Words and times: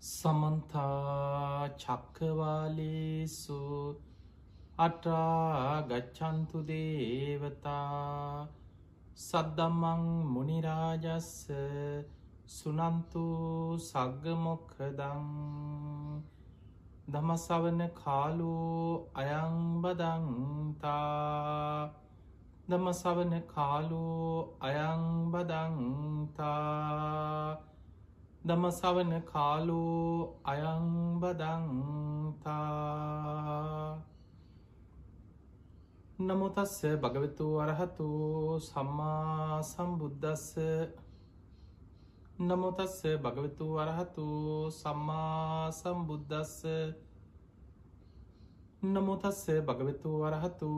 සමන්තා 0.00 1.68
චක්කවාලේසු 1.76 3.56
අටා 4.78 5.82
ගච්චන්තු 5.82 6.62
දේවතා 6.64 8.48
සද්දම්මං 9.18 10.02
මුනිරාජස්ස 10.30 11.28
සුනන්තු 12.48 13.24
සග්ගමොක්කදං 13.80 15.28
දමසවන 17.08 17.80
කාලු 17.94 18.56
අයංබදන්තා 19.14 20.90
දමසවන 22.68 23.34
කාලු 23.48 24.06
අයංබදන්තා 24.62 25.60
දමසවන 28.42 29.10
කාලෝ 29.22 30.40
අයංබදංතා 30.44 31.50
නමුතස්ස 36.20 36.76
භගවතු 37.02 37.48
අරහතු 37.58 38.06
සම්මා 38.60 39.60
සම්බුද්ධස්ස 39.62 40.46
නමුතස්ස 42.40 42.96
භගවතු 43.18 43.66
අරහතු 43.78 44.26
සම්මා 44.72 45.70
සම්බුද්ධස්ස 45.72 46.56
නමුතස්ස 48.84 49.44
භගවතු 49.62 50.10
අරහතු 50.24 50.72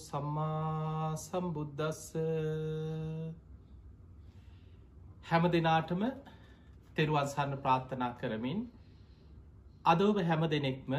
සම්මා 0.00 1.16
සම්බුද්ධස්ස 1.20 2.04
හැම 5.24 5.44
දෙනාටම 5.50 6.02
තෙරුවන්සන්න 6.96 7.54
ප්‍රාර්ථනා 7.58 8.12
කරමින් 8.16 8.60
අදෝබ 9.84 10.20
හැම 10.22 10.46
දෙනෙක්ම 10.48 10.94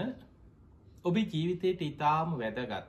ඔබි 1.04 1.22
ජීවිතයට 1.28 1.82
ඉතාම 1.84 2.36
වැදගත්. 2.36 2.88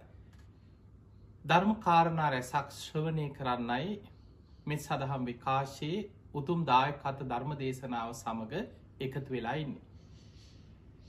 ධර්ම 1.45 1.73
කාරණා 1.81 2.31
රැසක් 2.31 2.69
ශ්‍රවනය 2.75 3.27
කරන්නයි 3.33 3.99
මෙ 4.67 4.77
සදහම් 4.79 5.23
විකාශයේ 5.25 6.07
උතුම් 6.35 6.65
දායක 6.65 7.05
අත 7.05 7.21
ධර්ම 7.25 7.53
දේශනාව 7.57 8.15
සමඟ 8.15 8.55
එකතු 9.01 9.29
වෙලා 9.31 9.57
ඉන්නේ. 9.57 9.85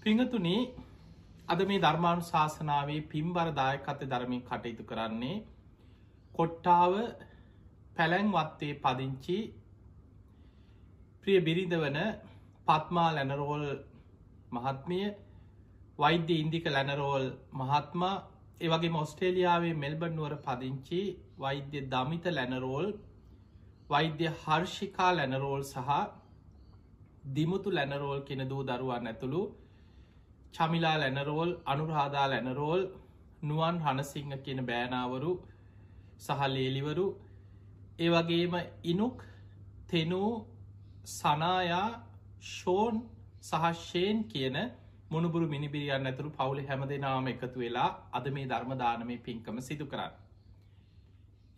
පිංහතුනේ 0.01 0.61
අද 1.47 1.61
මේ 1.65 1.79
ධර්මාණු 1.79 2.25
ශාසනාවේ 2.25 3.01
පින්බර 3.07 3.47
දායකත 3.53 4.01
ධර්මින් 4.05 4.41
කටයුතු 4.43 4.83
කරන්නේ 4.85 5.37
කොට්ටාව 6.33 6.93
පැලැංවත්තේ 7.97 8.73
පදිංචි 8.79 9.37
ප්‍රිය 11.27 11.39
බිරිඳ 11.41 11.73
වන 11.75 11.97
පත්මා 12.67 13.09
ලැනරෝල් 13.15 13.63
මහත්මිය 14.55 15.07
වෛද්‍ය 15.99 16.35
ඉන්දික 16.43 16.65
ලැනරෝල් 16.67 17.25
මහත්මා 17.53 18.15
ඒවගේ 18.61 18.91
මොස්ට්‍රේලියාවේ 18.91 19.73
මෙල්බන් 19.75 20.15
නුවර 20.17 20.35
පදිංචි 20.45 21.01
වෛද්‍ය 21.37 21.79
දමිත 21.87 22.25
ලැනරෝල් 22.29 22.87
වෛද්‍ය 23.89 24.27
හර්ෂිකා 24.37 25.11
ලැනරෝල් 25.11 25.63
සහ 25.65 25.91
දිමුතු 27.33 27.69
ලැනරෝල් 27.71 28.19
කෙන 28.27 28.41
දූ 28.47 28.63
දරුවන් 28.63 29.07
ඇතුළු 29.07 29.43
චමිලා 30.53 30.97
ලැනරෝල් 30.97 31.51
අනුරාදා 31.65 32.27
ලැනරෝල් 32.29 32.81
නුවන් 33.43 33.77
හනසිංහ 33.85 34.35
කියන 34.43 34.61
බෑනාවරු 34.65 35.31
සහ 36.19 36.41
ලේලිවරු 36.49 37.07
ඒවගේම 37.99 38.53
ඉනුක් 38.85 39.17
තෙනූ 39.89 40.31
සනායා 41.07 41.89
ෂෝන් 42.43 42.95
සහශ්ෂයෙන් 43.41 44.23
කියන 44.25 44.57
මුණබුරු 45.09 45.45
මිනිබිරියන්න 45.47 46.09
ඇතුරු 46.09 46.31
පවුලි 46.31 46.63
හැම 46.65 46.81
දෙනාම 46.85 47.27
එකතු 47.27 47.57
වෙලා 47.57 47.89
අද 48.13 48.25
මේ 48.29 48.47
ධර්මදානමය 48.47 49.15
පින්කම 49.19 49.61
සිදු 49.61 49.85
කරන්න. 49.85 50.13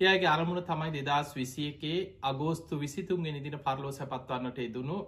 එයගේ 0.02 0.30
අරමුණ 0.30 0.62
තමයි 0.64 0.92
දෙදස් 1.00 1.32
විසියකේ 1.36 1.98
අගෝස්තු 2.24 2.80
විසිතුන්ගෙන 2.80 3.40
දින 3.44 3.58
පරලෝ 3.60 3.94
සැපත්වන්නට 3.94 4.60
යෙදුණු 4.60 5.00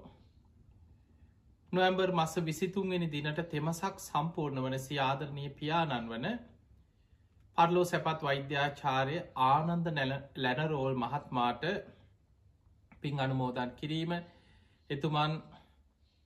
නොවම්බර් 1.72 2.12
මස 2.14 2.34
විසිතුන්ගෙන 2.44 3.06
දිනට 3.10 3.44
තෙමසක් 3.48 3.96
සම්පූර්ණ 4.02 4.64
වන 4.66 4.80
සියාදරණය 4.80 5.46
පියාණන් 5.56 6.10
වන 6.10 6.28
පරලෝ 7.58 7.86
සැපත් 7.86 8.20
වෛද්‍යාචාරය 8.24 9.18
ආනන්ද 9.46 9.88
ලැනරෝල් 10.38 10.96
මහත්මාට 10.98 11.64
පින් 13.02 13.20
අනුමෝදන් 13.20 13.72
කිරීම 13.74 14.12
එතුමන් 14.91 15.34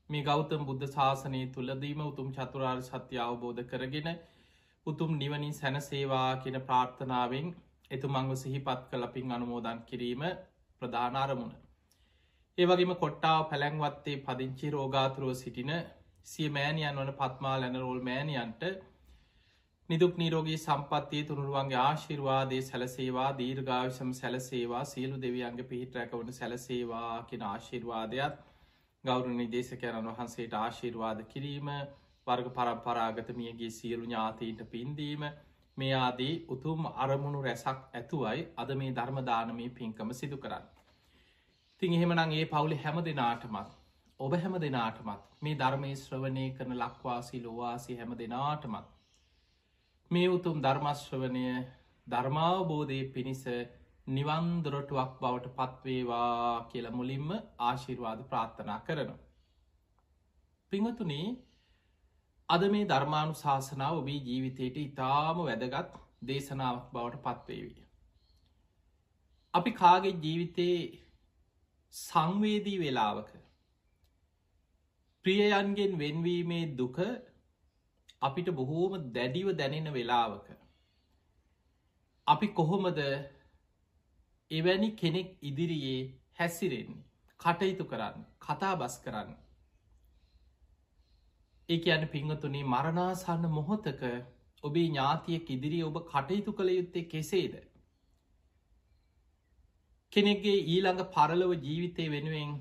මේ 0.09 0.23
ගෞතම 0.23 0.61
බුද්ධ 0.63 0.85
ශාසනය 0.89 1.41
තුළදීම 1.49 1.99
උතුම් 2.03 2.27
චතුරාර් 2.31 2.79
සත්‍ය 2.83 3.17
අවබෝධ 3.19 3.61
කරගෙන 3.65 4.09
උතුම් 4.85 5.11
නිවනින් 5.15 5.53
සැනසේවා 5.53 6.29
කියන 6.37 6.57
ප්‍රාර්ථනාවෙන් 6.61 7.47
එතුමංව 7.91 8.31
සිහිපත් 8.35 8.81
කළ 8.89 9.05
පින් 9.09 9.31
අනුමෝදන් 9.31 9.83
කිරීම 9.83 10.23
ප්‍රධානාරමුණ. 10.81 11.53
ඒවගේම 12.57 12.95
කොට්ටාව 12.95 13.41
පැළැංවත්තේ 13.45 14.17
පදිංචි 14.21 14.67
රෝගාතුරුව 14.69 15.31
සිටින 15.35 15.71
සිය 16.25 16.49
මෑනියන් 16.49 16.97
වන 16.97 17.13
පත්මා 17.13 17.55
ලැනරෝල් 17.57 18.01
මෑනියන්ට 18.01 18.63
නිදුක් 19.89 20.17
නිරෝගී 20.17 20.57
සම්පත්තිය 20.57 21.23
තුනුරුවන්ගේ 21.23 21.79
ආශිර්වාදය 21.79 22.61
සැලසේවා 22.63 23.29
දීර්ඝාවිශම 23.37 24.11
සැලසේවා 24.13 24.83
සියලු 24.85 25.21
දෙවියන්ගේ 25.21 25.65
පිහිට 25.65 25.95
රැකවන 25.95 26.31
සැලසේවා 26.33 27.11
කියෙන 27.23 27.43
ආශිර්වාදයක් 27.45 28.39
ගෞරු 29.05 29.33
නිදේශකයණන් 29.33 30.09
වහන්සේට 30.09 30.53
ආශිර්වාද 30.55 31.19
කිරීම 31.27 31.69
වර්ග 32.27 32.47
පරම්පරාගත 32.51 33.29
මියගේ 33.35 33.71
සියලු 33.71 34.05
ඥාතීන්ට 34.05 34.63
පින්දීම 34.69 35.25
මේ 35.77 35.93
ආදී 35.95 36.33
උතුම් 36.49 36.87
අරමුණු 36.97 37.41
රැසක් 37.43 37.79
ඇතුවයි 37.93 38.45
අද 38.57 38.75
මේ 38.75 38.91
ධර්මදානමී 38.93 39.69
පින්කම 39.71 40.13
සිදු 40.13 40.37
කරන්න. 40.37 40.65
තිං 41.81 41.93
එහෙමනං 41.93 42.33
ඒ 42.33 42.45
පවුලි 42.47 42.77
හැම 42.79 42.99
දෙනාටමත් 43.03 43.71
ඔබ 44.19 44.35
හැම 44.35 44.53
දෙනාටමත් 44.59 45.31
මේ 45.41 45.55
ධර්මය 45.55 45.93
ශ්‍රවණය 45.97 46.45
කරන 46.53 46.77
ලක්වාසි 46.77 47.41
ලොවාසි 47.41 47.97
හැම 47.97 48.13
දෙනාටමත් 48.15 48.93
මේ 50.11 50.29
උතුම් 50.29 50.61
ධර්මශ්‍රවනය 50.61 51.47
ධර්මාවබෝධය 52.07 52.99
පිණිස 53.09 53.43
නිවන්දොරටුවක් 54.07 55.13
බවට 55.19 55.53
පත්වේවා 55.55 56.69
කියල 56.69 56.87
මුලින්ම 56.91 57.29
ආශිර්වාද 57.59 58.19
ප්‍රාර්ථනා 58.25 58.79
කරනවා. 58.79 59.21
පිංහතුනේ 60.71 61.27
අද 62.49 62.63
මේ 62.69 62.85
ධර්මාණු 62.85 63.35
ශාසනාව 63.35 63.95
ඔබේ 63.97 64.19
ජීවිතයට 64.21 64.77
ඉතාම 64.79 65.41
වැදගත් 65.41 65.97
දේශනාවක් 66.23 66.91
බවට 66.93 67.23
පත්වේවී. 67.25 67.85
අපි 69.53 69.71
කාගේ 69.73 70.15
ජීවිතයේ 70.19 70.79
සංවේදී 71.93 72.79
වෙලාවක 72.79 73.29
ප්‍රියයන්ගෙන් 75.25 75.93
වෙන්වීමේ 75.97 76.65
දුක 76.77 76.97
අපිට 78.21 78.49
බොහෝම 78.51 78.93
දැඩිව 79.13 79.47
දැනෙන 79.55 79.93
වෙලාවක. 79.93 80.47
අපි 82.27 82.47
කොහොමද 82.53 82.99
එවැනි 84.55 84.89
කෙනෙක් 84.95 85.29
ඉදිරියේ 85.43 85.99
හැසිරෙන්නේ 86.33 87.03
කටයුතු 87.39 87.85
කරන්න 87.85 88.25
කතා 88.41 88.73
බස් 88.75 88.95
කරන්න. 88.99 89.31
ඒ 91.69 91.91
අන 91.91 92.03
පිංහතුනි 92.09 92.61
මරණාසන්න 92.65 93.45
මොහොතක 93.51 94.03
ඔබේ 94.63 94.85
ඥාතියෙක් 94.85 95.49
ඉදිරි 95.51 95.79
ඔබ 95.83 95.97
කටයුතු 96.05 96.51
කළ 96.53 96.69
යුත්තේ 96.71 97.07
කෙසේද. 97.07 97.55
කෙනෙක්ගේ 100.11 100.59
ඊළඟ 100.65 101.03
පරලව 101.09 101.51
ජීවිතය 101.59 102.05
වෙනුවෙන් 102.09 102.51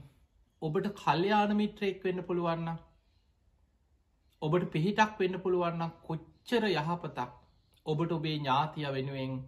ඔබට 0.62 0.86
කල්්‍යයාන 0.96 1.56
මිත්‍රයෙක් 1.56 2.04
වෙන්න 2.04 2.20
පුළුවන්න 2.22 2.68
ඔබට 4.42 4.64
පිහිටක් 4.70 5.20
වෙන්න 5.20 5.40
පුළුවන්න 5.40 5.92
කොච්චර 6.02 6.64
යහපතක් 6.70 7.30
ඔබට 7.86 8.12
ඔබේ 8.12 8.34
ඥාතිය 8.34 8.88
වෙනුවෙන් 8.90 9.38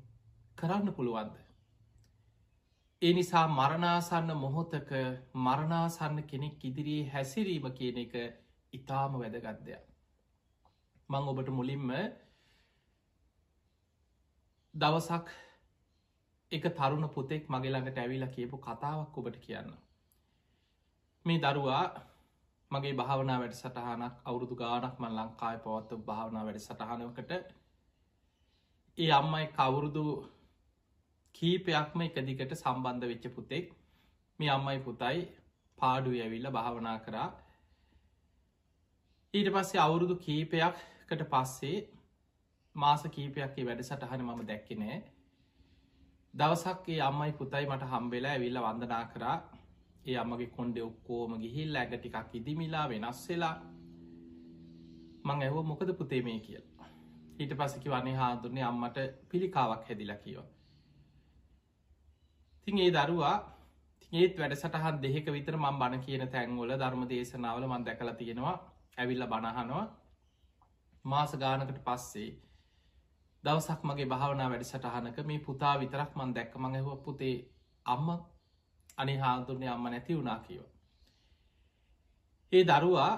කරන්න 0.58 0.94
පුළුවන්ද. 0.94 1.45
ඒ 3.02 3.12
නිසා 3.12 3.46
මරණාසන්න 3.50 4.30
මොහොතක 4.36 4.90
මරණාසන්න 5.38 6.18
කෙනෙක් 6.24 6.62
ඉදිරියේ 6.64 7.10
හැසිරීම 7.10 7.66
කියන 7.72 7.98
එක 7.98 8.14
ඉතාම 8.72 9.12
වැදගත්දයක්. 9.14 9.82
මං 11.08 11.28
ඔබට 11.28 11.48
මුලින්ම 11.50 11.90
දවසක් 14.74 15.28
එක 16.52 16.64
තරුණ 16.72 17.06
පුතෙක් 17.10 17.42
මගේළඟට 17.48 17.98
ඇවිලා 17.98 18.30
කියපු 18.30 18.56
කතාවක් 18.58 19.18
ඔබට 19.18 19.36
කියන්න. 19.40 19.70
මේ 21.24 21.38
දරුවා 21.40 21.84
මගේ 22.70 22.94
භාවනා 22.94 23.38
වැඩ 23.38 23.54
සටහනක් 23.54 24.14
අවුරුදු 24.24 24.54
ගානක් 24.54 24.96
මන් 24.98 25.12
ලංකායි 25.16 25.58
පවත්ත 25.58 26.00
භාවනා 26.04 26.46
වැඩ 26.46 26.60
සටහනකට 26.60 27.30
ඒ 28.98 29.10
අම්මයි 29.12 29.46
කවුරුදු 29.50 30.06
කීපයක්ම 31.36 32.00
එක 32.02 32.16
දිකට 32.20 32.52
සම්බන්ධ 32.54 33.06
වෙච්ච 33.06 33.26
පුතෙක්. 33.30 33.66
මේ 34.38 34.50
අම්මයි 34.50 34.78
පුතයි 34.80 35.18
පාඩු 35.78 36.10
ඇවිල්ල 36.16 36.48
භාවනා 36.50 36.98
කරා. 37.00 37.28
ඊට 39.34 39.50
පස්සේ 39.50 39.80
අවුරුදු 39.80 40.14
කීපයක්කට 40.18 41.22
පස්සේ 41.26 41.76
මාස 42.76 43.02
කීපයක්ේ 43.10 43.66
වැඩ 43.66 43.82
සටහන 43.82 44.24
මම 44.24 44.42
දැක්කනෑ 44.44 44.98
දවසක්ගේ 46.34 47.00
අම්මයි 47.00 47.32
පුතයි 47.34 47.64
මට 47.66 47.92
හම්බෙලා 47.92 48.32
ඇවිල්ල 48.32 48.58
වන්දනා 48.60 49.04
කරා. 49.06 49.36
ඒ 50.06 50.16
අම්මගේ 50.16 50.50
කොන්ඩෙ 50.56 50.80
ඔක්කෝම 50.82 51.32
ගිහිල් 51.42 51.76
ඇග 51.76 51.92
ටිකක් 51.94 52.34
ඉදිමිලා 52.34 52.86
වෙනස් 52.88 53.22
වෙලා 53.28 53.54
මං 55.26 55.40
ඇහෝ 55.42 55.62
මොකද 55.62 55.90
පුතේ 56.00 56.22
මේ 56.22 56.40
කියල්. 56.40 56.64
ඊට 57.40 57.52
පසකි 57.54 57.88
වන්නේ 57.90 58.16
හාදුරන්නේ 58.16 58.64
අම්මට 58.64 58.98
පිළිකාවක් 59.30 59.88
හැදිලා 59.88 60.22
කියව 60.24 60.55
තින් 62.66 62.78
ඒ 62.78 62.90
දරුවා 62.92 63.36
ඒත් 64.12 64.38
වැඩ 64.38 64.54
සටහන් 64.54 64.96
දෙහෙක 65.02 65.28
විතර 65.28 65.56
මං 65.56 65.76
බණ 65.80 66.00
කියන 66.00 66.24
තැන්වල 66.28 66.72
ධර්ම 66.74 67.04
දේශනාවල 67.08 67.66
මන් 67.66 67.84
දැකල 67.84 68.10
තියෙනවා 68.12 68.56
ඇවිල්ල 68.98 69.26
බණහනවා 69.26 69.84
මාස 71.04 71.36
ගානකට 71.36 71.78
පස්සේ 71.84 72.30
දවසක් 73.44 73.80
මගේ 73.82 74.06
භාවනා 74.06 74.48
වැඩ 74.48 74.64
සටහනක 74.64 75.18
මේ 75.24 75.38
පුතා 75.40 75.74
විතරක් 75.76 76.10
මන් 76.14 76.34
දැක්ක 76.34 76.54
මඟහුව 76.56 76.98
පුතේ 77.02 77.36
අම්ම 77.86 78.08
අනි 78.98 79.16
හාදුරනය 79.16 79.66
අම්ම 79.68 79.86
නැති 79.86 80.16
වුණා 80.16 80.38
කියව. 80.40 80.62
ඒ 82.52 82.64
දරුවා 82.64 83.12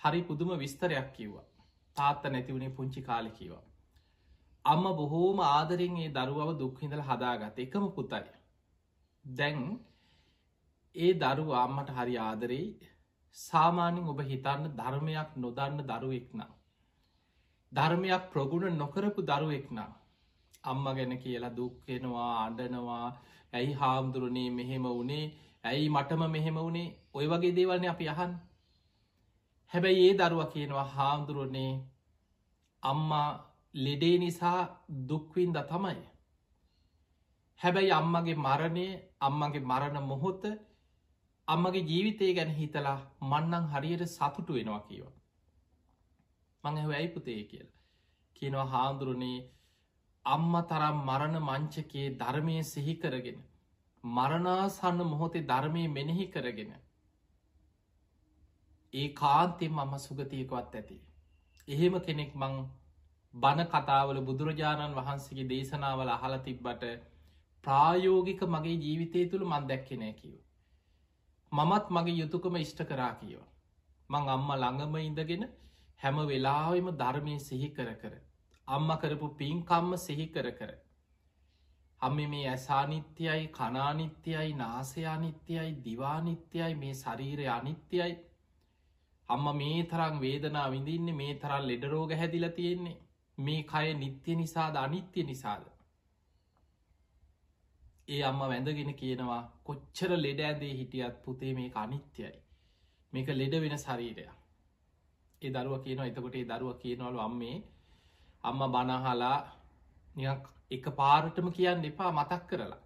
හරි 0.00 0.22
පුදුම 0.22 0.58
විස්තරයක් 0.58 1.08
කිව්වා 1.12 1.48
තාත්ත 1.96 2.24
නැතිවුණේ 2.26 2.70
පුංචි 2.72 3.02
කාලි 3.02 3.30
කිවා. 3.32 3.64
අම්ම 4.64 4.84
බොහෝම 4.96 5.38
ආදරින් 5.46 5.96
ඒ 5.98 6.12
දරුවව 6.12 6.50
දුක්හිඳල 6.58 7.02
හදාගත 7.02 7.58
එකම 7.60 7.86
පුතයි. 7.90 8.30
දැන් 9.24 9.60
ඒ 10.96 11.12
දරු 11.14 11.44
අම්මට 11.54 11.90
හරි 11.90 12.14
ආදරෙයි 12.18 12.66
සාමාන්‍යෙන් 13.36 14.08
ඔබ 14.08 14.20
හිතන්න 14.22 14.64
ධර්මයක් 14.76 15.30
නොදන්න 15.36 15.78
දරුවෙක් 15.84 16.28
නම්. 16.34 16.50
ධර්මයක් 17.72 18.24
ප්‍රගුණ 18.30 18.78
නොකරපු 18.78 19.20
දරුවෙක් 19.22 19.66
නම්. 19.70 19.92
අම්ම 20.64 20.84
ගැන 20.86 21.14
කියලා 21.18 21.56
දුක්කෙනවා 21.56 22.32
අඩනවා 22.44 23.06
ඇයි 23.52 23.72
හාමුදුරනේ 23.72 24.50
මෙහෙම 24.50 24.84
වනේ 24.90 25.24
ඇයි 25.64 25.88
මටම 25.88 26.22
මෙහෙම 26.30 26.56
වුණේ 26.56 26.94
ඔය 27.14 27.26
වගේ 27.26 27.56
දේවල්න 27.56 27.86
අපි 27.86 28.08
අහන් 28.08 28.32
හැබැයි 29.72 30.04
ඒ 30.04 30.18
දරුව 30.20 30.42
කියනවා 30.52 30.86
හාමුදුරනේ 30.88 31.72
අම්මා 32.82 33.28
ලෙඩේ 33.74 34.16
නිසා 34.18 34.60
දුක්වින්ද 35.08 35.58
තමයි. 35.68 36.00
හැබැයි 37.62 37.92
අම්මගේ 37.92 38.36
මරණය 38.38 38.86
අම්මගේ 39.20 39.64
මරණ 39.64 39.98
මොහොත 40.04 40.44
අම්මගේ 41.48 41.82
ජීවිතය 41.84 42.30
ගැන 42.34 42.50
හිතලා 42.52 42.98
මන්නං 43.22 43.68
හරියට 43.68 44.02
සතුටු 44.08 44.52
වෙනවා 44.52 44.80
කියව. 44.80 45.06
මං 46.64 46.78
ඇයි 46.78 47.08
පුතේ 47.08 47.42
කියල. 47.44 47.68
කියනවා 48.36 48.66
හාමුදුරුණේ 48.66 49.38
අම්ම 50.24 50.54
තරම් 50.64 50.98
මරණ 51.02 51.38
මංචකයේ 51.42 52.08
ධර්මය 52.16 52.56
සිහි 52.64 52.94
කරගෙන. 52.96 53.38
මරණාසන්න 54.04 55.06
මොහොතේ 55.06 55.44
ධර්මය 55.44 55.84
මෙනෙහි 55.90 56.26
කරගෙන. 56.28 56.74
ඒ 58.94 59.08
කාන්තෙන් 59.14 59.72
මම 59.72 59.94
සුගතියකවත් 60.00 60.74
ඇති. 60.74 60.98
එහෙම 61.68 61.94
කෙනෙක් 62.00 62.34
මං 62.36 62.54
බණ 63.34 63.68
කතාවල 63.68 64.18
බුදුරජාණන් 64.22 64.94
වහන්සේගේ 64.94 65.48
දේශනාවල 65.48 66.10
අහල 66.10 66.38
තිබ්බට 66.40 66.84
ප්‍රායෝගික 67.64 68.42
මගේ 68.46 68.76
ජීවිතය 68.78 69.24
තුළ 69.26 69.44
මන් 69.44 69.66
දැක්කෙනෑ 69.66 70.14
කිව. 70.14 70.36
මමත් 71.52 71.90
මගේ 71.90 72.16
යුතුකම 72.16 72.56
ඉෂ්ට 72.56 72.80
කරා 72.84 73.12
කියව. 73.16 73.42
මං 74.10 74.30
අම්ම 74.30 74.48
ළඟම 74.54 74.96
ඉඳගෙන 75.00 75.44
හැම 76.00 76.22
වෙලාවෙම 76.26 76.88
ධර්මය 76.96 77.36
සිහි 77.40 77.68
කර 77.70 77.90
කර. 77.96 78.14
අම්ම 78.68 78.90
කරපු 78.96 79.28
පින්කම්ම 79.36 79.92
සිහි 79.98 80.26
කර 80.28 80.48
කර. 80.52 80.72
අම්ම 82.00 82.18
මේ 82.26 82.46
ඇසානිත්‍යයයි 82.48 83.46
කනානිත්‍යයයි 83.50 84.52
නාසයානිත්‍යයයි 84.54 85.72
දිවානිත්‍යයයි 85.84 86.74
මේ 86.76 86.94
ශරීරය 86.96 87.46
අනිත්‍යයයි 87.50 88.16
අම්ම 89.28 89.46
මේ 89.56 89.82
තරම් 89.84 90.18
වේදනා 90.20 90.66
විඳින්නේ 90.70 91.14
මේ 91.14 91.34
තරල් 91.36 91.66
ලෙඩරෝග 91.66 92.16
හැදිල 92.16 92.48
තියෙන්නේ 92.50 92.96
මේ 93.38 93.62
කය 93.64 93.94
නිත්‍ය 93.96 94.36
නිසාද 94.36 94.76
අනිත්‍ය 94.78 95.24
නිසාද 95.24 95.71
ඒ 98.08 98.22
අම්ම 98.22 98.40
වැඳගෙන 98.42 98.92
කියනවා 98.94 99.42
කොච්චර 99.62 100.10
ලෙඩ 100.16 100.40
ඇදේ 100.42 100.72
හිටියත් 100.72 101.16
පුතේ 101.24 101.52
මේ 101.54 101.72
අනිත්‍යයි. 101.76 102.32
මේක 103.12 103.28
ලෙඩ 103.32 103.54
වෙන 103.56 103.76
ශරීරය 103.78 104.24
ඒ 105.42 105.50
දරුව 105.50 105.74
කියන 105.80 106.00
එතකොට 106.02 106.36
ඒ 106.36 106.46
දරුව 106.46 106.72
කියනවලු 106.78 107.18
අම්මේ 107.20 107.56
අම්ම 108.44 108.62
බනහලා 108.70 109.38
එක 110.70 110.86
පාරටම 110.92 111.48
කියන්න 111.50 111.84
එපා 111.84 112.10
මතක් 112.12 112.42
කරලා. 112.48 112.80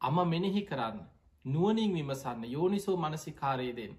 අම 0.00 0.16
මෙනෙහි 0.26 0.62
කරන්න 0.62 0.98
නුවනින් 1.44 1.92
විමසන්න 1.92 2.44
යෝනිසෝ 2.46 2.96
මනසිකාරයදෙන් 2.98 3.94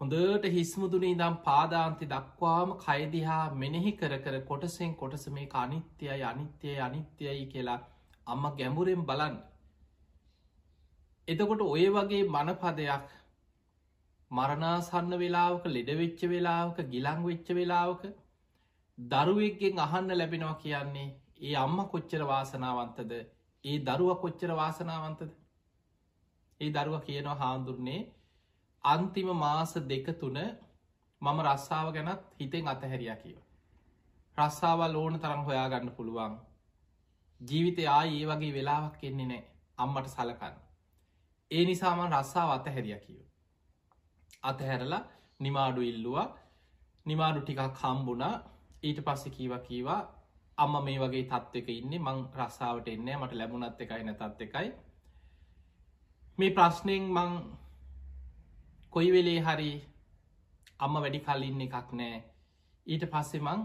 හොඳට 0.00 0.46
හිස්මුදුනේ 0.48 1.14
දම් 1.14 1.36
පාදාන්ති 1.40 2.08
දක්වාම 2.08 2.70
කයිදිහා 2.78 3.44
මෙනෙහි 3.54 3.92
කර 3.94 4.14
කර 4.18 4.36
කොටසෙන් 4.42 4.94
කොටස 4.94 5.26
මේ 5.30 5.48
අනිත්‍යයි 5.54 6.22
අනිත්‍යය 6.24 6.78
අනිත්‍යයි 6.80 7.44
කියලා 7.46 7.80
අම්ම 8.26 8.44
ගැඹුරෙන් 8.56 9.02
බලන්න. 9.02 9.36
එතකොට 11.28 11.62
ඔය 11.66 11.86
වගේ 11.90 12.24
මනපදයක් 12.26 13.06
මරණාසන්න 14.30 15.12
වෙලාවක 15.18 15.64
ලෙඩවෙච්ච 15.68 16.20
වෙලාවක 16.28 16.78
ගිලං 16.88 17.20
වෙච්ච 17.22 17.48
වෙලාවක 17.52 18.02
දරුවෙක්ගෙන් 18.98 19.78
අහන්න 19.80 20.10
ලැබෙනවා 20.12 20.56
කියන්නේ 20.56 21.08
ඒ 21.40 21.54
අම්ම 21.56 21.78
කොච්චර 21.86 22.22
වාසනාවන්තද? 22.24 23.12
ඒ 23.64 23.78
දරුව 23.80 24.10
කොච්චර 24.20 24.50
වාසනාවන්තද? 24.54 25.30
ඒ 26.60 26.70
දරුව 26.70 26.96
කියනවා 27.02 27.36
හාන්දුරන්නේ 27.36 28.02
අන්තිම 28.84 29.28
මාස 29.36 29.72
දෙක 29.84 30.06
තුන 30.20 30.38
මම 31.22 31.38
රස්සාාව 31.46 31.88
ගැනත් 31.92 32.22
හිතෙන් 32.38 32.68
අතහැරිය 32.68 33.14
කියව. 33.22 33.38
රස්සාාවල් 34.38 34.96
ඕන 34.96 35.14
තරම් 35.18 35.42
හොයාගන්න 35.42 35.90
පුළුවන්. 35.90 36.34
ජීවිතය 37.48 37.84
ආය 37.88 38.10
ඒ 38.18 38.26
වගේ 38.30 38.54
වෙලාවක් 38.56 39.00
එන්නේ 39.08 39.28
නෑ. 39.30 39.42
අම්මට 39.78 40.08
සලකන්න. 40.08 40.56
ඒ 41.50 41.64
නිසාමන් 41.64 42.12
රස්සා 42.12 42.46
අතහැරිය 42.54 42.98
කියව. 43.04 43.22
අතහැරලා 44.42 45.02
නිමාඩු 45.40 45.80
ඉල්ලුවා. 45.82 46.28
නිමාඩු 47.06 47.40
ටිකක් 47.40 47.80
හම්බුණා. 47.82 48.34
ඊට 48.82 49.00
පස්සෙ 49.06 49.30
කීව 49.30 49.52
කීවා 49.68 50.00
අම්ම 50.58 50.74
මේ 50.84 50.98
වගේ 50.98 51.24
තත්වක 51.24 51.68
ඉන්නේ. 51.70 51.98
මං 51.98 52.20
රස්සාාවට 52.38 52.88
එන්නේ 52.88 53.16
මට 53.16 53.32
ලැබුණත් 53.32 53.80
එකයි 53.80 54.02
නැතත් 54.04 54.40
එකයි. 54.46 54.68
මේ 56.38 56.54
ප්‍රශ්නයෙන් 56.56 57.04
මං 57.16 57.32
කොයි 58.92 59.10
වෙලේ 59.12 59.40
හරි 59.40 59.72
අම්ම 60.78 60.94
වැඩි 60.96 61.24
කලින්න 61.26 61.64
එකක් 61.66 61.92
නෑ. 62.00 62.16
ඊට 62.86 63.04
පස්සෙ 63.12 63.38
මං 63.40 63.60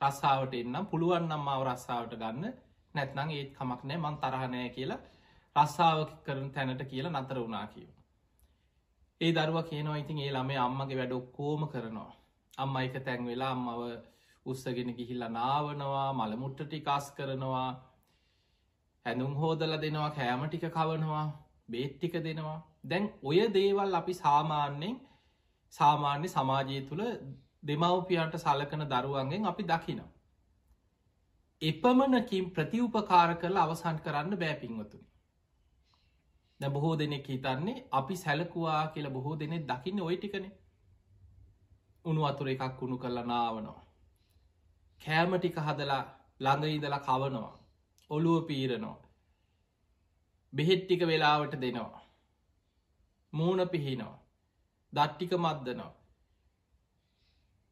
රස්සාාවට 0.00 0.54
එන්නම්. 0.54 0.90
පුළුවන් 0.90 1.24
නම් 1.28 1.42
මාව 1.48 1.62
රස්සාාවට 1.68 2.20
ගන්න. 2.22 2.52
නැත්නං 2.94 3.30
ඒත් 3.30 3.50
කමක් 3.56 3.80
නෑ 3.84 3.98
මන් 3.98 4.16
තරහනය 4.18 4.62
කියලා 4.70 5.00
රස්සාාව 5.56 6.00
කරන 6.24 6.48
තැනට 6.50 6.82
කියලා 6.84 7.14
නතර 7.14 7.38
වුණා 7.38 7.66
කියව. 7.66 7.90
ඒ 9.20 9.32
දරුව 9.32 9.58
කියනවා 9.64 9.96
ඉතින් 9.96 10.18
ඒ 10.18 10.32
ළමේ 10.32 10.58
අම්මගේ 10.58 10.98
වැඩ 10.98 11.12
ඔක්කෝම 11.12 11.62
කරනවා. 11.68 12.12
අම්ම 12.58 12.76
එක 12.78 12.96
තැන් 13.00 13.20
වෙලා 13.24 13.50
අම්මව 13.50 13.82
උත්සගෙන 14.46 14.90
ගිහිල්ල 14.94 15.24
නාවනවා 15.30 16.08
මළමුට්ටටි 16.12 16.80
කාස් 16.80 17.06
කරනවා 17.10 17.68
හැඳුම් 19.06 19.34
හෝදල 19.34 19.74
දෙනවා 19.76 20.10
කෑම 20.10 20.42
ටික 20.46 20.66
කවනවා 20.70 21.26
බේට්ටික 21.68 22.14
දෙනවා 22.20 22.58
දැන් 22.84 23.04
ඔය 23.22 23.40
දේවල් 23.50 23.94
අපි 23.94 24.14
සාමාන්‍යෙන් 24.14 24.96
සාමාන්‍ය 25.74 26.28
සමාජය 26.28 26.80
තුළ 26.82 27.04
දෙමව්පියන්ට 27.62 28.34
සලකන 28.36 28.82
දරුවන්ගෙන් 28.86 29.46
අපි 29.46 29.62
දකිනවා. 29.64 30.10
එපමණකින් 31.62 32.50
ප්‍රතිඋපකාර 32.50 33.30
කරලා 33.34 33.64
අවසන් 33.64 33.98
කරන්න 34.04 34.36
බෑපින්වතුනි. 34.42 35.06
ද 36.60 36.70
බොහෝ 36.74 36.94
දෙනෙක් 36.98 37.26
හිතන්නේ 37.28 37.82
අපි 37.90 38.16
සැලකුවා 38.16 38.86
කියලා 38.86 39.12
බොහෝ 39.12 39.36
දෙනෙ 39.40 39.58
දකින්න 39.68 40.00
ඔය 40.00 40.16
ටිකන 40.16 40.46
උනු 42.04 42.24
අතුර 42.24 42.48
එකක් 42.48 42.82
උුණු 42.82 42.98
කරලා 42.98 43.24
නාවනවා. 43.24 43.80
කෑම 45.00 45.36
ටික 45.36 45.58
හදලා 45.66 46.02
ළඟඉදලා 46.40 47.00
කවනවා. 47.00 47.52
ඔළුව 48.10 48.46
පීරනවා. 48.46 48.98
බෙහෙට්ටික 50.52 51.02
වෙලාවට 51.06 51.60
දෙනවා. 51.60 52.02
මූුණ 53.32 53.68
පිහිනවා. 53.68 54.16
දට්ටික 54.92 55.32
මද්දනවා. 55.38 55.92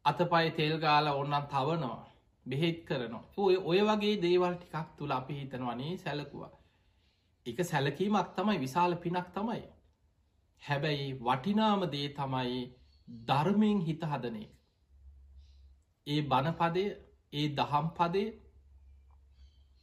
අතපයි 0.05 0.51
තෙල් 0.51 0.77
ගාල 0.79 1.07
ඔන්නන් 1.15 1.49
තවනවා. 1.53 2.01
බෙහෙත් 2.49 2.79
කරනවා. 2.85 3.25
ඔය 3.39 3.57
ඔය 3.65 3.81
වගේ 3.83 4.21
දේවල් 4.21 4.55
ටිකක් 4.57 4.89
තුළ 4.97 5.13
අපි 5.13 5.35
හිතනවනේ 5.35 5.97
සැලකුවා. 5.99 6.53
එක 7.47 7.59
සැලකීමක් 7.65 8.29
තමයි 8.35 8.59
විශාල 8.59 8.93
පිනක් 8.99 9.29
තමයි. 9.33 9.63
හැබැයි 10.63 11.09
වටිනාම 11.21 11.83
දේ 11.89 12.09
තමයි 12.15 12.61
ධර්මයෙන් 13.27 13.81
හිත 13.81 14.03
හදනෙක් 14.05 14.51
ඒ 16.07 16.21
බණපදය 16.25 16.85
ඒ 17.33 17.47
දහම් 17.55 17.89
පදය 17.93 18.25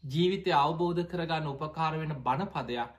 ජීවිතය 0.03 0.51
අවබෝධ 0.55 1.01
කරගන්න 1.05 1.47
උපකාර 1.47 1.93
වෙන 1.95 2.13
බණපදයක් 2.19 2.91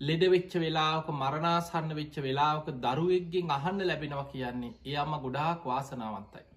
ලෙඩ 0.00 0.24
වෙච්ච 0.28 0.56
වෙලාවක 0.56 1.08
මරණාසන්න 1.12 1.94
වෙච්ච 1.94 2.16
වෙලාවක 2.20 2.66
දරුවෙක්ගෙන් 2.78 3.50
අහන්න 3.50 3.80
ලැබෙනවා 3.82 4.26
කියන්නේ 4.26 4.74
ඒ 4.84 4.96
අම්ම 4.96 5.14
ගොඩාක් 5.18 5.60
වාසනාවන්තයි. 5.64 6.53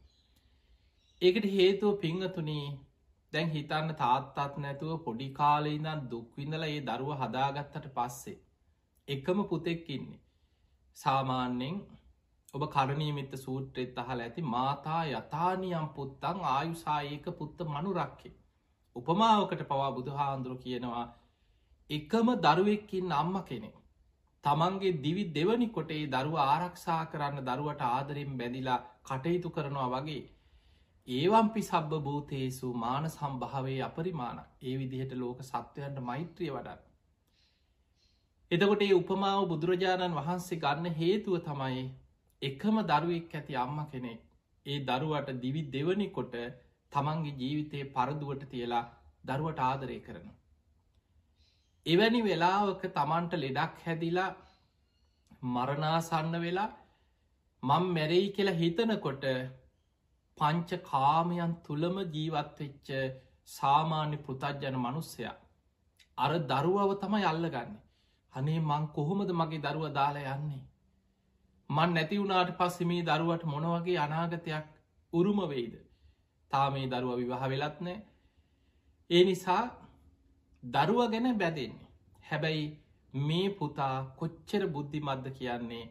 ඒකට 1.21 1.45
හේතුව 1.49 1.93
පිංහතුනී 1.97 2.65
දැන් 3.33 3.47
හිතන්න 3.49 3.93
තාත්තත් 3.95 4.57
නැතුව 4.57 4.97
පොඩි 5.03 5.27
කාලෙඉදන් 5.31 6.03
දුක්විඳල 6.11 6.65
ඒ 6.65 6.75
දරුව 6.81 7.11
හදාගත්තට 7.21 7.87
පස්සේ. 7.95 8.35
එකම 9.07 9.39
පුතෙක් 9.45 9.89
ඉන්නේ. 9.89 10.19
සාමාන්‍යෙන් 10.97 11.79
ඔබ 12.53 12.67
කරණීමිත 12.69 13.33
සූත්‍රෙත් 13.37 13.97
අහල 13.97 14.21
ඇති 14.21 14.45
මාතා 14.47 15.01
යථානියම් 15.13 15.89
පුත්තං 15.91 16.45
ආයුසාඒක 16.51 17.25
පුත්ත 17.33 17.65
මනුරක්කේ. 17.67 18.35
උපමාවකට 18.95 19.65
පවා 19.65 19.91
බුදුහාන්දුරු 19.93 20.57
කියනවා 20.59 21.05
එකම 21.89 22.33
දරුවෙක්කින් 22.39 23.11
අම්ම 23.15 23.35
කෙනෙ. 23.43 23.73
තමන්ගේ 24.43 24.95
දිවි 25.01 25.29
දෙවනි 25.33 25.67
කොටේ 25.71 26.01
දරුව 26.09 26.41
ආරක්ෂා 26.45 27.03
කරන්න 27.07 27.45
දරුවට 27.45 27.85
ආදරෙන් 27.87 28.39
බැඳිලා 28.39 28.81
කටයුතු 29.05 29.49
කරනවා 29.51 29.93
වගේ. 29.97 30.25
ඒවම්පි 31.07 31.61
සබ්බ 31.61 31.97
භූතේසු 32.01 32.69
මාන 32.75 33.05
සම්භාවේ 33.09 33.79
අපරිමාණ 33.81 34.39
ඒ 34.61 34.75
විදිහට 34.77 35.13
ලෝක 35.15 35.39
සත්වයන්ට 35.43 35.99
මෛත්‍රිය 36.01 36.49
වඩන්න. 36.49 36.79
එතකොට 38.51 38.81
ඒ 38.81 38.93
උපමාව 38.93 39.41
බුදුරජාණන් 39.45 40.17
වහන්සේ 40.17 40.57
ගන්න 40.59 40.97
හේතුව 40.97 41.35
තමයි 41.43 41.83
එකම 42.41 42.79
දරුවෙක් 42.85 43.35
ඇති 43.35 43.55
අම්ම 43.57 43.79
කෙනෙක් 43.85 44.19
ඒ 44.65 44.79
දරුවට 44.81 45.29
දිවි 45.43 45.61
දෙවනි 45.69 46.07
කොට 46.09 46.35
තමන්ගේ 46.91 47.37
ජීවිතයේ 47.37 47.91
පරදුවට 47.91 48.43
තියලා 48.45 48.83
දරුවට 49.25 49.61
ආදරය 49.61 49.97
කරන. 49.99 50.27
එවැනි 51.85 52.21
වෙලාවක 52.23 52.83
තමන්ට 52.91 53.37
ලෙඩක් 53.37 53.79
හැදිලා 53.85 54.29
මරණාසන්න 55.53 56.35
වෙලා 56.41 56.69
මං 57.63 57.87
මැරෙයි 57.91 58.27
කියලා 58.31 58.55
හිතනකොට 58.55 59.25
පංච 60.37 60.79
කාමයන් 60.83 61.53
තුළම 61.65 61.97
ජීවත්වෙච්ච 62.15 62.89
සාමාන්‍ය 63.49 64.17
පෘතජ්ජන 64.17 64.77
මනුස්සයා. 64.77 65.35
අර 66.17 66.31
දරුවව 66.51 66.91
තමයි 67.01 67.25
අල්ලගන්න. 67.31 67.71
අනේ 68.33 68.59
මං 68.61 68.83
කොහොමද 68.95 69.31
මගේ 69.33 69.63
දරුව 69.65 69.85
දාලා 69.93 70.35
යන්නේ. 70.35 70.63
මන් 71.69 71.93
නැති 71.93 72.21
වුණට 72.21 72.53
පස්සෙ 72.59 72.85
මේ 72.85 73.03
දරුවට 73.03 73.43
මොනවගේ 73.45 73.97
අනාගතයක් 73.97 74.65
උරුම 75.13 75.39
වෙයිද. 75.49 75.75
තා 76.51 76.67
මේ 76.69 76.87
දරුව 76.87 77.17
විවාහ 77.17 77.43
වෙලත් 77.49 77.77
නෑ. 77.81 77.97
ඒ 79.09 79.23
නිසා 79.23 79.63
දරුව 80.63 80.99
ගැන 81.11 81.27
බැදෙන්නේ. 81.37 81.87
හැබැයි 82.29 82.65
මේ 83.13 83.49
පුතා 83.49 83.95
කොච්චර 84.19 84.63
බුද්ධිමද්ද 84.67 85.27
කියන්නේ 85.37 85.85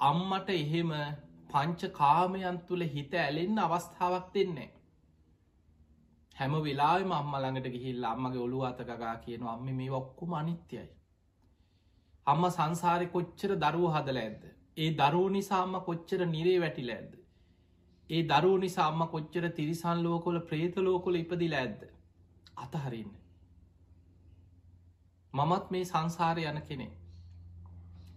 අම්මට 0.00 0.48
එහෙම 0.52 0.90
පංච 1.52 1.90
කාමයන් 1.92 2.58
තුළ 2.68 2.84
හිත 2.88 3.14
ඇලෙන්න 3.16 3.58
අවස්ථාවක් 3.60 4.26
දෙන්නේ. 4.34 4.70
හැම 6.36 6.54
වෙලාම 6.60 7.12
අම්මළඟට 7.12 7.68
ගිහිල් 7.68 8.04
අම්මගේ 8.06 8.44
ඔළු 8.46 8.60
අතකගා 8.64 9.14
කියන 9.24 9.48
අම්ම 9.48 9.66
මේ 9.72 9.90
ඔක්කුම 9.92 10.34
අනිත්‍යයි. 10.34 10.84
අම්ම 12.26 12.44
සංසාරය 12.50 13.06
කොච්චර 13.08 13.50
දරුව 13.56 13.88
හදල 13.94 14.18
ඇද්ද. 14.18 14.44
ඒ 14.76 14.90
දරුව 14.92 15.26
නිසාම්ම 15.30 15.74
කොච්චර 15.80 16.20
නිරේ 16.26 16.60
වැටිල 16.60 16.90
ඇද්ද. 16.90 17.12
ඒ 18.10 18.22
දරුව 18.24 18.56
නිසා 18.60 18.86
අම්ම 18.86 19.02
කොච්චර 19.08 19.44
තිරිසන් 19.50 19.98
ලෝකොල 20.02 20.38
ප්‍රේතලෝකොල 20.42 21.16
ඉපදිල 21.16 21.54
ඇද්ද. 21.54 21.82
අතහරන්න. 22.56 23.10
මමත් 25.34 25.70
මේ 25.70 25.84
සංසාරය 25.84 26.42
යන 26.44 26.60
කෙනෙ. 26.62 26.88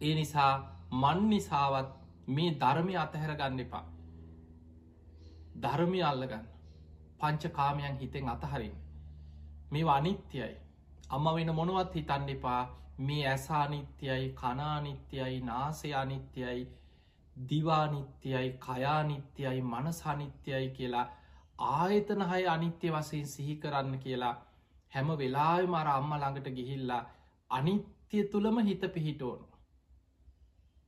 ඒ 0.01 0.15
නිසා 0.15 0.53
මන් 0.93 1.29
නිසාවත් 1.29 1.93
මේ 2.27 2.51
ධර්මය 2.55 2.97
අතහැර 2.97 3.35
ගන්න 3.35 3.59
එපා. 3.59 3.85
ධර්මය 5.57 5.99
අල්ලගන්න 6.03 6.47
පංච 7.19 7.51
කාමයන් 7.51 7.97
හිතෙන් 7.97 8.29
අතහරින්. 8.29 8.75
මේ 9.71 9.85
අනිත්‍යයි. 9.89 10.55
අම්ම 11.09 11.25
වෙන 11.31 11.53
මොනුවත් 11.53 11.95
හිතන්න 11.95 12.29
එපා 12.29 12.61
මේ 12.99 13.27
ඇසානිත්‍යයි 13.27 14.33
කනානිත්‍යයි 14.33 15.41
නාසය 15.41 15.93
අනිත්‍යයි 15.93 16.67
දිවානිත්‍යයි 17.35 18.49
කයානිත්‍යයි 18.59 19.61
මනසානිත්‍යයි 19.63 20.69
කියලා 20.69 21.07
ආයතන 21.59 22.21
හය 22.23 22.41
අනිත්‍ය 22.47 22.91
වසයෙන් 22.91 23.27
සිහි 23.27 23.55
කරන්න 23.57 23.99
කියලා 23.99 24.35
හැම 24.93 25.09
වෙලායි 25.17 25.67
මර 25.67 25.89
අම්ම 25.89 26.13
ළඟට 26.13 26.47
ගිහිල්ලා 26.51 27.03
අනිත්‍ය 27.49 28.23
තුළම 28.25 28.57
හිත 28.61 28.85
පිහිටෝන 28.93 29.41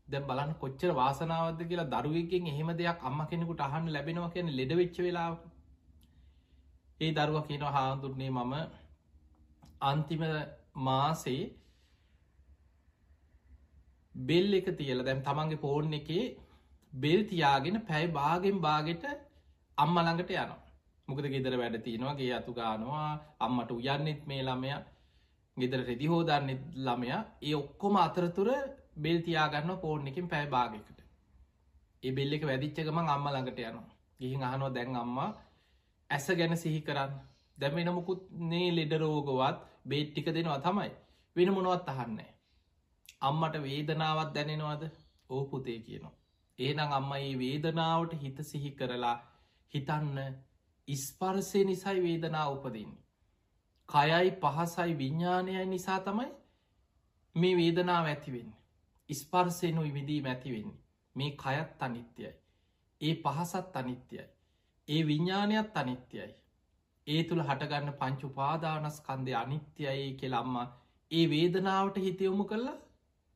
දැ 0.08 0.22
බලන් 0.22 0.52
කොච්චර 0.56 0.92
වාසනාවද 0.94 1.62
කියලා 1.64 1.92
දරුවකින් 1.96 2.48
එහෙම 2.48 2.70
දෙයක් 2.76 3.00
අම්ම 3.02 3.20
කෙනෙකුට 3.26 3.62
අහන්න 3.62 3.88
ලැබෙනවා 3.90 4.34
කියන 4.34 4.50
ලෙඩවෙච්ච 4.54 4.98
වෙලා 5.00 5.30
ඒ 7.00 7.12
දරුව 7.14 7.38
කියන 7.48 7.64
හාදුරන්නේ 7.70 8.32
මම 8.32 8.54
අන්තිම 9.82 10.24
මාසේ 10.80 11.42
බෙල් 14.16 14.54
එක 14.54 14.68
තියල 14.74 15.00
දැම් 15.04 15.20
තමන්ගේ 15.22 15.60
පෝර්න් 15.60 15.94
එකේ 15.94 16.26
බෙල් 16.94 17.22
තියාගෙන 17.26 17.78
පැයි 17.82 18.08
බාගෙන් 18.12 18.58
බාගෙට 18.60 19.04
අම්ම 19.78 19.96
ළඟට 19.98 20.32
යනවා. 20.34 20.64
මොකද 21.08 21.26
ගෙදර 21.26 21.54
වැඩ 21.56 21.78
තියෙනවාගේ 21.80 22.32
අතු 22.34 22.52
ගානවා 22.54 23.10
අම්මට 23.40 23.72
උයන්නෙත් 23.72 24.22
මේ 24.26 24.42
ළමය 24.42 24.72
ගෙදර 25.58 25.82
රෙදි 25.84 26.08
හෝදන්නෙත් 26.08 26.62
ළමය. 26.78 27.10
ඒ 27.42 27.56
ඔක්කොම 27.56 27.96
අතරතුර 27.98 28.50
බෙල් 28.98 29.20
තියාගන්න 29.22 29.78
පෝර්ණ 29.78 30.08
එකින් 30.08 30.28
පැෑ 30.28 30.50
භාගකට 30.50 31.00
ඒ 32.04 32.12
බෙල්ල 32.12 32.34
එක 32.34 32.44
වැදිච්චකමං 32.44 33.10
අම්ම 33.10 33.28
ළඟට 33.28 33.60
යනවා. 33.62 33.96
ගිහින් 34.20 34.44
අහනවා 34.44 34.72
දැන් 34.72 34.96
අම්මා 34.96 35.30
ඇස 36.10 36.28
ගැන 36.32 36.58
සිහි 36.58 36.82
කරන්න. 36.82 37.12
දැමෙන 37.58 37.90
මුකුත් 37.94 38.22
නේ 38.46 38.70
ලෙඩරෝගවත් 38.72 39.58
බේට්ටික 39.86 40.28
දෙනවා 40.30 40.60
තමයි. 40.60 40.92
වෙන 41.36 41.50
මොනවත් 41.54 41.90
අහන්නේ 41.90 42.32
අම්මට 43.22 43.56
වේදනාවත් 43.64 44.32
දැනෙනවාද? 44.34 44.84
ඕ 45.30 45.44
පුතේ 45.46 45.80
කියනවා. 45.80 46.16
ඒනම් 46.60 46.92
අම්ම 46.92 47.12
ඒ 47.14 47.34
වේදනාවට 47.38 48.14
හිත 48.16 48.38
සිහි 48.44 48.72
කරලා 48.72 49.18
හිතන්න 49.72 50.18
ඉස්පර්සය 50.88 51.64
නිසයි 51.64 52.00
වේදනා 52.02 52.48
උපදන්නේ. 52.50 53.04
කයයි 53.90 54.30
පහසයි 54.42 54.98
විඤ්ඥානයයි 54.98 55.66
නිසා 55.68 56.00
තමයි 56.02 56.32
මේ 57.36 57.56
වේදනාව 57.56 58.06
ඇතිවෙන්න. 58.06 58.57
ඉස්පර්සයනු 59.10 59.84
විදී 59.90 60.22
ඇතිවෙන්නේ. 60.26 60.80
මේ 61.16 61.32
කයත් 61.36 61.82
අනිත්‍යයි. 61.82 62.32
ඒ 63.02 63.14
පහසත් 63.18 63.76
අනිත්‍යයි. 63.76 64.26
ඒ 64.88 65.02
විඤ්ඥානයත් 65.08 65.78
අනිත්‍යයි. 65.78 66.28
ඒ 67.08 67.22
තුළ 67.24 67.44
හටගන්න 67.44 67.94
පංචු 67.94 68.30
පාදානස්කන්දය 68.32 69.34
අනිත්‍යයි 69.36 70.08
කෙළම්ම 70.14 70.56
ඒ 71.12 71.26
වේදනාවට 71.30 71.98
හිතයොමු 71.98 72.46
කරලා 72.46 72.78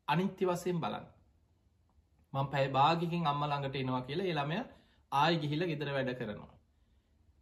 අනිත්‍ය 0.08 0.44
වසයෙන් 0.46 0.80
බලන්න. 0.80 1.08
මං 2.34 2.48
පැයි 2.48 2.70
භාගිකින් 2.70 3.28
අම්ම 3.28 3.44
ළඟට 3.44 3.76
එනවා 3.76 4.02
කියලා 4.02 4.32
එළමය 4.34 4.58
ආය 5.12 5.34
ගිහිල 5.38 5.70
ගෙදර 5.70 5.94
වැඩ 5.94 6.18
කරනවා. 6.18 6.52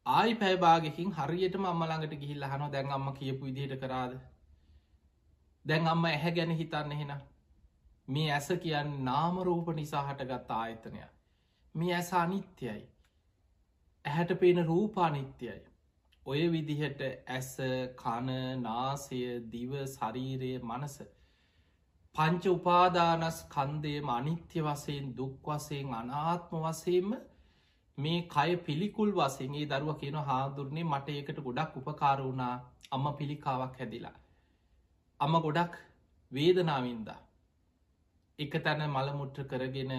ආයි 0.05 0.35
පැෑභාගකින් 0.35 1.11
හරියටම 1.11 1.65
අම්මළඟට 1.65 2.13
ගිහිල්ල 2.19 2.43
හන 2.43 2.71
දැන් 2.71 2.91
අම්ම 2.91 3.07
කියපු 3.13 3.45
විදිහට 3.45 3.81
කරාද 3.81 4.13
දැන් 5.65 5.87
අම්ම 5.87 6.05
ඇහැ 6.05 6.31
ගැන 6.31 6.53
හිතන්න 6.53 6.91
එහෙන 6.91 7.11
මේ 8.09 8.29
ඇස 8.31 8.49
කියන්න 8.61 8.93
නාමරූප 9.03 9.73
නිසා 9.75 10.03
හටගත් 10.05 10.55
ආයතනය 10.55 11.03
මේ 11.75 11.93
ඇස 11.95 12.11
අනිත්‍යයි 12.15 12.79
ඇහැට 14.05 14.33
පේන 14.37 14.65
රූපානිත්‍යයි 14.65 15.59
ඔය 16.23 16.41
විදිහට 16.49 17.01
ඇස 17.29 17.53
කන 17.97 18.29
නාසය 18.61 19.21
දිව 19.51 19.71
ශරීරය 19.87 20.51
මනස 20.61 20.97
පංච 22.15 22.51
උපාදානස් 22.51 23.37
කන්දේම 23.47 24.09
අනිත්‍ය 24.09 24.63
වසයෙන් 24.63 25.11
දුක් 25.15 25.49
වසයෙන් 25.49 25.93
අනාත්ම 25.95 26.63
වසයෙන්ම 26.63 27.11
මේ 27.97 28.19
කය 28.27 28.57
පිළිකුල් 28.63 29.11
වසගේ 29.13 29.65
දරුව 29.67 29.95
කියන 29.97 30.17
හාදුරන්නේ 30.23 30.85
මට 30.85 31.15
ඒකට 31.15 31.39
ගොඩක් 31.41 31.77
උපකාර 31.77 32.19
වුණා 32.21 32.53
අම්ම 32.91 33.07
පිළිකාවක් 33.13 33.79
හැදිලා. 33.79 34.15
අම්ම 35.19 35.33
ගොඩක් 35.41 35.73
වේදනාවින්ද. 36.31 37.09
එක 38.39 38.53
තැන 38.59 38.83
මළමුට්‍ර 38.87 39.45
කරගෙන 39.45 39.93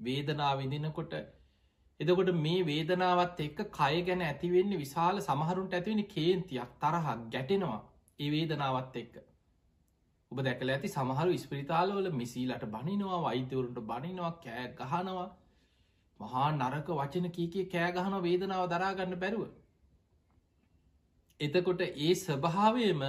වේදනා 0.00 0.52
විදිනකොට 0.56 1.14
එදකොට 2.00 2.30
මේ 2.36 2.64
වේදනාවත් 2.64 3.40
එක්ක 3.40 3.60
කය 3.72 4.02
ගැන 4.02 4.22
ඇතිවෙන්නේ 4.22 4.78
විශාල 4.78 5.20
සමහරුන්ට 5.20 5.74
ඇතිවෙන 5.74 6.02
කේන්තියක් 6.08 6.70
තරහක් 6.80 7.16
ගැටෙනවා 7.30 7.80
ඒ 8.18 8.30
වේදනාවත් 8.30 8.96
එක්ක. 8.96 9.14
ඔබ 10.32 10.38
දැකල 10.40 10.70
ඇති 10.70 10.88
සමහරු 10.88 11.38
ස්පිරිතාලවල 11.38 12.08
මිසීලට 12.12 12.64
බනිනවා 12.68 13.20
වෛද්‍යවරුන්ට 13.22 13.80
බනිනවා 13.82 14.32
කෑ 14.40 14.66
ගහනවා 14.74 15.28
මහා 16.20 16.48
නරක 16.52 16.88
වචන 16.92 17.28
කීකේ 17.30 17.68
කෑගහන 17.68 18.16
වේදනාව 18.22 18.64
දරාගන්න 18.68 19.14
බැරුව. 19.16 19.46
එතකොට 21.40 21.80
ඒ 21.82 22.12
ස්වභාවයම 22.16 23.02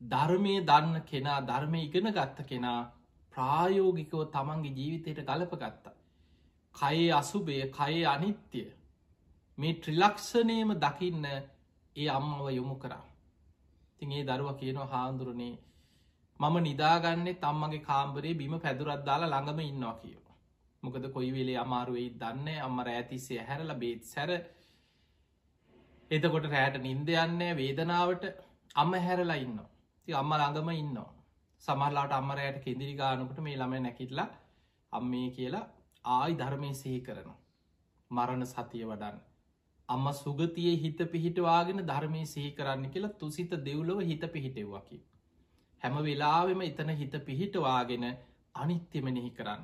ධර්මය 0.00 0.54
දන්න 0.64 1.00
කෙනා 1.04 1.40
ධර්මය 1.44 1.80
ඉගෙන 1.82 2.12
ගත්ත 2.12 2.46
කෙනා 2.46 2.80
ප්‍රායෝගිකව 3.36 4.22
තමන්ගේ 4.28 4.74
ජීවිතයට 4.74 5.20
ගලපගත්තා. 5.24 5.94
කයේ 6.74 7.12
අසුබය 7.12 7.56
කයේ 7.70 8.06
අනිත්‍යය 8.06 8.68
මේ 9.58 9.74
ට්‍රිලක්ෂණයම 9.74 10.70
දකින්න 10.76 11.26
ඒ 11.26 12.08
අම්මව 12.10 12.48
යොමු 12.50 12.76
කරා. 12.76 13.04
තින් 13.98 14.12
ඒ 14.12 14.24
දරුව 14.24 14.50
කියනවා 14.54 14.88
හාන්දුරනේ 14.88 15.54
මම 16.40 16.56
නිදාගන්නේ 16.60 17.34
තම්මගේ 17.36 17.82
කාම්බරේ 17.82 18.34
බිම 18.34 18.54
පැදුරත් 18.58 19.02
දාලා 19.04 19.32
ළඟම 19.32 19.60
ඉන්නවා 19.62 19.96
කියව. 19.96 20.24
මොකද 20.82 21.04
කොයි 21.12 21.30
වෙලේ 21.32 21.58
අමාරුවෙයි 21.58 22.10
දන්න 22.14 22.48
අම්මර 22.60 22.88
ඇතිස්සේ 22.88 23.42
හැරල 23.42 23.70
බේත් 23.74 24.02
සැර 24.04 24.30
එතකොට 26.10 26.46
රෑට 26.46 26.76
නින්ද 26.80 27.08
යන්නේ 27.16 27.52
වේදනාවට 27.54 28.24
අම්ම 28.76 28.92
හැරලා 29.00 29.38
ඉන්න 29.38 29.58
ති 30.08 30.14
අම්ම 30.14 30.32
ළඟම 30.34 30.70
ඉන්න 30.74 30.98
සමරලාට 31.62 32.12
අම්මරයට 32.12 32.58
කෙදිරි 32.60 32.94
ගානකට 32.94 33.38
මේ 33.40 33.56
ළම 33.56 33.74
නැකිටලා 33.80 34.28
අම්මේ 34.92 35.28
කියලා 35.30 35.64
ආයි 36.04 36.38
ධර්මය 36.38 36.70
සිහි 36.74 37.00
කරන 37.00 37.30
මරණ 38.10 38.46
සතිය 38.46 38.84
වඩන්න. 38.84 39.18
අම්ම 39.88 40.06
සුගතියේ 40.14 40.76
හිත 40.76 41.00
පිහිටවාගෙන 41.08 41.82
ධර්මය 41.84 42.22
සිහි 42.26 42.50
කරන්න 42.52 42.90
කියලා 42.90 43.16
තුසිත 43.16 43.52
දෙව්ලොව 43.62 44.02
හිත 44.02 44.26
පිහිටෙව්වාකි 44.32 44.98
හැම 45.82 45.96
වෙලාවෙම 46.00 46.60
එතන 46.62 46.92
හිත 46.94 47.16
පිහිටවාගෙන 47.24 48.04
අනිත්‍යමනෙහි 48.54 49.30
කරන්න. 49.32 49.62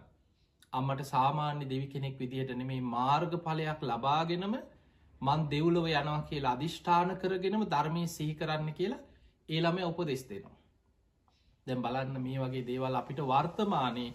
අම්මට 0.72 1.04
සාමාන්‍ය 1.06 1.64
දෙවි 1.66 1.86
කෙනෙක් 1.88 2.18
විදිහට 2.18 2.56
නෙමේ 2.56 2.80
මාර්ග 2.88 3.36
පලයක් 3.40 3.82
ලබාගෙනම 3.84 4.56
මන් 5.20 5.40
දෙව්ලොව 5.48 5.86
යනවා 5.90 6.22
කියලා 6.24 6.52
අධිෂ්ඨාන 6.52 7.14
කරගෙනම 7.18 7.64
ධර්මය 7.68 8.04
සිහි 8.08 8.34
කරන්න 8.34 8.72
කියලා 8.72 9.00
ඒළම 9.48 9.78
උපදෙස් 9.84 10.24
දෙනවා. 10.24 10.61
දැම් 11.66 11.82
බලන්න 11.82 12.16
මේ 12.20 12.38
වගේ 12.38 12.64
දේවල් 12.64 12.96
අපිට 12.96 13.20
වර්තමානයේ 13.24 14.10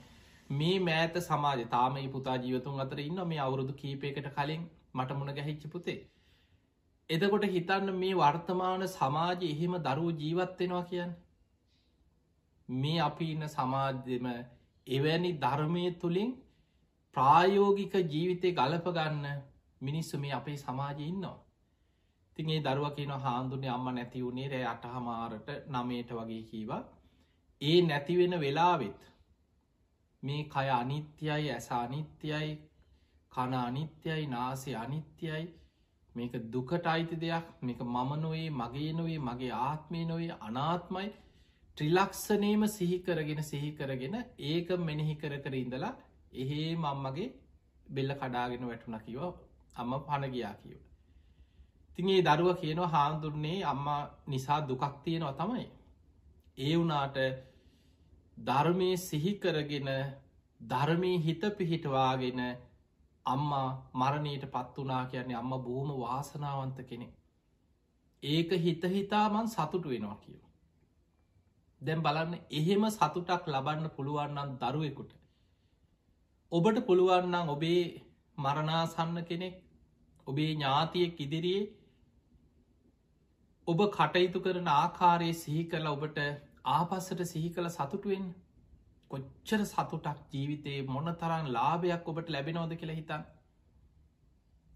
මේ 0.51 0.80
මෑත 0.82 1.16
සමාජ 1.22 1.62
තාමයි 1.68 2.08
පුතා 2.10 2.38
ජීවතුන් 2.38 2.80
අතර 2.80 3.00
ඉන්න 3.00 3.22
මේ 3.25 3.39
අවුරුදු 3.39 3.74
කීපයකට 3.74 4.27
කලින් 4.32 4.63
මට 4.94 5.12
මුණ 5.13 5.34
ගැහිච්චි 5.34 5.68
පුතේ. 5.70 6.00
එදකොට 7.10 7.46
හිතන්න 7.46 7.94
මේ 7.96 8.16
වර්තමාන 8.16 8.84
සමාජ 8.89 9.39
එහෙම 9.46 9.74
දරුව 9.82 10.10
ජීවත්වෙනවා 10.18 10.84
කියන්න. 10.84 11.16
මේ 12.70 13.00
අපි 13.00 13.32
ඉන්න 13.32 13.50
සමාජ්‍යම 13.50 14.27
එවැනි 14.88 15.32
ධර්මය 15.38 15.84
තුළින් 15.96 16.32
ප්‍රායෝගික 17.16 17.94
ජීවිතය 18.06 18.51
ගලපගන්න 18.54 19.25
මිනිස්සු 19.82 20.18
මේ 20.18 20.34
අපේ 20.34 20.58
සමාජය 20.58 21.04
ඉන්නවා. 21.06 21.38
තින් 22.38 22.50
ඒ 22.50 22.62
දරුව 22.62 22.92
කියන 22.96 23.13
හාන්දුනේ 23.20 23.70
අම්ම 23.70 23.88
නැති 23.92 24.22
වුණේ 24.22 24.48
රෑ 24.50 24.66
අටහමාරට 24.66 25.48
නමේට 25.70 26.12
වගේ 26.13 26.44
කීවා. 26.44 26.84
ඒ 27.62 27.78
නැතිවෙන 27.82 28.34
වෙලාවෙත් 28.40 29.02
මේ 30.24 30.42
කය 30.46 30.68
අනිත්‍යයි 30.72 31.30
ඇස 31.50 31.70
අනිත්‍යයි 31.76 32.50
කන 33.32 33.54
අනිත්‍යයි 33.60 34.26
නාසේ 34.28 34.76
අනිත්‍යයි 34.76 35.46
මේක 36.16 36.34
දුකට 36.52 36.86
අයිති 36.88 37.16
දෙයක් 37.18 37.48
මේක 37.62 37.80
මම 37.86 38.12
නොවේ 38.22 38.50
මගේ 38.52 38.92
නොවේ 38.94 39.20
මගේ 39.22 39.54
ආත්මය 39.62 40.06
නොවේ 40.06 40.38
අනාත්මයි 40.42 41.10
ත්‍රිලක්ෂනේම 41.78 42.64
සිහිකරගෙන 42.70 43.42
සිහිකරගෙන 43.44 44.16
ඒක 44.44 44.70
මෙනෙහි 44.82 45.16
කර 45.16 45.34
කර 45.40 45.54
ඉඳලා 45.56 45.94
එහෙේ 46.34 46.72
මම්මගේ 46.76 47.28
බෙල්ල 47.88 48.12
කඩාගෙන 48.16 48.68
වැටුන 48.68 49.00
කිවෝ 49.02 49.32
අම්ම 49.76 49.92
පණ 50.02 50.32
ගියා 50.32 50.56
කියව. 50.56 50.80
තිගේ 51.98 52.22
දරුව 52.24 52.50
කියනවා 52.56 52.88
හාමුදුරන්නේ 52.88 53.60
අම්ම 53.63 53.88
නිසා 54.28 54.60
දුකක් 54.62 54.84
තියෙනවා 55.04 55.34
තමයි. 55.34 55.65
ඒ 56.58 56.76
වනාට 56.76 57.17
ධර්මය 58.38 58.89
සිහිකරගෙන 59.00 59.89
ධර්මී 60.62 61.17
හිත 61.20 61.43
පිහිටවාගෙන 61.58 62.41
අම්මා 63.26 63.67
මරණයට 63.93 64.46
පත් 64.48 64.76
වනා 64.78 65.04
කියන්නේ 65.06 65.36
අම්ම 65.36 65.54
බොහොම 65.60 65.89
වාසනාවන්ත 66.00 66.80
කෙනෙ. 66.84 67.08
ඒක 68.24 68.52
හිත 68.58 68.84
හිතාමන් 68.88 69.48
සතුටු 69.48 69.89
වෙනවා 69.89 70.17
කියව. 70.17 70.41
දැම් 71.82 72.02
බලන්න 72.02 72.34
එහෙම 72.52 72.89
සතුටක් 72.89 73.43
ලබන්න 73.48 73.89
පුළුවන්නන් 73.91 74.58
දරුවෙකුට. 74.58 75.12
ඔබට 76.52 76.86
පුළුවන්නන් 76.86 77.50
ඔබේ 77.50 77.84
මරණාසන්න 78.38 79.26
කෙනෙක් 79.26 79.56
ඔබේ 80.28 80.50
ඥාතියෙක් 80.52 81.20
ඉදිරියේ 81.20 81.70
ඔබ 83.67 83.82
කටයුතු 83.89 84.39
කරන 84.39 84.67
ආකාරයේ 84.71 85.38
සිහි 85.38 85.63
කළ 85.65 85.88
ඔබට 85.88 86.19
ආපස්සට 86.71 87.23
සිහි 87.25 87.49
කළ 87.49 87.69
සතුටුවෙන් 87.69 88.27
කොච්චර 89.12 89.65
සතුටක් 89.65 90.21
ජීවිතයේ 90.32 90.86
මොන 90.88 91.10
තරන් 91.15 91.49
ලාභයක් 91.51 92.08
ඔබට 92.08 92.30
ලැබෙනෝද 92.30 92.75
කියලා 92.75 92.95
හිතන් 92.95 93.25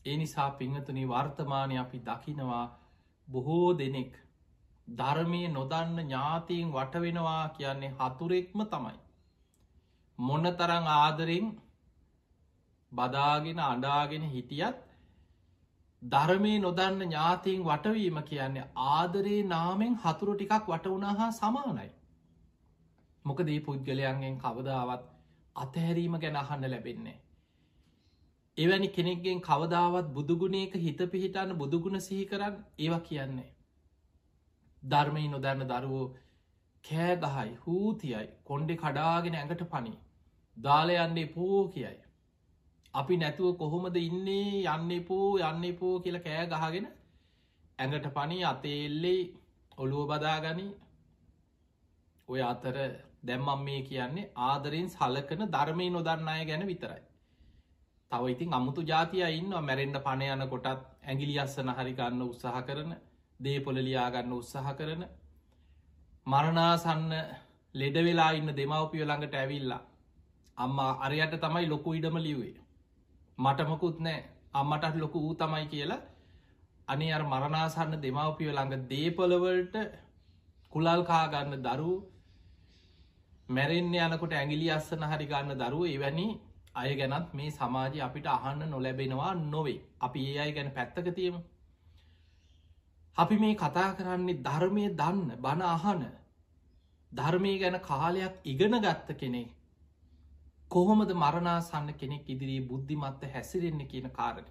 ඒ 0.05 0.17
නිසා 0.17 0.49
පිංහතුනි 0.53 1.05
වර්තමානය 1.05 1.77
අපි 1.77 2.01
දකිනවා 2.01 2.65
බොහෝ 3.27 3.69
දෙනෙක් 3.75 4.19
ධර්මය 4.87 5.41
නොදන්න 5.49 5.97
ඥාතීන් 5.99 6.71
වටවෙනවා 6.71 7.49
කියන්නේ 7.51 7.95
හතුරෙක්ම 7.97 8.67
තමයි. 8.67 8.97
මොන්න 10.19 10.53
තරං 10.53 10.93
ආදරෙන් 10.93 11.51
බදාගෙන 12.91 13.59
අඩාගෙන 13.65 14.25
හිටියත් 14.29 14.87
ධර්මය 16.01 16.51
නොදන්න 16.59 17.01
ඥාතීන් 17.01 17.63
වටවීම 17.63 18.15
කියන්නේ 18.23 18.69
ආදරේ 18.85 19.41
නාමෙන් 19.45 19.97
හතුරු 19.97 20.33
ටිකක් 20.35 20.67
වටවුණ 20.67 21.03
හා 21.15 21.31
සමානයි. 21.33 21.89
මොකදේ 23.25 23.59
පුද්ගලයන්ගෙන් 23.59 24.39
කවදාවත් 24.39 25.03
අතහැරීම 25.55 26.17
ගැන 26.17 26.35
අහන්න 26.35 26.65
ලැබෙන්නේ. 26.65 27.17
එවැනි 28.57 28.89
කෙනෙක්ගෙන් 28.89 29.41
කවදාවත් 29.41 30.09
බුදුගුණේක 30.09 30.73
හිත 30.79 31.05
පිහිටන්න 31.09 31.55
බුදුගුණ 31.55 32.01
සිහි 32.01 32.25
කරන්න 32.25 32.57
ඒව 32.79 32.97
කියන්නේ. 33.01 33.49
ධර්මය 34.83 35.27
නොදන්න 35.27 35.65
දරුවෝ 35.69 36.05
කෑගහයි 36.83 37.57
හූතියයි 37.63 38.27
කොන්්ඩෙ 38.43 38.75
කඩාගෙන 38.75 39.35
ඇඟට 39.35 39.67
පනි 39.69 39.93
දාලයන්නේ 40.57 41.27
පෝ 41.27 41.61
කියයි. 41.69 41.97
අපි 42.93 43.17
නැතුව 43.17 43.57
කොහොමද 43.57 43.97
ඉන්නේ 43.97 44.63
යන්න 44.67 44.91
පෝ 45.05 45.27
යන්න 45.41 45.75
පෝ 45.75 45.93
කියල 45.99 46.17
කෑ 46.19 46.47
ගහගෙන 46.47 46.87
ඇඟට 47.79 48.07
පනි 48.09 48.39
අතේල්ලෙයි 48.45 49.21
ඔළුව 49.77 50.09
බදාගනි. 50.09 50.65
ඔය 52.29 52.41
අතර 52.43 52.75
දැම්මම් 53.23 53.63
මේ 53.63 53.81
කියන්නේ 53.83 54.31
ආදරෙන් 54.41 54.89
සලකන 54.89 55.43
ධර්මය 55.47 55.87
නොදන්න 55.89 56.27
අය 56.29 56.43
ගැන 56.45 56.65
විතරයි. 56.67 57.01
තව 58.11 58.23
ඉතින් 58.29 58.53
අමුතු 58.53 58.81
ජාතිය 58.83 59.23
ඉන්න 59.31 59.53
මැරෙන්ඩ 59.61 59.97
පණ 59.99 60.33
යන 60.35 60.49
කොටත් 60.49 60.67
ඇගිලි 61.03 61.35
අස්සන 61.39 61.71
හරිගන්න 61.71 62.21
උත්සාහ 62.23 62.57
කරන 62.63 62.91
දේපොල 63.39 63.77
ලියාගන්න 63.79 64.33
උත්සාහ 64.33 64.73
කරන 64.73 65.05
මරණාසන්න 66.27 67.07
ලෙඩ 67.75 67.97
වෙලා 68.01 68.31
ඉන්න 68.33 68.51
දෙමවපිය 68.53 69.03
ළඟට 69.03 69.35
ඇවිල්ලා 69.35 69.81
අම්මා 70.57 70.91
අරයට 71.01 71.39
තමයි 71.39 71.65
ලොකු 71.67 71.93
ඉඩම 71.93 72.17
ලිවේ 72.19 72.60
මටමකුත් 73.43 73.97
නෑ. 73.99 74.21
අම්මටත් 74.53 74.95
ලොකු 74.95 75.17
වූ 75.19 75.35
තමයි 75.35 75.65
කියලා. 75.67 76.01
අනි 76.87 77.07
අර 77.13 77.23
මරණාසන්න 77.23 78.01
දෙමවපිය 78.03 78.49
ළඟ 78.49 78.87
දේපොලවලට 78.89 79.75
කුලල් 80.73 81.01
කාගන්න 81.03 81.63
දරු 81.63 81.93
මැරෙන්න්න 83.49 83.95
යනකොට 84.05 84.33
ඇගිලි 84.33 84.67
අස්සන 84.71 85.03
හරි 85.03 85.25
ගන්න 85.27 85.59
දරුව 85.61 85.85
එවැනි 85.87 86.27
අය 86.73 86.91
ගැනත් 86.95 87.33
මේ 87.33 87.51
සමාජය 87.51 87.99
අපිට 88.01 88.27
අහන්න 88.27 88.61
නොලැබෙනවා 88.65 89.33
නොවේ. 89.45 89.79
අපි 89.99 90.19
ඒ 90.27 90.39
අයි 90.39 90.53
ගැන 90.53 90.71
පැත්තක 90.71 91.07
තියමු. 91.15 91.39
අපි 93.17 93.35
මේ 93.37 93.55
කතා 93.55 93.89
කරන්නේ 93.93 94.41
ධර්මය 94.41 94.85
දන්න 94.91 95.29
බණ 95.37 95.61
අහන 95.67 96.03
ධර්මය 97.11 97.53
ගැන 97.59 97.77
කාලයක් 97.81 98.33
ඉගෙන 98.45 98.75
ගත්ත 98.79 99.09
කෙනෙක්. 99.15 99.49
කොහොමද 100.71 101.11
මරණාසන්න 101.13 101.89
කෙනෙක් 101.95 102.29
ඉදිරී 102.29 102.61
බුද්ධිමත්ත 102.63 103.23
හැසිරෙන්නේ 103.29 103.87
කියන 103.87 104.07
කාරණ. 104.11 104.47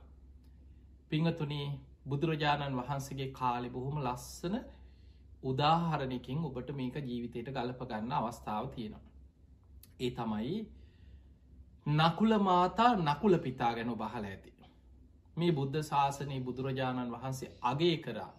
පිංහතුනේ 1.11 1.69
බුදුරජාණන් 2.07 2.77
වහන්සේගේ 2.77 3.29
කාලෙ 3.33 3.71
බොහොම 3.71 3.97
ලස්සන 4.01 4.57
උදාහරණකින් 5.45 6.45
ඔබට 6.45 6.75
මේක 6.75 7.01
ජීවිතයට 7.03 7.49
ගලප 7.51 7.81
ගන්න 7.87 8.13
අවස්ථාව 8.13 8.69
තියෙනවා. 8.69 9.09
ඒ 10.01 10.11
තමයි 10.13 10.59
නකුල 11.97 12.39
මාතා 12.41 12.93
නකුල 12.99 13.39
පිතා 13.39 13.73
ගැන 13.75 13.97
බහල 13.97 14.25
ඇති. 14.27 14.55
මේ 15.37 15.53
බුද්ධ 15.53 15.83
ශාසනයේ 15.85 16.41
බුදුරජාණන් 16.43 17.13
වහන්සේ 17.13 17.53
අගේ 17.65 17.97
කරා. 17.99 18.31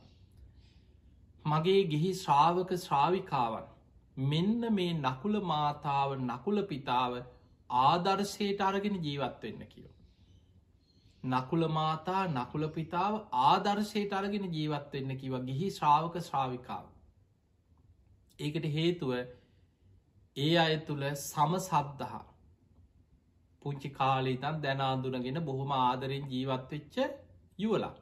මගේ 1.45 1.83
ගිහි 1.87 2.15
ශ්‍රාවක 2.15 2.71
ශ්‍රාවිකාවන් 2.77 3.69
මෙන්න 4.29 4.73
මේ 4.73 4.91
නකුල 4.95 5.35
මාතාව 5.47 6.09
නකුල 6.21 6.67
පිතාව 6.67 7.21
ආදර්ශයට 7.71 8.61
අරගෙන 8.61 8.95
ජීවත් 8.99 9.43
වෙන්න 9.43 9.65
කියෝ. 9.65 9.93
නකුල 11.23 11.67
මාතා 11.69 12.23
නකුල 12.29 12.67
පිතාව 12.69 13.19
ආදර්ශයට 13.43 14.13
අරගෙන 14.13 14.47
ජීවත් 14.51 14.93
වෙන්න 14.93 15.17
කිව 15.17 15.37
ගිහි 15.43 15.69
ශ්‍රාවක 15.69 16.17
ශ්‍රාවිකාව. 16.21 16.85
ඒකට 18.39 18.65
හේතුව 18.69 19.11
ඒ 20.37 20.53
අය 20.57 20.77
තුළ 20.81 21.03
සම 21.13 21.57
සද්ධහා 21.59 22.25
පුංචි 23.61 23.89
කාලීතන් 23.91 24.61
දැනාදුනගෙන 24.61 25.39
බොහොම 25.43 25.71
ආදරෙන් 25.73 26.25
ජීවත්වෙච්ච 26.27 26.95
යුවලා. 27.59 27.95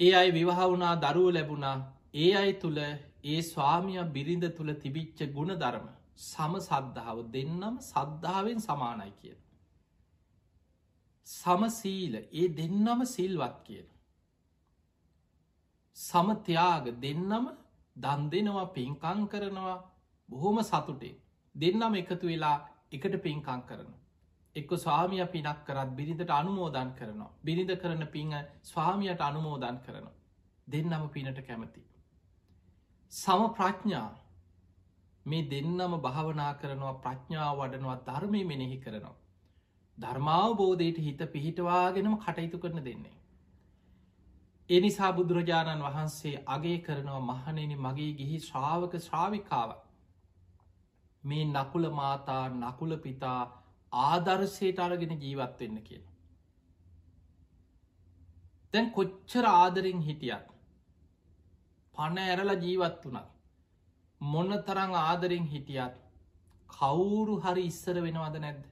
ඒ 0.00 0.12
අයි 0.14 0.30
විවාහ 0.32 0.60
වුණා 0.64 0.94
දරුව 0.98 1.28
ලැබුණා 1.30 1.76
ඒ 2.16 2.30
අයි 2.34 2.52
තුළ 2.54 2.78
ඒ 3.24 3.40
ස්වාමිය 3.44 4.02
බිරිඳ 4.10 4.44
තුළ 4.52 4.70
තිබිච්ච 4.74 5.18
ගුණ 5.32 5.52
ධර්ම 5.56 5.88
සම 6.18 6.54
සද්ධාව 6.58 7.18
දෙන්නම් 7.30 7.78
සද්ධාවෙන් 7.82 8.60
සමානයි 8.60 9.12
කියන. 9.20 9.38
සමසීල 11.26 12.14
ඒ 12.16 12.48
දෙන්නම 12.50 13.04
සිල්වත් 13.06 13.56
කියන. 13.64 13.88
සමත්‍යයාග 15.96 16.84
දෙන්නම 17.00 17.46
දන් 17.96 18.22
දෙනවා 18.30 18.66
පින්කං 18.68 19.20
කරනවා 19.28 19.78
බොහොම 20.28 20.58
සතුටේ 20.62 21.16
දෙන්නම 21.54 21.94
එකතු 21.94 22.26
වෙලා 22.26 22.56
එකට 22.92 23.16
පින්කං 23.22 23.62
කරන. 23.62 23.90
එක්ක 24.56 24.70
ස්වාමිය 24.76 25.24
පිනක් 25.26 25.60
කරත් 25.66 25.90
බිරිඳට 25.92 26.30
අනුමෝදන් 26.30 26.90
කරනවා. 26.94 27.30
බිරිඳ 27.44 27.72
කරන 27.76 28.06
පිංහ 28.08 28.34
ස්වාමියට 28.64 29.20
අනුමෝදන් 29.20 29.78
කරනවා. 29.78 30.16
දෙන්නම 30.68 31.08
පිනට 31.08 31.40
කැමති. 31.46 31.82
සම 33.12 33.42
ප්‍රඥා 33.50 34.08
මේ 35.26 35.42
දෙන්නම 35.44 35.96
භාවනා 36.00 36.52
කරනවා 36.54 36.94
ප්‍රඥාව 36.98 37.60
වඩනවා 37.60 37.98
ධර්මය 38.06 38.42
මෙනෙහි 38.44 38.78
කරනවා. 38.78 39.16
ධර්මාවබෝධයට 39.98 40.98
හිත 40.98 41.22
පිහිටවාගෙනම 41.28 42.14
කටයුතු 42.18 42.58
කරන 42.58 42.84
දෙන්නේ. 42.84 43.16
එනිසා 44.70 45.12
බුදුරජාණන් 45.12 45.82
වහන්සේ 45.82 46.34
අගේ 46.48 46.78
කරනවා 46.80 47.22
මහනෙන 47.22 47.72
මගේ 47.78 48.12
ගිහි 48.14 48.38
ශ්‍රාවක 48.40 48.94
ශ්‍රාවිකාව 48.98 49.72
මේ 51.24 51.44
නකුල 51.46 51.90
මාතා 51.92 52.44
නකුල 52.50 52.96
පිතා 52.98 53.40
ආදර්ශයට 53.92 54.78
අරගෙන 54.78 55.14
ජීවත් 55.18 55.60
වෙන්න 55.60 55.82
කියන. 55.82 56.04
දැන් 58.74 58.90
කොච්චර 58.92 59.44
ආදරෙන් 59.48 60.00
හිටියත් 60.02 60.48
පණ 61.94 62.18
ඇරල 62.26 62.52
ජීවත් 62.58 63.06
වනත් 63.06 63.39
මොන්න 64.20 64.62
තරං 64.62 64.94
ආදරෙන් 64.96 65.46
හිටියත් 65.46 65.96
කවුරු 66.70 67.40
හරි 67.40 67.66
ඉස්සර 67.66 68.02
වෙනවද 68.02 68.38
නැද්ද? 68.38 68.62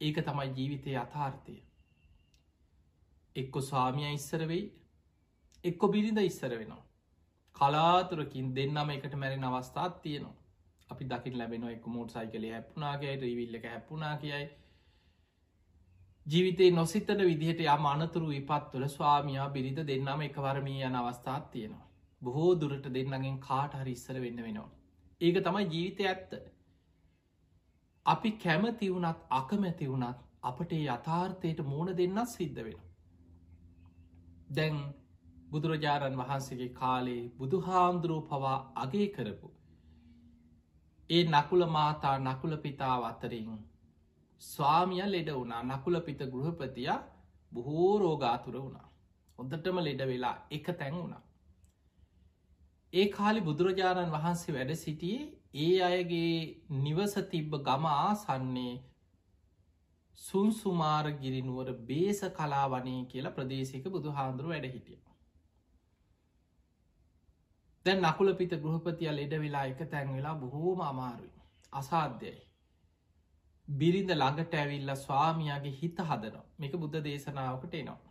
ඒක 0.00 0.16
තමයි 0.22 0.48
ජීවිතය 0.52 0.96
අථාර්ථය 0.96 1.56
එක්කො 3.36 3.60
ස්වාමිය 3.62 4.12
ඉස්සර 4.12 4.46
වෙයි 4.48 4.64
එක්කො 5.64 5.88
බිරිඳ 5.88 6.18
ඉස්සර 6.20 6.52
වෙනවා. 6.52 6.82
කලාතුරකින් 7.56 8.54
දෙන්නම 8.54 8.90
එකට 8.90 9.14
මැරෙන 9.14 9.44
අවස්ථාත් 9.44 10.02
තියෙනවා. 10.02 10.36
අපි 10.88 11.04
දකිට 11.04 11.36
ලැබෙන 11.36 11.64
එක 11.68 11.86
මෝට් 11.86 12.10
සයිකලේ 12.10 12.52
හැප්ුණනාගේ 12.52 13.14
රීවිල්ල 13.16 13.54
එක 13.54 13.66
හැප්පුනා 13.66 14.16
කියයි. 14.16 14.46
ජීවිතේ 16.26 16.70
නොසිතන 16.70 17.20
විදිහට 17.22 17.64
යම 17.66 17.86
අනතුරු 17.86 18.28
විපත් 18.28 18.70
තුළ 18.72 18.86
ස්වාමයා 18.88 19.48
බිරිඳ 19.50 19.80
දෙන්නම 19.86 20.22
එකවරමී 20.22 20.82
යන 20.82 20.96
අවස්ථාත් 20.96 21.50
තියෙනවා. 21.50 21.86
බොහෝ 22.24 22.50
දුරට 22.56 22.88
දෙන්නගෙන් 22.90 23.38
කාට 23.40 23.74
හරි 23.74 23.92
ඉස්සර 23.92 24.18
වෙන්න 24.20 24.42
වෙනවා. 24.42 24.70
ඒක 25.20 25.40
තමයි 25.40 25.64
ජීවිතය 25.66 26.06
ඇත්ත. 26.06 26.32
අපි 28.06 28.30
කැමති 28.38 28.90
වුණත් 28.90 29.24
අකමැති 29.32 29.88
වුණත් 29.88 30.22
අපට 30.42 30.72
යථාර්ථයට 30.74 31.64
මූුණ 31.64 31.96
දෙන්නත් 31.96 32.28
සිද්ධ 32.28 32.62
වෙන 32.62 32.80
දැන් 34.50 34.80
බුදුරජාණන් 35.50 36.20
වහන්සේගේ 36.20 36.72
කාලේ 36.74 37.22
බුදුහාන්දුරුව 37.38 38.24
පවා 38.28 38.56
අගේ 38.76 39.08
කරපු 39.10 39.54
ඒ 41.10 41.22
නකුල 41.26 41.62
මාතා 41.68 42.16
නකුල 42.20 42.52
පිතාව 42.58 43.02
අතරින් 43.04 43.54
ස්වාමිය 44.42 45.04
ලෙඩ 45.06 45.30
වුණා. 45.30 45.62
නකුල 45.64 45.96
පිත 46.00 46.20
ගෘහපතිය 46.26 46.90
බොහෝ 47.52 47.92
රෝගාතුර 47.98 48.56
වුණා. 48.56 48.88
හොඳටම 49.38 49.78
ලෙඩ 49.78 50.02
වෙලා 50.02 50.36
එක 50.50 50.66
තැන් 50.72 50.94
වුණා. 50.94 51.22
ඒ 52.94 53.06
කාලි 53.10 53.40
බුදුරජාණන් 53.40 54.12
වහන්සේ 54.12 54.54
වැඩ 54.54 54.72
සිටියේ 54.78 55.30
ඒ 55.58 55.78
අයගේ 55.82 56.34
නිවස 56.80 57.14
තිබ්බ 57.30 57.56
ගම 57.62 57.86
ආසන්නේ 57.88 58.74
සුන්සුමාර 60.18 61.06
ගිරිනුවර 61.16 61.72
බේස 61.84 62.20
කලා 62.32 62.66
වනේ 62.70 63.00
කියලා 63.06 63.32
ප්‍රදේශක 63.32 63.90
බුදු 63.90 64.12
හාන්දුරුව 64.12 64.54
වැඩ 64.54 64.68
හිටිය. 64.68 64.98
දැන් 67.86 68.02
නකුල 68.02 68.34
පිත 68.34 68.56
ගෘහපතිය 68.58 69.10
ලෙඩ 69.12 69.34
වෙලා 69.38 69.66
එක 69.66 69.84
තැන් 69.88 70.12
වෙලා 70.12 70.34
බොහෝම 70.36 70.80
අමාරුයි. 70.82 71.32
අසාධ්‍යයි. 71.72 72.40
බිරිඳ 73.68 74.10
ළඟට 74.12 74.54
ඇවිල්ල 74.54 74.96
ස්වාමියගේ 74.98 75.74
හිත 75.74 75.98
හදනවා. 76.02 76.46
මේක 76.58 76.74
බුද්ධ 76.78 77.02
දේශනාවකට 77.02 77.74
එනවා. 77.74 78.03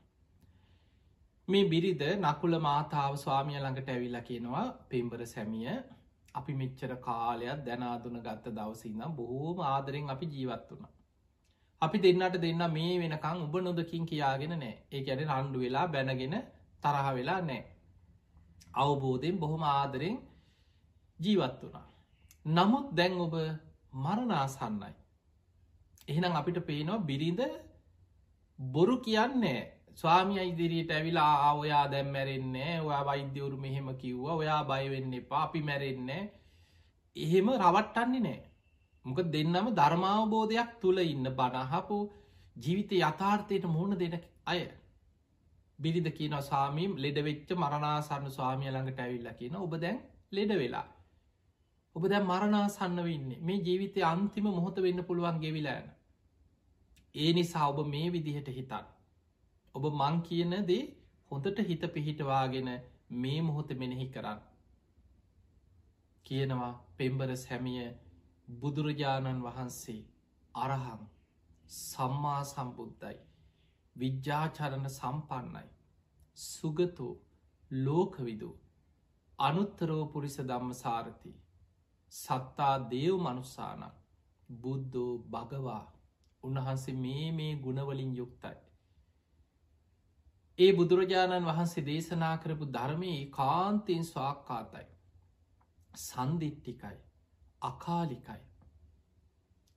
මේ 1.48 1.66
බිරිද 1.66 2.02
නකුල 2.22 2.54
මාතාව 2.60 3.14
ස්වාමිය 3.16 3.60
ළඟට 3.60 3.90
ඇවිල්ල 3.90 4.18
කියනවා 4.22 4.66
පෙම්බර 4.90 5.22
සැමිය 5.26 5.70
අපි 6.36 6.54
මෙච්චර 6.54 6.92
කාලයක් 7.02 7.60
දැනාදුන 7.66 8.18
ගත්ත 8.20 8.46
දවසින්නම් 8.52 9.12
බොහෝම 9.12 9.58
ආදරෙන් 9.66 10.08
අපි 10.10 10.26
ජීවත් 10.28 10.70
වුණ 10.70 10.92
අපි 11.82 11.98
දෙන්නට 12.00 12.38
දෙන්න 12.38 12.64
මේ 12.70 12.96
වෙනකං 13.00 13.44
උබ 13.46 13.56
නොදකින් 13.60 14.06
කියාගෙන 14.06 14.54
නෑ 14.56 14.76
ඒ 14.92 15.04
ඇන 15.06 15.24
රණ්ඩු 15.28 15.60
වෙලා 15.60 15.86
බැනගෙන 15.88 16.36
තරහ 16.84 17.08
වෙලා 17.14 17.42
නෑ 17.42 17.62
අවබෝධයෙන් 18.76 19.38
බොහොම 19.40 19.64
ආදරෙන් 19.66 20.18
ජීවත් 21.20 21.62
වුණා. 21.62 21.88
නමුත් 22.46 22.88
දැන් 22.92 23.14
ඔබ 23.18 23.36
මරණාසන්නයි. 23.96 24.94
එහෙනම් 26.08 26.34
අපිට 26.34 26.60
පේනවා 26.62 27.00
බිරිඳ 27.02 27.42
බොරු 28.60 28.96
කියන්නේ 29.00 29.62
ස්වාමිය 29.98 30.44
ඉදිරියට 30.44 30.92
ඇවිලා 30.92 31.34
ආවයා 31.42 31.84
දැම් 31.92 32.08
මැරෙන්නේ 32.08 32.74
ඔයා 32.82 33.04
වෛද්‍යවරු 33.06 33.58
මෙහෙම 33.58 33.90
කිව්වා. 33.96 34.36
ඔයා 34.36 34.64
බයවෙන්න 34.64 35.14
එපා. 35.14 35.44
අපි 35.44 35.62
මැරෙන්නේ 35.62 36.22
එහෙම 37.16 37.48
රවට්ටන්නේ 37.56 38.22
නෑ 38.22 38.40
මොක 39.06 39.20
දෙන්නම 39.28 39.68
ධර්මාවබෝධයක් 39.72 40.72
තුළ 40.82 41.00
ඉන්න 41.06 41.28
බනහපු 41.32 41.98
ජීවිත 42.56 42.92
යථාර්ථයට 43.00 43.66
මුහුණ 43.66 44.00
දෙන 44.00 44.16
අය. 44.46 44.62
බිරිද 45.80 46.08
කියන 46.12 46.36
සාමීම් 46.44 46.92
ලෙඩවෙච්ච 46.98 47.50
මරණාසන්න 47.56 48.30
ස්වාමිය 48.32 48.72
ළඟට 48.72 49.00
ඇවිල්ල 49.00 49.30
කියන 49.34 49.56
ඔබ 49.58 49.74
දැන් 49.78 50.00
ලෙඩ 50.32 50.54
වෙලා. 50.56 50.88
ඔබ 51.96 52.04
දැ 52.06 52.24
මරණාසන්න 52.24 52.98
වෙන්නේ. 53.02 53.42
මේ 53.42 53.60
ජීවිතය 53.60 54.00
අන්තිම 54.04 54.46
මොහොත 54.50 54.78
වෙන්න 54.80 55.04
පුළුවන් 55.04 55.40
ගෙවිලෑන 55.40 55.88
ඒ 57.16 57.32
නිසා 57.34 57.70
ඔබ 57.70 57.80
මේ 57.88 58.08
විදිහට 58.12 58.48
හිතන් 58.50 58.86
ඔබ 59.76 59.86
මං 59.92 60.18
කියන 60.22 60.54
දේ 60.66 60.82
හොඳට 61.32 61.60
හිත 61.64 61.84
පිහිටවාගෙන 61.94 62.70
මේ 63.16 63.40
මොහොත 63.42 63.70
මෙනෙහි 63.74 64.08
කරන්න. 64.08 64.42
කියනවා 66.26 66.74
පෙම්බරස් 66.98 67.44
හැමිය 67.50 67.86
බුදුරජාණන් 68.58 69.40
වහන්සේ 69.42 70.02
අරහං 70.56 71.02
සම්මා 71.70 72.42
සම්බුද්ධයි 72.44 73.18
විද්‍යාචරණ 73.96 74.90
සම්පන්නයි. 74.90 75.68
සුගතෝ 76.38 77.14
ලෝකවිදු. 77.72 78.52
අනුත්තරෝ 79.40 80.04
පුරිස 80.08 80.38
දම්ම 80.42 80.76
සාරති 80.76 81.32
සත්තා 82.12 82.76
දේව් 82.90 83.16
මනුස්සානක් 83.20 83.96
බුද්ධෝ 84.62 85.14
භගවා. 85.30 85.84
උන්වහන්සේ 86.44 86.96
මේ 86.98 87.28
මේ 87.32 87.52
ගුණවලින් 87.58 88.14
යුක්තයි. 88.16 88.63
ඒ 90.60 90.72
බුදුරජාණන් 90.74 91.46
වහන්සේ 91.46 91.86
දේශනා 91.86 92.36
කරපු 92.38 92.66
ධර්මයේ 92.70 93.22
කාන්තයෙන් 93.32 94.04
ස්වාක්කාතයි. 94.06 94.88
සන්දිිට්ටිකයි 96.00 96.98
අකාලිකයි. 97.62 98.42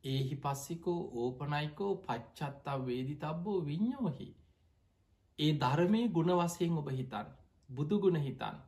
ඒහි 0.04 0.36
පස්සිකෝ 0.36 0.98
ඕපනයිකෝ 1.16 1.92
පච්චත්තා 2.02 2.76
වේදි 2.82 3.16
තබ්බෝ 3.16 3.58
විඤ්ඥෝහි 3.64 4.28
ඒ 5.38 5.52
ධර්මය 5.58 6.02
ගුණ 6.10 6.32
වසයෙන් 6.34 6.76
ඔබ 6.76 6.90
හිතන් 6.92 7.32
බුදුගුණ 7.68 8.20
හිතන් 8.20 8.60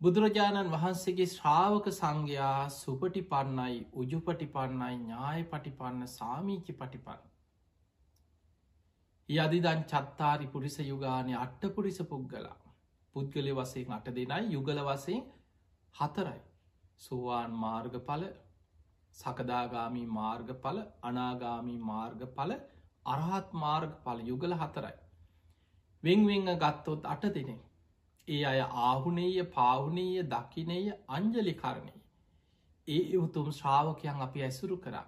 බුදුරජාණන් 0.00 0.70
වහන්සේගේ 0.70 1.28
ශ්‍රාවක 1.28 1.88
සංඝයා 1.92 2.68
සුපටි 2.74 3.22
පන්නයි 3.28 3.80
උජුපටි 3.96 4.46
පන්නයි 4.48 4.92
ඥාය 4.94 5.42
පටිපන්න 5.48 6.06
සාමීචි 6.10 6.74
පටිපන්න 6.74 7.26
යදිදන් 9.30 9.82
චත්තාරි 9.84 10.46
පුරිස 10.48 10.76
යුගානය 10.82 11.34
අට්ට 11.36 11.64
පුරිස 11.74 11.98
පුද්ගලා 12.04 12.56
පුද්ගලය 13.16 13.52
වසයෙන් 13.54 13.92
අට 13.92 14.08
දෙනයි 14.10 14.46
යුගල 14.50 14.80
වසයෙන් 14.84 15.22
හතරයි 15.94 16.40
සෝවාන් 17.00 17.52
මාර්ගඵල 17.56 18.24
සකදාගාමී 19.16 20.06
මාර්ගඵල 20.08 20.78
අනාගාමී 21.02 21.78
මාර්ගඵල 21.84 22.52
අරහත් 23.06 23.52
මාර්ගඵල 23.54 24.20
යුගල 24.22 24.54
හතරයි. 24.54 24.96
වෙංවෙං 26.02 26.50
ගත්තොත් 26.56 27.04
අට 27.04 27.24
දෙනෙ. 27.28 27.56
ඒ 28.28 28.44
අය 28.44 28.60
ආහුනේය 28.60 29.44
පාවුනීය 29.48 30.22
දකිනේය 30.24 30.86
අංජලි 31.08 31.54
කරණය. 31.54 31.94
ඒ 32.88 33.16
උතුම් 33.16 33.52
ශ්‍රාවකයන් 33.52 34.20
අපි 34.20 34.42
ඇසුරු 34.42 34.76
කරා. 34.78 35.06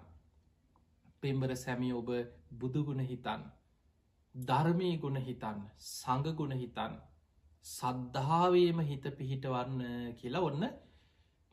පෙම්බර 1.23 1.55
සැමි 1.55 1.91
ඔබ 1.93 2.09
බුදුගුණ 2.53 2.99
හිතන්. 3.01 3.43
ධර්මී 4.35 4.95
ගුණ 4.97 5.17
හිතන්න 5.21 5.59
සඟගුණ 5.79 6.53
හිතන් 6.55 6.93
සද්ධාවේම 7.65 8.79
හිත 8.81 9.05
පිහිටවන්න 9.13 9.81
කියලා 10.15 10.43
ඔන්න 10.43 10.63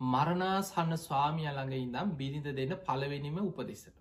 මරණාසන්න 0.00 0.96
ස්වාමිය 0.98 1.48
ළඟ 1.48 1.74
ඉඳම් 1.78 2.14
බිරිඳ 2.16 2.48
දෙන්න 2.52 2.72
පලවෙනිම 2.80 3.36
උපදෙසට. 3.40 3.96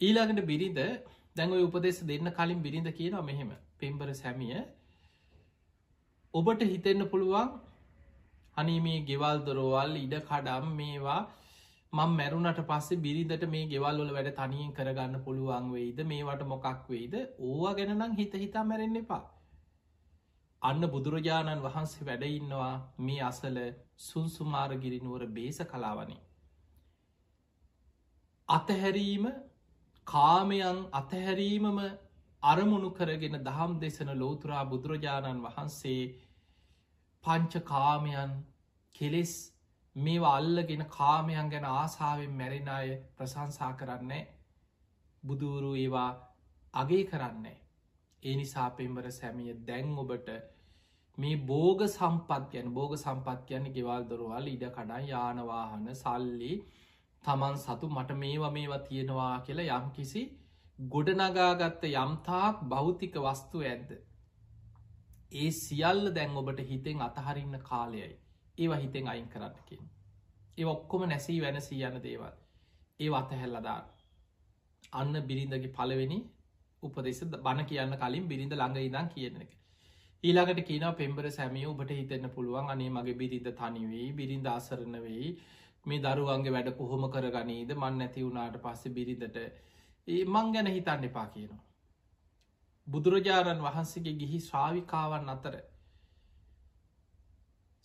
ඊළඟට 0.00 0.46
බිරිඳ 0.46 0.80
දැන්ව 1.36 1.58
උපදෙස් 1.58 1.98
දෙන්න 2.04 2.32
කලින් 2.32 2.62
බිරිඳ 2.62 2.88
කියන 2.92 3.18
මෙහෙම 3.22 3.52
පෙම්බර 3.78 4.08
සැමිය 4.14 4.56
ඔබට 6.34 6.64
හිතෙන්න 6.64 7.04
පුළුවන් 7.06 7.52
අනීමේ 8.56 9.04
ගෙවල් 9.04 9.38
දොරවල් 9.44 9.92
ඉඩ 9.98 10.16
කඩම් 10.22 10.74
මේවා 10.74 11.20
මං 11.92 12.12
මැරුණට 12.12 12.60
පස්සේ 12.64 13.00
බිරිඳට 13.00 13.42
මේ 13.48 13.66
ගෙවල්වල 13.66 14.10
වැඩ 14.12 14.28
තනියෙන් 14.34 14.72
කරගන්න 14.72 15.24
පුළුවන් 15.24 15.66
වෙයිද? 15.70 15.98
මේවට 16.04 16.44
මොකක් 16.46 16.88
වෙයිද? 16.88 17.14
ඕවා 17.40 17.74
ගැනනම් 17.74 18.14
හිත 18.14 18.36
හිතා 18.36 18.64
මැරෙන්න 18.64 18.96
එපා. 18.96 19.22
අන්න 20.62 20.88
බුදුරජාණන් 20.88 21.62
වහන්සේ 21.62 22.06
වැඩඉන්නවා 22.06 22.74
මේ 23.00 23.20
අසල 23.22 23.58
සුන්සුමාරගිරිනුවර 24.00 25.26
බේස 25.30 25.58
කලාවනේ. 25.66 26.20
අතහැරීම 28.48 29.28
කාමයන් 30.06 30.82
අතහැරීමම 30.94 31.80
අරමුණු 32.42 32.90
කරගෙන 32.92 33.40
දහම් 33.42 33.80
දෙසන 33.80 34.18
ලෝතුරා 34.18 34.64
බුදුරජාණන් 34.66 35.42
වහන්සේ 35.42 36.02
පංච 37.24 37.66
කාමයන් 37.66 38.38
කෙලෙස් 38.94 39.34
මේවා 39.96 40.36
අල්ලගෙන 40.36 40.84
කාමයන් 40.88 41.50
ගැන 41.50 41.66
ආසාාවෙන් 41.66 42.32
මැරෙන 42.32 42.68
අය 42.70 42.88
ප්‍රසංසා 43.16 43.72
කරන්නේ 43.74 44.22
බුදුරු 45.22 45.72
ඒවා 45.76 46.10
අගේ 46.74 47.04
කරන්නේ 47.04 47.58
ඒ 48.22 48.36
නිසා 48.36 48.70
පෙම්බර 48.72 49.06
සැමිය 49.10 49.54
දැන් 49.66 49.90
ඔබට 49.98 50.28
මේ 51.18 51.36
බෝග 51.44 51.80
සම්පත් 51.86 52.44
ගැන 52.50 52.68
බෝග 52.70 52.92
සම්පත් 52.96 53.50
යන 53.50 53.66
ගෙවල් 53.70 54.04
දොරවල් 54.04 54.46
ඉඩ 54.48 54.64
කඩා 54.70 55.00
යානවාහන 55.02 55.86
සල්ලි 55.94 56.54
තමන් 57.24 57.58
සතු 57.58 57.88
මට 57.88 58.16
මේවා 58.16 58.50
මේවා 58.50 58.80
තියෙනවා 58.80 59.34
කියලා 59.40 59.76
යම් 59.76 59.90
කිසි 59.90 60.22
ගොඩනගාගත්ත 60.78 61.84
යම්තාක් 61.84 62.64
භෞතික 62.64 63.14
වස්තු 63.20 63.58
ඇද්ද. 63.62 63.90
ඒ 65.32 65.50
සියල්ල 65.52 66.04
දැන් 66.14 66.36
ඔබට 66.36 66.60
හිතෙන් 66.64 67.02
අතහරින්න 67.02 67.58
කාලයයි 67.62 68.12
ඒවා 68.58 68.78
හිතෙන් 68.78 69.08
අයින් 69.08 69.28
කරන්නකින්. 69.28 69.82
ඒ 70.58 70.66
ඔක්කොම 70.66 71.02
නැසී 71.06 71.40
වෙනසී 71.40 71.82
යන 71.84 71.98
දේවල් 72.02 72.34
ඒ 73.00 73.10
අතහැල්ලදා 73.14 73.80
අන්න 74.92 75.14
බිරිඳගේ 75.22 75.70
පලවෙනි 75.70 76.18
උපදෙස 76.82 77.20
බණ 77.26 77.66
කියන්න 77.66 77.96
කලින් 77.98 78.28
බිරිඳ 78.28 78.52
ළඟ 78.52 78.78
ඉදන් 78.80 79.08
කියන 79.08 79.36
එක. 79.38 79.50
ඊළඟට 80.24 80.62
කියන 80.64 80.86
පෙම්බර 80.94 81.26
සැමිය 81.30 81.66
ඔබට 81.66 81.92
හිතෙන්න්න 81.92 82.30
පුළුවන් 82.30 82.70
අනේ 82.70 82.90
මගේ 82.90 83.16
බිරිඳ 83.16 83.48
තනිවෙයි 83.54 84.12
බිරිඳ 84.12 84.46
අසරණ 84.48 84.96
වෙයි 85.00 85.30
මේ 85.86 86.00
දරුවන්ගේ 86.00 86.52
වැඩ 86.52 86.70
කොහොම 86.76 87.04
කර 87.10 87.26
ගනීද 87.32 87.74
මන් 87.74 87.98
නැති 87.98 88.22
වුණාට 88.22 88.58
පස්සේ 88.60 88.92
බිරිඳට 88.92 89.36
ඒ 90.08 90.24
මං 90.26 90.52
ගැන 90.52 90.68
හිතන්න 90.68 91.04
එපා 91.04 91.26
කියනවා. 91.28 91.62
බුදුරජාණන් 92.86 93.62
වහන්සේගේ 93.62 94.14
ගිහි 94.14 94.38
ශ්‍රාවිකාවන් 94.40 95.28
අතර 95.30 95.56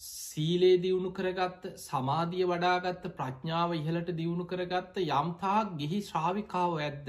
සීලේ 0.01 0.77
දියුණු 0.77 1.09
කරගත්ත 1.11 1.63
සමාධිය 1.79 2.45
වඩාගත්ත 2.45 3.05
ප්‍රඥාව 3.13 3.71
ඉහලට 3.73 4.09
දියුණු 4.13 4.45
කරගත්ත 4.45 4.97
යම්තාක් 5.03 5.71
ගිහි 5.77 5.99
ශ්‍රාවිකාව 6.01 6.73
ඇද්ද 6.79 7.07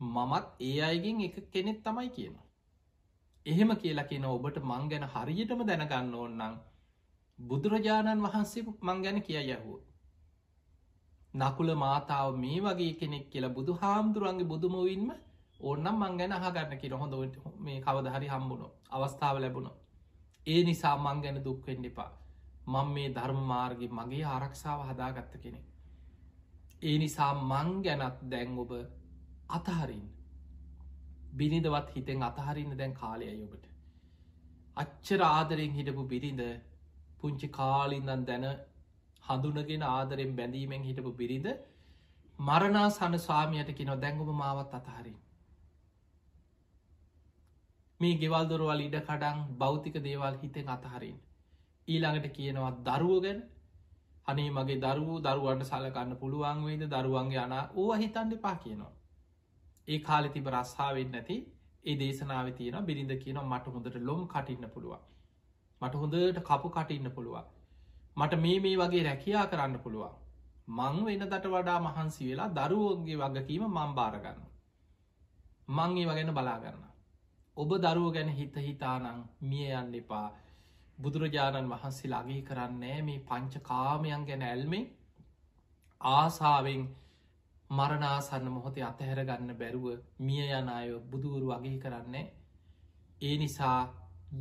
මමත් 0.00 0.50
ඒ 0.62 0.80
අයගෙන් 0.82 1.22
එක 1.22 1.36
කෙනෙත් 1.50 1.78
තමයි 1.82 2.10
කියන. 2.10 2.34
එහෙම 3.46 3.70
කියලා 3.76 4.04
කියන 4.04 4.26
ඔබට 4.26 4.58
මං 4.62 4.84
ගැන 4.90 5.06
හරියටම 5.08 5.62
දැනගන්න 5.64 6.14
ඕන්නම් 6.16 6.58
බුදුරජාණන් 7.38 8.24
වහන්සේ 8.24 8.64
මං 8.80 9.00
ගැන 9.04 9.20
කිය 9.22 9.40
යහුව. 9.46 9.80
නකුල 11.34 11.74
මාතාව 11.76 12.36
මේ 12.36 12.58
වගේ 12.60 12.92
කෙනෙක් 12.94 13.24
කියලා 13.30 13.52
බුදු 13.52 13.78
හාමුදුරුවන්ගේ 13.80 14.50
බුදුමවින්ම 14.50 15.08
ඕන්නම් 15.60 15.96
මං 15.98 16.18
ගැන 16.18 16.32
අහගන්න 16.34 16.76
කිර 16.78 16.92
හොඳ 16.96 17.40
මේ 17.60 17.80
කවදහරි 17.80 18.28
හම්බුණු 18.28 18.68
අවස්ථාව 18.90 19.38
ලැබුණු. 19.38 19.72
ඒ 20.46 20.60
නිසා 20.64 20.96
මං 20.96 21.22
ගැන 21.22 21.38
දුක්වෙන්න 21.44 21.84
එපා. 21.84 22.10
මං 22.66 22.88
මේ 22.94 23.08
ධර්ම 23.10 23.40
මාර්ගි 23.44 23.88
මගේ 23.90 24.24
ආරක්ෂාව 24.26 24.80
හදාගත්ත 24.88 25.34
කෙනෙ. 25.42 25.60
ඒ 26.82 26.96
නිසා 26.98 27.32
මං 27.42 27.70
ගැනත් 27.82 28.18
දැන් 28.32 28.58
ඔබ 28.58 28.72
අතහරින් 29.50 30.04
බිනිදවත් 31.32 31.88
හිතෙන් 31.94 32.22
අතහරින්න 32.22 32.76
දැන් 32.78 32.94
කාලයයි 32.94 33.42
ඔබට. 33.46 33.64
අච්චර 34.76 35.20
ආදරෙන් 35.24 35.72
හිටපු 35.72 36.04
බිරිඳ 36.12 36.42
පුංචි 37.18 37.48
කාලින්දන් 37.50 38.24
දැන 38.26 38.46
හඳුනගෙන 39.24 39.84
ආදරෙන් 39.88 40.36
බැඳීමෙන් 40.38 40.82
හිටපු 40.82 41.12
බිරිඳ 41.20 41.48
මරණා 42.38 42.88
සන 42.90 43.18
ස්වාමියයට 43.18 43.70
කිනො 43.74 43.94
දැංගුම 43.96 44.30
මාවත් 44.36 44.74
අතහරින්. 44.74 45.16
මේ 48.00 48.14
ගෙවල් 48.16 48.46
දොරවල් 48.46 48.80
ඉඩ 48.80 48.96
කඩං 49.00 49.38
භෞතික 49.58 49.96
දේවල් 50.02 50.36
හිතෙන් 50.42 50.68
අතහරින්. 50.68 51.16
ඊළඟට 51.88 52.34
කියනවා 52.36 52.72
දරුව 52.86 53.16
ගැන 53.24 53.40
අනේ 54.26 54.50
මගේ 54.50 54.78
දරුවූ 54.78 55.18
දරුවන්ට 55.20 55.66
සලකන්න 55.66 56.16
පුළුවන් 56.16 56.60
වේද 56.66 56.84
දරුවන්ගේ 56.88 57.40
අනා 57.40 57.64
ඕ 57.74 57.92
හිතන්ඩ 57.94 58.34
පා 58.40 58.54
කියනවා. 58.56 58.92
ඒ 59.88 59.98
කාලෙ 60.00 60.28
තිබ 60.28 60.46
රස්සාාවෙන් 60.48 61.10
නැති 61.10 61.36
ඒ 61.84 61.96
දේශනාව 61.96 62.48
තියෙන 62.52 62.86
බිරිඳ 62.86 63.12
කියන 63.18 63.38
මට 63.42 63.74
හොඳට 63.74 63.98
ලොම් 64.02 64.22
කටින්න 64.28 64.66
පුළුවන්. 64.70 65.02
මට 65.82 65.94
හොඳට 65.94 66.40
කපු 66.42 66.68
කටින්න 66.70 67.10
පුළුවන්. 67.10 67.46
මට 68.16 68.40
මේ 68.40 68.58
මේ 68.60 68.76
වගේ 68.76 69.02
රැකයා 69.02 69.44
කරන්න 69.46 69.78
පුළුවන්. 69.78 70.16
මං 70.68 70.96
වෙනදට 71.06 71.46
වඩා 71.48 71.78
මහන්සි 71.80 72.28
වෙලා 72.28 72.50
දරුවෝගේ 72.58 73.20
වගකීම 73.22 73.64
මං 73.68 73.94
බාරගන්න. 73.94 74.42
මං 75.68 75.96
ඒ 75.98 76.06
වගෙන 76.06 76.34
බලාගන්න. 76.34 76.93
ඔබ 77.56 77.70
දරුව 77.78 78.06
ගැන 78.12 78.30
හිත 78.30 78.56
හිතානං 78.58 79.04
මිය 79.42 79.68
යන්න 79.72 79.94
එපා. 79.94 80.28
බුදුරජාණන් 80.98 81.70
වහන්සේ 81.70 82.10
ලගේ 82.10 82.42
කරන්නේ 82.42 82.98
මේ 83.02 83.22
පංච 83.22 83.62
කාමයන් 83.62 84.24
ගැන 84.24 84.42
ඇල්මේ 84.44 84.84
ආසාාවෙන් 86.00 86.82
මරණාසන්න 87.70 88.50
මොහොතේ 88.50 88.84
අතහැරගන්න 88.84 89.54
බැරුව 89.56 89.86
මිය 90.20 90.50
යන 90.52 90.68
අය 90.70 90.90
බුදුවරු 91.08 91.46
වගේ 91.52 91.78
කරන්නේ. 91.78 92.26
ඒ 93.20 93.36
නිසා 93.38 93.78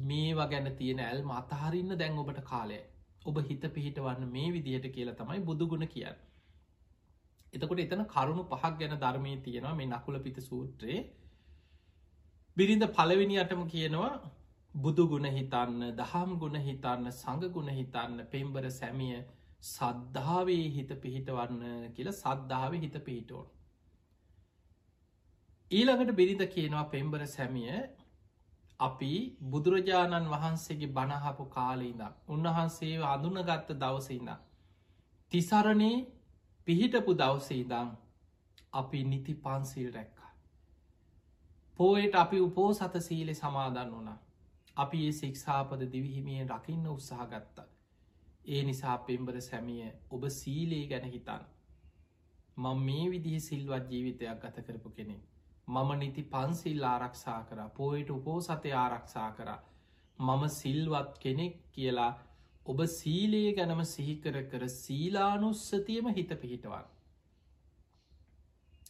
මේවා 0.04 0.47
ගැන 0.47 0.76
තියෙන 0.76 0.99
ඇල්ම 1.02 1.32
අතහරින්න 1.34 1.97
දැන් 1.97 2.19
ඔබට 2.19 2.43
කාලය 2.43 2.80
ඔබ 3.26 3.41
හිත 3.43 3.65
පිහිටවන්න 3.71 4.30
මේ 4.30 4.49
විදිහට 4.52 4.88
කියලා 4.91 5.15
තමයි 5.15 5.41
බුදුගුණ 5.43 5.88
කියන්න. 5.88 6.17
එතකොට 7.54 7.80
එතන 7.80 8.08
කරුණු 8.08 8.43
පහක් 8.45 8.73
ගැන 8.78 8.95
ධර්මය 8.99 9.32
තියෙනවා 9.39 9.76
මේ 9.76 9.91
නකුල 9.91 10.19
පිත 10.19 10.38
සූත්‍රයේ. 10.43 11.04
බිරිඳ 12.57 12.85
පලවෙනියටම 12.89 13.61
කියනවා 13.67 14.11
බුදුගුණ 14.75 15.27
හිතන්න 15.27 15.81
දහම් 15.95 16.35
ගුණ 16.37 16.57
හිතන්න 16.59 17.07
සඟගුණ 17.11 17.71
හිතන්න 17.71 18.19
පෙම්බර 18.27 18.65
සැමිය 18.71 19.17
සද්ධාවේ 19.63 20.67
හිත 20.69 20.91
පිහිටවන්න 20.99 21.89
කියල 21.91 22.09
සද්ධාව 22.13 22.73
හිත 22.75 22.95
පිහිටෝන්. 23.01 23.47
ඊළඟට 25.71 26.15
බිරිඳ 26.15 26.43
කියනවා 26.47 26.85
පෙම්බර 26.87 27.21
සැමිය 27.27 27.75
අපි 28.79 29.11
බුදුරජාණන් 29.47 30.29
වහන්සේගේ 30.29 30.91
බණහපු 30.91 31.45
කාලීදම් 31.51 32.13
උන්වහන්සේ 32.29 32.95
අඳුනගත්ත 33.07 33.69
දවසඉදම්. 33.77 34.29
තිසරණේ 35.31 35.95
පිහිටපු 36.67 37.11
දවසේදම් 37.15 37.89
අපි 38.73 38.99
නිති 39.05 39.33
පන්සිල් 39.35 39.89
රැක්කා. 39.91 40.22
පෝයට 41.79 42.15
අපි 42.15 42.39
උපෝ 42.39 42.69
සත 42.73 43.01
සීලෙ 43.01 43.33
සමාදන්න 43.33 43.93
වනා. 43.93 44.17
අපි 44.77 44.99
ඒ 45.07 45.12
සික්ෂාපද 45.12 45.81
දිවිහිමියෙන් 45.93 46.49
රකින්න 46.49 46.88
උත්සාහ 46.88 47.27
ගත්තා. 47.27 47.65
ඒ 48.45 48.62
නිසා 48.63 48.97
පෙම්බර 48.99 49.41
සැමිය 49.41 49.89
ඔබ 50.12 50.23
සීලේ 50.31 50.86
ගැන 50.88 51.07
හිතන්. 51.07 51.43
මං 52.57 52.79
මේ 52.79 53.05
විදිහ 53.12 53.39
සිල්වත් 53.41 53.91
ජීවිතයක් 53.91 54.41
ගත 54.41 54.65
කරපු 54.67 54.89
කෙනෙක්. 54.89 55.23
මම 55.67 55.91
නිති 55.99 56.23
පන්සිල් 56.25 56.83
ආරක්ෂා 56.83 57.41
කර 57.43 57.59
පෝයට 57.77 58.09
උපෝසතය 58.09 58.71
ආරක්ෂා 58.75 59.29
කර 59.31 59.49
මම 60.19 60.41
සිල්වත් 60.51 61.19
කෙනෙක් 61.19 61.55
කියලා 61.71 62.12
ඔබ 62.65 62.79
සීලයේ 62.91 63.53
ගැනම 63.53 63.83
සිහිකර 63.86 64.36
කර 64.45 64.63
සීලානුස්සතියම 64.69 66.07
හිත 66.12 66.31
පිහිටවන්. 66.41 66.86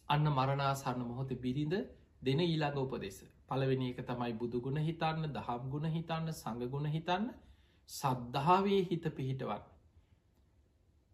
අන්න 0.09 0.25
මරණාසන්න 0.29 1.03
මොහොත 1.03 1.31
බිරිඳ 1.41 1.75
දෙන 2.23 2.39
ඊළඟ 2.41 2.77
උපදෙස. 2.79 3.17
පළවෙනි 3.47 3.87
එක 3.89 4.01
තමයි 4.03 4.33
බුදුගුණ 4.35 4.79
හිතන්න 4.81 5.29
දහම් 5.31 5.63
ගුණ 5.69 5.87
හිතන්න 5.89 6.33
සඟගුණ 6.33 6.89
හිතන්න 6.89 7.25
සද්ධාවේ 7.89 8.81
හිත 8.83 9.07
පිහිටවන්. 9.11 9.63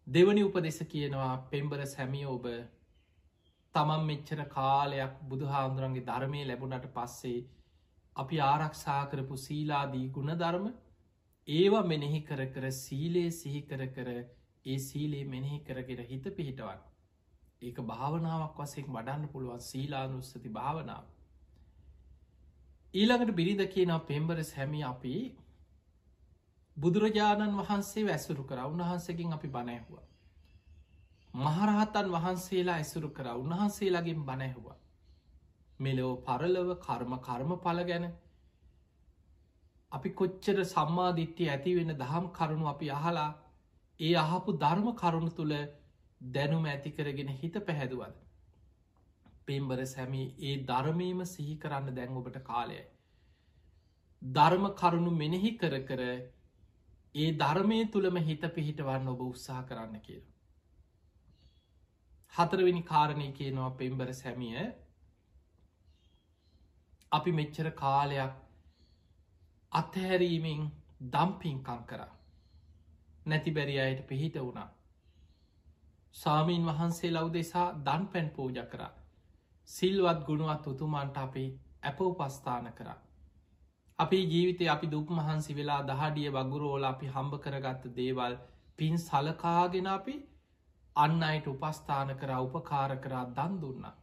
දෙවනි 0.06 0.42
උපදෙස 0.42 0.78
කියනවා 0.86 1.32
පෙම්බර 1.48 1.86
සැමිය 1.86 2.26
ඔබ 2.26 2.46
තමන් 3.74 4.04
මෙච්චර 4.04 4.44
කාලයක් 4.48 5.18
බුදු 5.24 5.46
හාමුදුරන්ගේ 5.46 6.06
ධර්මය 6.06 6.44
ලැබුණට 6.44 6.86
පස්සේ 6.92 7.40
අපි 8.16 8.40
ආරක්ෂා 8.44 9.02
කරපු 9.06 9.36
සීලාදී 9.38 10.06
ගුණ 10.10 10.32
ධර්ම 10.36 10.66
ඒවා 11.48 11.84
මෙනෙහි 11.84 12.20
කර 12.22 12.42
කර 12.48 12.70
සීලයේ 12.76 13.30
සිහි 13.32 13.60
කර 13.62 13.86
කර 13.88 14.08
ඒ 14.66 14.78
සීලේ 14.80 15.24
මෙනෙහි 15.26 15.58
කරගෙන 15.60 16.02
හිත 16.04 16.26
පිහිටවන් 16.36 16.80
ඒක 17.62 17.78
භාවනාවක් 17.84 18.58
වසෙක් 18.58 18.86
වඩන්න 18.88 19.28
පුළුවන් 19.28 19.62
සීලානුස්සති 19.62 20.50
භාවනාව. 20.50 21.04
ඊළඟට 22.94 23.32
බිරිඳ 23.32 23.62
කියනව 23.68 23.98
පෙම්බරස් 24.06 24.50
හැමි 24.52 24.80
අපි 24.84 25.14
බුදුරජාණන් 26.76 27.58
වහන්සේ 27.58 28.04
වැසුරු 28.04 28.44
කර. 28.44 28.58
උන්වහන්සකින් 28.64 29.32
අපි 29.32 29.48
බණැහුව 29.48 29.98
මහරහතන් 31.34 32.08
වහන්සේලා 32.08 32.76
ඇසුරු 32.76 33.10
කර. 33.10 33.26
උන්වහන්සේලාගින් 33.34 34.24
බණැහුවා 34.24 34.78
මෙලෝ 35.80 36.12
පරලව 36.18 36.70
කර්ම 36.78 37.12
කර්ම 37.18 37.50
පල 37.58 37.78
ගැන. 37.84 38.06
අපි 39.92 40.10
කොච්චර 40.12 40.58
සම්මාධිට්්‍යය 40.64 41.48
ඇති 41.48 41.76
වෙන 41.76 41.92
දහම් 41.96 42.26
කරුණු 42.30 42.66
අපි 42.66 42.90
අහලා 42.90 43.30
ඒ 44.00 44.14
අහපු 44.16 44.50
ධර්ම 44.54 44.88
කරුණු 44.94 45.30
තුළ 45.32 45.54
දැනුම 46.20 46.66
ඇති 46.66 46.90
කරගෙන 46.90 47.28
හිත 47.34 47.54
පැහැදුවද. 47.66 48.16
පෙම්බර 49.46 49.84
සැමි 49.86 50.24
ඒ 50.40 50.56
ධර්මීම 50.64 51.22
සිහි 51.26 51.54
කරන්න 51.56 51.94
දැන් 51.94 52.16
ඔබට 52.16 52.42
කාලයයි. 52.42 52.82
ධර්ම 54.22 54.66
කරුණු 54.74 55.12
මෙනෙහි 55.12 55.56
කර 55.58 55.78
කර 55.84 56.02
ඒ 57.14 57.30
ධර්මය 57.34 57.78
තුළම 57.86 58.20
හිත 58.22 58.44
පිහිටවන්න 58.54 59.08
ඔබ 59.08 59.22
උත්සාහ 59.22 59.62
කරන්න 59.62 59.96
කියල. 60.00 60.22
හතරවෙනි 62.32 62.82
කාරණය 62.82 63.32
කියනවා 63.32 63.70
පෙම්බර 63.76 64.12
සැමිය 64.14 64.60
අපි 67.12 67.32
මෙච්චර 67.32 67.70
කාලයක් 67.76 68.34
අත්හැරීමෙන් 69.72 70.68
දම්පින්කං 71.08 71.82
කරා. 71.86 72.12
නැති 73.26 73.50
බැරි 73.50 73.80
අයට 73.80 74.06
පිහිට 74.06 74.38
වුණා. 74.38 74.68
සාමීන් 76.14 76.66
වහන්සේ 76.66 77.10
ලව් 77.10 77.32
දෙසා 77.32 77.68
දන් 77.80 78.06
පැන් 78.06 78.30
පූජ 78.30 78.58
කරා. 78.66 78.90
සිල්වත් 79.68 80.24
ගුණුවත් 80.24 80.66
උතුමන්ට 80.66 81.16
අපි 81.16 81.44
ඇප 81.82 82.00
උපස්ථාන 82.00 82.72
කරා. 82.72 82.98
අපි 83.98 84.18
ජීවිතය 84.24 84.68
අපි 84.68 84.86
දුක් 84.88 85.08
මහන්සි 85.10 85.56
වෙලා 85.56 85.82
දහඩිය 85.84 86.30
වගුරෝල 86.30 86.84
අපි 86.84 87.06
හම්බ 87.08 87.38
කරගත්ත 87.38 87.88
දේවල් 87.96 88.36
පින් 88.78 88.98
සලකාගෙන 88.98 89.88
අපි 89.88 90.14
අන්න 90.96 91.22
අයට 91.22 91.46
උපස්ථාන 91.46 92.14
කර 92.16 92.30
උපකාර 92.38 92.96
කරා 92.98 93.24
දන් 93.36 93.60
දුන්නා. 93.60 93.94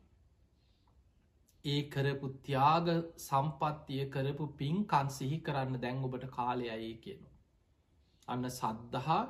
ඒ 1.65 1.81
කරපු 1.89 2.27
ත්‍යාග 2.45 2.87
සම්පත්තිය 3.19 4.05
කරපු 4.09 4.45
පින්කන් 4.57 5.09
සිහි 5.09 5.39
කරන්න 5.39 5.81
දැන් 5.81 6.03
ඔබට 6.03 6.25
කාලයයි 6.31 6.93
කියනු. 7.03 7.27
අන්න 8.27 8.49
සද්ධහා 8.51 9.23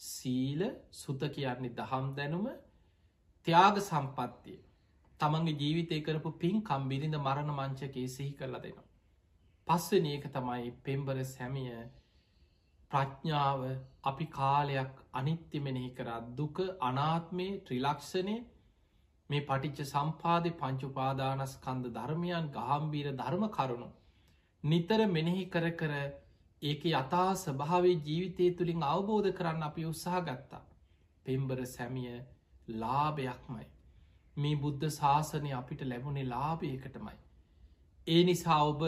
සීල 0.00 0.62
සුත 0.92 1.22
කියන්නේ 1.30 1.76
දහම් 1.76 2.06
දැනුම 2.16 2.46
ත්‍යාග 3.46 3.80
සම්පත්තිය 3.80 4.58
තමන්ගේ 5.20 5.56
ජීවිතය 5.56 5.98
කරපු 6.02 6.30
පින් 6.34 6.62
කම්බිරිඳ 6.62 7.16
මරණ 7.18 7.50
මංචකේ 7.52 8.06
සිහි 8.08 8.32
කරලා 8.34 8.60
දෙනවා. 8.60 8.86
පස්වන 9.68 10.06
ඒක 10.06 10.24
තමයි 10.30 10.70
පෙම්බර 10.82 11.18
සැමිය 11.26 11.74
ප්‍රඥාව 12.90 13.60
අපි 14.04 14.26
කාලයක් 14.28 14.94
අනිත්‍ය 15.14 15.60
මෙනෙහි 15.60 15.90
කරා 15.92 16.20
දුක 16.34 16.56
අනාත්මේ 16.82 17.50
ත්‍රිලක්ෂණය 17.60 18.36
මේ 19.30 19.44
පටිච්ච 19.44 19.90
සම්පාදය 19.90 20.50
පංචුපාදානස්කන්ද 20.60 21.92
ධර්මයන් 21.92 22.50
ගහම්බීර 22.50 23.12
ධර්ම 23.14 23.44
කරුණු. 23.50 23.90
නිතර 24.64 25.00
මෙනෙහි 25.08 25.44
කර 25.48 25.66
කර 25.74 25.92
ඒක 26.62 26.82
යතා 26.86 27.28
ස්භාවේ 27.36 27.96
ජීවිතය 28.00 28.50
තුළින් 28.52 28.82
අවබෝධ 28.84 29.30
කරන්න 29.32 29.62
අපි 29.62 29.84
උත්සාහ 29.84 30.20
ගත්තා. 30.22 30.64
පෙම්බර 31.26 31.60
සැමිය 31.66 32.18
ලාභයක්මයි. 32.74 33.66
මේ 34.36 34.56
බුද්ධ 34.56 34.90
ශාසනය 34.90 35.52
අපිට 35.52 35.82
ලැබුණේ 35.84 36.26
ලාභයකටමයි. 36.26 37.16
ඒ 38.06 38.22
නිසා 38.24 38.60
ඔබ 38.64 38.82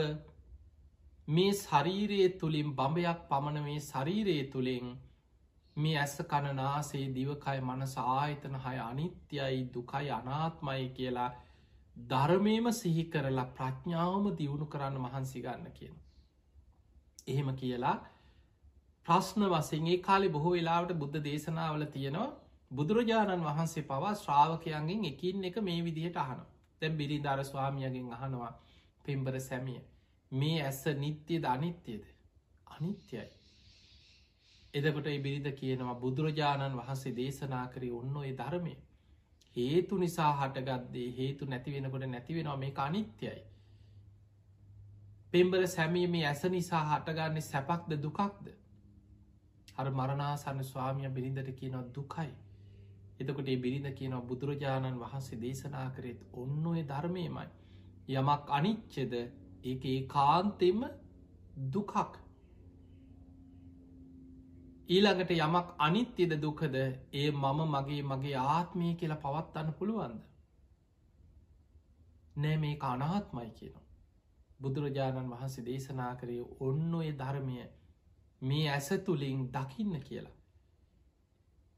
මේ 1.29 1.53
ශරීරයේ 1.55 2.29
තුළින් 2.35 2.71
බඹයක් 2.73 3.25
පමණ 3.29 3.63
මේ 3.63 3.81
ශරීරයේ 3.83 4.45
තුළින් 4.47 4.93
මේ 5.77 5.97
ඇස 5.99 6.17
කණනාසේ 6.27 7.07
දිවකයි 7.15 7.61
මනස 7.63 7.95
ආයතන 7.99 8.57
හය 8.59 8.77
අනිත්‍යයි 8.81 9.65
දුකයි 9.75 10.11
අනාත්මයි 10.13 10.89
කියලා 10.91 11.31
ධර්මයම 11.97 12.73
සිහි 12.75 13.05
කරලා 13.07 13.51
ප්‍රඥාවම 13.53 14.27
දියුණු 14.37 14.67
කරන්න 14.67 14.99
මහන්සි 15.01 15.43
ගන්න 15.43 15.73
කියන. 15.73 15.95
එහෙම 17.27 17.51
කියලා. 17.55 17.97
ප්‍රශ්න 19.07 19.45
වසගේ 19.49 19.99
කාලෙ 20.01 20.29
බොහෝ 20.29 20.53
වෙලාවට 20.53 20.97
බුද්ධ 20.97 21.19
දේශනාවල 21.21 21.85
තියෙනවා 21.89 22.31
බුදුරජාණන් 22.71 23.45
වහන්සේ 23.45 23.85
පවා 23.85 24.15
ශ්‍රාවකයන්ගෙන් 24.15 25.05
එකින් 25.05 25.45
එක 25.45 25.57
මේ 25.61 25.81
විදිහට 25.83 26.19
අහන 26.19 26.41
තැම් 26.83 26.97
බිරිධර 26.97 27.45
ස්වාමියගෙන් 27.45 28.09
අහනවා 28.13 28.53
පෙම්බර 29.05 29.35
සැමිය 29.41 29.81
මේ 30.33 30.59
ඇස 30.63 30.83
නිත්‍යයද 30.97 31.45
අනිත්‍යයද 31.47 32.05
අනිත්‍යයි 32.69 33.29
එදකොට 34.75 35.09
බිරිඳ 35.21 35.49
කියනවා 35.55 35.95
බුදුරජාණන් 35.97 36.77
වහන්සේ 36.77 37.13
දේශනා 37.15 37.67
කරේ 37.69 37.93
ඔන්න 37.93 38.15
ඔය 38.17 38.31
ධර්මය. 38.35 38.75
හේතු 39.57 39.99
නිසා 39.99 40.31
හටගත්දේ 40.35 41.09
හේතු 41.13 41.47
නැති 41.47 41.75
වෙනකොට 41.75 42.07
නැතිවෙනවා 42.07 42.57
මේ 42.57 42.73
අනිත්‍යයි 42.79 43.41
පෙම්බර 45.33 45.67
සැමීම 45.69 46.15
ඇස 46.23 46.43
නිසා 46.47 46.83
හටගන්නේ 46.87 47.45
සැපක්ද 47.45 47.93
දුකක්ද 47.99 48.47
හර 49.75 49.91
මරණාසන්න 49.93 50.65
ස්වාමිය 50.65 51.11
බිරිඳට 51.11 51.53
කියනවා 51.55 51.85
දුකයි 51.95 52.33
එතකොට 53.21 53.49
ඒ 53.49 53.59
බිරිඳ 53.59 53.89
කියනවා 53.93 54.25
බුදුරජාණන් 54.25 54.99
වහන්සේ 54.99 55.41
දේශනා 55.41 55.87
කරෙත් 55.91 56.27
ඔන්න 56.35 56.67
ඔය 56.67 56.83
ධර්මයමයි 56.87 57.47
යමක් 58.15 58.51
අනිච්චද 58.51 59.15
ඒ 59.15 59.77
ඒ 59.87 60.01
කාන්තෙම 60.09 60.85
දුකක් 61.71 61.97
ඊළඟට 64.89 65.31
යමක් 65.33 65.69
අනිත්‍යද 65.79 66.33
දුකද 66.39 66.75
ඒ 66.75 67.31
මම 67.33 67.61
මගේ 67.69 68.03
මගේ 68.05 68.37
ආත්මය 68.49 68.89
කියලා 68.95 69.19
පවත්වන්න 69.19 69.75
පුළුවන්ද. 69.75 70.21
නෑ 72.37 72.57
මේ 72.59 72.77
අනාත්මයි 72.83 73.51
කියනවා. 73.53 73.82
බුදුරජාණන් 74.63 75.33
වහන්සේ 75.33 75.65
දේශනා 75.65 76.13
කරේ 76.17 76.43
ඔන්න 76.61 76.95
ඔය 76.95 77.09
ධර්මය 77.15 77.59
මේ 78.43 78.69
ඇස 78.69 78.89
තුළින් 79.05 79.41
දකින්න 79.51 79.97
කියලා. 80.01 80.37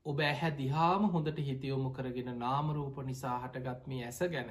ඔබ 0.06 0.18
ඇහැ 0.22 0.52
දිහාම 0.56 1.04
හොඳට 1.10 1.38
හිතියොමු 1.42 1.90
කරගෙන 1.90 2.30
නාමරූප 2.38 2.96
නිසා 3.04 3.36
හටගත් 3.38 3.86
මේ 3.86 4.02
ඇස 4.04 4.20
ගැන 4.30 4.50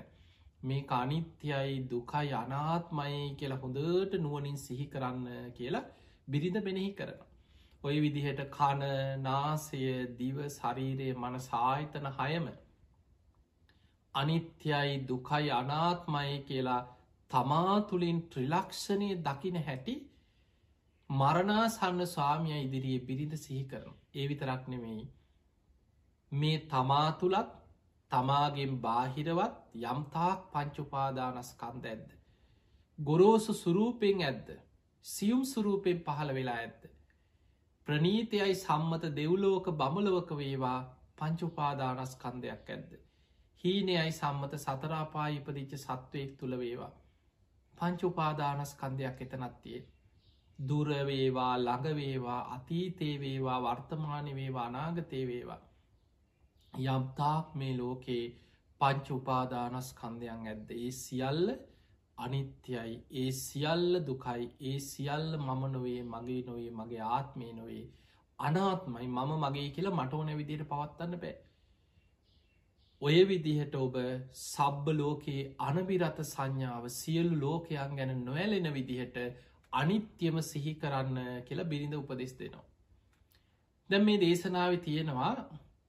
මේ 0.63 0.85
අනිත්‍යයි 0.91 1.75
දුකයි 1.89 2.33
අනාත්මයි 2.35 3.19
කියලා 3.35 3.59
හොඳට 3.59 4.17
නුවනින් 4.19 4.57
සිහි 4.59 4.87
කරන්න 4.87 5.53
කියලා 5.53 5.83
බිරිඳ 6.27 6.57
මෙනෙහි 6.63 6.91
කරනවා. 6.93 7.29
ඔය 7.83 7.95
විදිහට 7.99 8.41
කන 8.49 8.83
නාසය 9.21 9.79
දිව 10.17 10.37
ශරීරය 10.49 11.07
මන 11.13 11.39
සාහිතන 11.41 12.09
හයම 12.13 12.45
අනිත්‍යයි 14.15 14.93
දුකයි 15.07 15.49
අනාත්මයි 15.53 16.37
කියලා 16.43 16.81
තමා 17.33 17.75
තුළින් 17.83 18.19
ත්‍රිලක්ෂණය 18.29 19.09
දකින 19.21 19.57
හැටි 19.61 19.95
මරණාසන්න 21.09 22.05
ස්වාමිය 22.07 22.59
ඉදිරියේ 22.59 23.05
බිරිඳ 23.07 23.35
සිහි 23.37 23.63
කරන 23.65 23.93
ඒ 24.13 24.25
විතරක් 24.27 24.63
නෙමෙයි. 24.67 25.03
මේ 26.31 26.57
තමා 26.67 27.09
තුළත් 27.13 27.51
තමාගෙන් 28.11 28.73
බාහිරවත් 28.79 29.55
යම්තාක් 29.83 30.41
පංචුපාදානස්කන්ද 30.51 31.85
ඇද්ද 31.85 32.09
ගොරෝසු 32.99 33.53
සුරූපෙන් 33.55 34.19
ඇද්ද? 34.21 34.49
සියුම් 35.05 35.45
සුරූපෙන් 35.45 36.01
පහළ 36.01 36.33
වෙලා 36.33 36.57
ඇත්ත 36.57 36.83
ප්‍රනීතයයි 37.87 38.55
සම්මත 38.55 39.09
දෙව්ලෝක 39.15 39.65
බමලවක 39.73 40.29
වේවා 40.37 40.79
පංචුපාදානස්කන්දයක් 41.17 42.69
ඇද්ද. 42.69 42.91
හීනයයි 43.63 44.11
සම්මත 44.11 44.53
සතරාපා 44.59 45.27
ඉපදිච්ච 45.29 45.73
සත්වයෙක් 45.77 46.31
තුළ 46.37 46.55
වේවා. 46.57 46.93
පංචුපාදානස්කන්දයක් 47.77 49.21
එතනත්තියේ. 49.21 49.83
දුරවේවා 50.59 51.55
ළඟවේවා 51.57 52.41
අතීතේ 52.55 53.15
වේවා 53.19 53.59
වර්තමාන 53.61 54.27
වේවා 54.35 54.65
අනාගතය 54.65 55.21
වේවා. 55.27 55.61
යම්තාක් 56.73 57.55
මේ 57.55 57.77
ලෝකයේ 57.77 58.25
පංච 58.81 59.07
උපාදානස් 59.11 59.89
කන්දයන් 59.93 60.47
ඇද්ද? 60.47 60.69
ඒ 60.77 60.91
සියල්ල 60.93 61.47
අනිත්‍යයි. 62.17 62.93
ඒ 63.11 63.31
සියල්ල 63.31 63.99
දුකයි. 64.07 64.43
ඒ 64.61 64.79
සියල්ල 64.81 65.29
මම 65.37 65.61
නොවේ 65.71 66.01
මගේ 66.05 66.41
නොවේ 66.45 66.71
මගේ 66.71 67.03
ආත්මය 67.09 67.53
නොවේ. 67.53 67.85
අනාත්මයි 68.39 69.07
මම 69.07 69.31
මගේ 69.43 69.69
කියලා 69.69 69.95
මට 69.95 70.13
ඕන 70.13 70.31
විදියට 70.37 70.69
පවත්වන්න 70.69 71.19
බෑ. 71.19 71.35
ඔය 73.03 73.17
විදිහට 73.25 73.73
ඔබ 73.75 73.95
සබ්බ 74.41 74.93
ලෝකයේ 74.93 75.47
අනබිරත 75.61 76.19
සංඥාව 76.25 76.85
සියලු 76.91 77.35
ලෝකයන් 77.37 77.97
ගැන 77.97 78.13
නොවැලෙන 78.21 78.69
විදිහට 78.73 79.17
අනිත්‍යම 79.73 80.37
සිහි 80.43 80.73
කරන්න 80.75 81.19
කියලා 81.43 81.65
බිරිඳ 81.65 81.95
උපදෙස් 81.95 82.33
දෙනවා. 82.33 82.65
දැම් 83.89 84.05
මේ 84.05 84.19
දේශනාව 84.19 84.75
තියෙනවා 84.79 85.33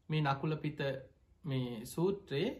මේ 0.08 0.22
නකුල 0.22 0.56
පිත 0.56 0.80
මේ 1.44 1.84
සූත්‍රයේ 1.86 2.50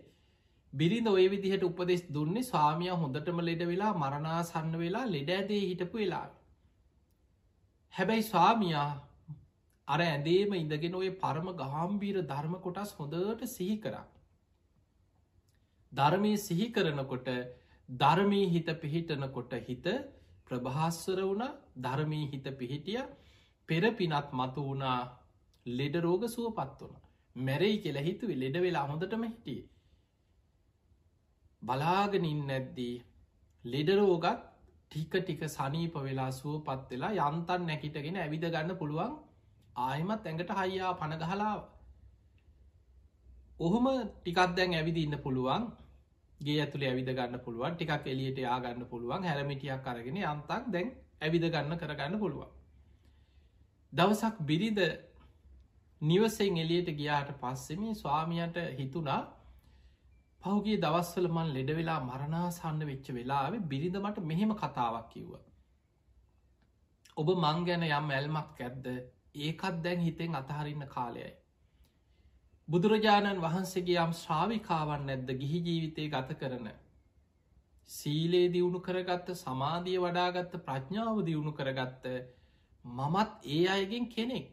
බිරිඳ 0.72 1.08
ඔය 1.08 1.26
විදිහට 1.28 1.64
උපදෙස් 1.64 2.06
දුන්නේ 2.10 2.44
ස්වාමිය 2.44 2.94
හොඳටම 2.94 3.42
ලෙඩ 3.42 3.62
වෙලා 3.64 3.92
මරණාසන්න 3.96 4.72
වෙලා 4.78 5.04
ලෙඩ 5.08 5.30
ඇදේ 5.30 5.62
හිටපු 5.62 5.96
වෙලා. 5.96 6.26
හැබැයි 7.94 8.24
ස්වාමියා 8.24 8.88
අර 9.88 10.00
ඇදේම 10.02 10.54
ඉඳගෙන 10.54 10.94
ඔය 10.94 11.10
පරම 11.20 11.48
ගාම්බීර 11.56 12.16
ධර්ම 12.24 12.54
කොටස් 12.62 12.98
හොඳට 12.98 13.48
සිහි 13.50 13.78
කරා. 13.78 14.06
ධර්මය 15.94 16.32
සිහි 16.38 16.66
කරනකොට 16.70 17.28
ධර්මී 17.88 18.46
හිත 18.48 18.68
පිහිටනකොට 18.78 19.52
හිත 19.62 19.86
ප්‍රභාස්වර 20.46 21.20
වුණ 21.22 21.44
ධර්මී 21.78 22.24
හිත 22.26 22.46
පිහිටිය. 22.54 23.02
පෙර 23.68 23.84
පිනත් 23.92 24.32
මතු 24.32 24.60
වුණා 24.62 24.98
ලෙඩ 25.66 25.94
රෝග 25.98 26.24
සුවපත් 26.28 26.80
වන 26.82 26.96
මැරයි 27.36 27.76
කියලා 27.78 28.02
හිතුවේ 28.02 28.38
ලෙඩ 28.38 28.56
වෙලා 28.58 28.86
හොඳටම 28.86 29.24
හිටියේ. 29.24 29.68
බලාගෙනින් 31.62 32.40
නැද්දී 32.46 32.94
ලෙඩරෝගත් 33.64 34.40
ටික 34.84 35.14
ටික 35.16 35.42
සනීප 35.48 35.94
වෙලා 35.98 36.30
සුවපත් 36.32 36.90
වෙලා 36.90 37.28
යන්තන් 37.28 37.62
නැකිටගෙන 37.66 38.18
ඇවිද 38.18 38.44
ගන්න 38.46 38.76
පුළුවන් 38.76 39.14
ආයමත් 39.76 40.26
ඇඟට 40.26 40.52
හයියා 40.52 40.92
පණගහලාව 40.94 41.60
ඔහොම 43.60 43.86
ටිකක් 44.12 44.40
දැන් 44.56 44.74
ඇවිදි 44.74 45.02
ඉන්න 45.02 45.16
පුළුවන්. 45.18 45.64
ගේ 46.44 46.58
ඇතුළේ 46.60 46.90
ඇවිද 46.90 47.10
ගන්න 47.12 47.40
පුළුවන් 47.40 47.74
ටිකක් 47.74 48.06
එලියට 48.08 48.38
යාගන්න 48.40 48.84
පුළුවන් 48.86 49.24
හැරමිටියක් 49.24 49.86
අරගෙන 49.86 50.20
යන්තක් 50.22 50.68
දැන් 50.68 50.92
ඇවිද 51.20 51.48
ගන්න 51.48 51.78
කරගන්න 51.78 52.18
පුළුවන් 52.18 52.52
දවසක් 53.92 54.36
බිරිද 54.42 54.80
නිවසෙන් 56.02 56.56
එලියට 56.58 56.90
ගියාට 56.94 57.30
පස්සෙම 57.38 57.82
ස්වාමියන්ට 57.94 58.56
හිතුනා 58.78 59.22
පහුගේ 60.42 60.78
දවස්වල 60.78 61.26
මන් 61.28 61.52
ලෙඩ 61.52 61.70
වෙලා 61.72 62.00
මරණාසන්න 62.02 62.80
වෙච්ච 62.84 63.06
වෙලාවෙ 63.12 63.58
බිරිඳ 63.64 63.96
මට 63.98 64.24
මෙහෙම 64.24 64.50
කතාවක් 64.54 65.06
කිව්ව. 65.12 65.32
ඔබ 67.16 67.28
මං 67.34 67.64
ගැන 67.66 67.86
යම් 67.88 68.10
ඇල්මක් 68.10 68.60
ඇද්ද 68.60 68.90
ඒකත් 69.40 69.78
දැන් 69.82 70.00
හිතෙන් 70.00 70.34
අතහරින්න 70.34 70.84
කාලයයි. 70.88 71.30
බුදුරජාණන් 72.68 73.40
වහන්සේගේ 73.40 74.00
යම් 74.00 74.12
ශ්‍රාවිකාවන් 74.14 75.06
නැද්ද 75.06 75.30
ගිහි 75.34 75.60
ජීවිතය 75.60 76.08
ගත 76.08 76.36
කරන. 76.36 76.68
සීලේ 77.90 78.46
දියුණු 78.50 78.80
කරගත්ත 78.80 79.32
සමාධිය 79.36 79.98
වඩාගත්ත 80.00 80.54
ප්‍රඥාව 80.62 81.22
දියුණු 81.22 81.52
කරගත්ත 81.54 82.04
මමත් 82.84 83.32
ඒ 83.50 83.64
අයගෙන් 83.70 84.08
කෙනෙක්. 84.08 84.46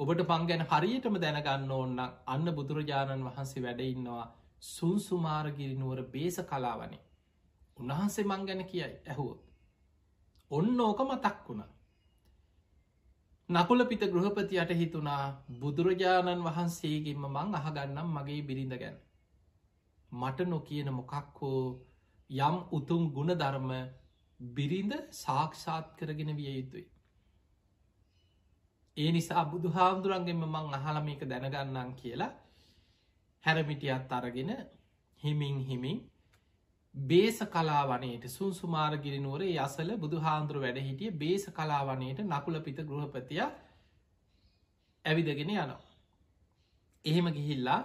ඔබට 0.00 0.22
පං 0.24 0.46
ගැන 0.46 0.64
හරියටම 0.66 1.16
දැනගන්න 1.18 1.70
ඕන්න 1.72 1.98
අන්න 2.26 2.48
බුදුරජාණන් 2.52 3.24
වහන්සේ 3.24 3.62
වැඩඉන්නවා 3.62 4.24
සුන්සුමාරගිරිනුවර 4.64 6.00
බේස 6.08 6.38
කලාවනේ 6.44 7.02
උන්වහන්සේ 7.76 8.24
මං 8.24 8.46
ගැන 8.46 8.64
කියයි 8.66 8.88
ඇහුවොත් 9.06 9.40
ඔන්න 10.50 10.80
ඕක 10.82 11.00
මතක් 11.04 11.48
වුණ 11.48 11.62
නකුල 13.48 13.84
පිත 13.84 14.00
ගෘහපතියට 14.02 14.70
හිතුනා 14.72 15.44
බුදුරජාණන් 15.54 16.44
වහන්සේගෙන්ම 16.44 17.24
මං 17.26 17.50
අහගන්නම් 17.54 18.08
මගේ 18.10 18.42
බිරිඳ 18.42 18.74
ගැන. 18.74 18.96
මට 20.12 20.38
නොකියන 20.44 20.88
මොකක් 20.90 21.12
හෝ 21.34 21.60
යම් 22.30 22.56
උතුම් 22.72 23.02
ගුණ 23.10 23.34
ධර්ම 23.34 23.70
බිරිඳ 24.40 24.92
සාක්ෂාත් 25.12 25.86
කරගෙන 25.94 26.30
විය 26.32 26.54
යුතුයි. 26.54 26.86
ඒ 28.96 29.10
නිසා 29.12 29.44
බුදු 29.44 29.68
හාමුදුරන්ගෙන්ම 29.70 30.42
මං 30.46 30.74
අහලමික 30.74 31.20
දැනගන්නම් 31.24 31.90
කියලා 31.94 32.32
හැරමිටියත් 33.44 34.12
අරගෙන 34.12 34.50
හිමින් 35.22 35.56
හිමින් 35.60 35.98
බේස 36.94 37.38
කලාවනයට 37.48 38.24
සුන්සුමාරගිරිනුවර 38.28 39.42
යසල 39.44 39.90
බුදු 39.96 40.20
හාන්දුර 40.20 40.58
වැඩ 40.58 40.78
හිටිය 40.80 41.10
බේස 41.12 41.44
කලාවනයට 41.50 42.20
නකුල 42.22 42.60
පිත 42.60 42.78
ගෘහපතිය 42.82 43.42
ඇවිදගෙන 45.04 45.50
යනවා. 45.52 45.80
එහෙම 47.04 47.26
ගිහිල්ලා 47.30 47.80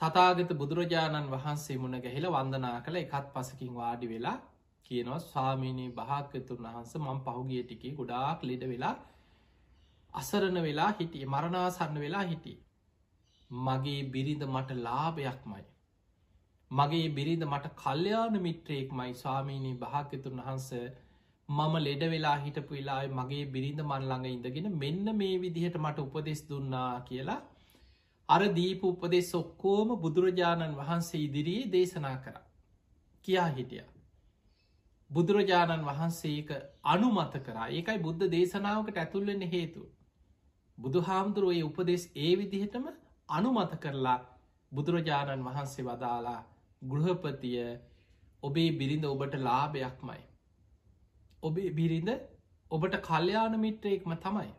තතාගත 0.00 0.50
බුදුරජාණන් 0.54 1.30
වහන්සේ 1.30 1.78
මුණ 1.78 2.00
ගැහිල 2.00 2.26
වන්දනා 2.28 2.76
කළ 2.80 2.96
එකත් 2.96 3.26
පසකින් 3.32 3.72
වාඩි 3.74 4.06
වෙලා 4.08 4.38
කියනවා 4.86 5.20
ස්වාමීනී 5.20 5.90
භාක්‍යතුන් 5.92 6.62
වහන්ස 6.64 6.92
මං 6.98 7.20
පහුගිය 7.20 7.62
ටිකේ 7.62 7.92
ගොඩාක් 7.92 8.40
ලෙඩ 8.42 8.64
වෙලා 8.66 8.94
අසරණ 10.12 10.58
වෙලා 10.62 10.90
හිටිය 10.92 11.26
මරණාසන්න 11.26 11.98
වෙලා 11.98 12.24
හිටිය 12.24 12.58
මගේ 13.50 14.00
බිරිඳ 14.06 14.42
මට 14.46 14.70
ලාභයක්මයි. 14.78 15.64
මගේ 16.74 17.08
බිරිඳ 17.10 17.44
මට 17.44 17.72
කල්්‍යයාන 17.76 18.36
මිත්‍රයෙක් 18.40 18.92
මයි 18.92 19.12
ස්වාමීණී 19.14 19.78
භාක්‍යතුන් 19.78 20.38
වහන්ස 20.38 20.68
මම 21.48 21.74
ලෙඩ 21.78 22.02
වෙලා 22.08 22.36
හිටපු 22.38 22.72
වෙලායි 22.72 23.08
මගේ 23.10 23.44
බිරිඳ 23.48 23.80
මන්ළඟ 23.82 24.28
ඉඳගෙන 24.28 24.68
මෙන්න 24.76 25.10
මේ 25.14 25.34
විදිහට 25.38 25.76
මට 25.78 25.98
උපදෙස් 26.00 26.40
දුන්නා 26.48 26.92
කියලා 27.00 27.40
අර 28.28 28.42
දීප 28.50 28.84
උපදෙස් 28.84 29.30
ඔක්කෝම 29.34 29.90
බුදුරජාණන් 30.00 30.76
වහන්සේ 30.76 31.20
ඉදිරියේ 31.20 31.66
දේශනා 31.68 32.16
කර 32.18 32.38
කියා 33.24 33.48
හිටිය. 33.50 33.84
බුදුරජාණන් 35.10 35.84
වහන්සේක 35.84 36.50
අනුමත 36.84 37.36
කරා 37.42 37.68
ඒකයි 37.70 37.98
බුද්ධ 38.00 38.24
දේශනාවකට 38.30 38.96
ඇතුල්වෙන්න 38.96 39.44
හේතු. 39.48 39.82
බුදු 40.78 41.02
හාමුදුරුවයේ 41.02 41.64
උපදෙස් 41.64 42.08
ඒ 42.16 42.32
විදිහටම 42.38 42.88
අනුමත 43.28 43.76
කරලා 43.78 44.18
බුදුරජාණන් 44.72 45.44
වහන්සේ 45.44 45.84
වදාලා 45.84 46.40
ගෘහපතිය 46.82 47.60
ඔබේ 48.42 48.70
බිරිඳ 48.72 49.04
ඔබට 49.06 49.34
ලාභයක්මයි. 49.38 50.20
ඔබේ 51.42 51.70
බිරිඳ 51.72 52.10
ඔබට 52.70 52.96
කල්්‍යයාන 53.02 53.54
මිත්‍රයෙක්ම 53.58 54.12
තමයි. 54.18 54.50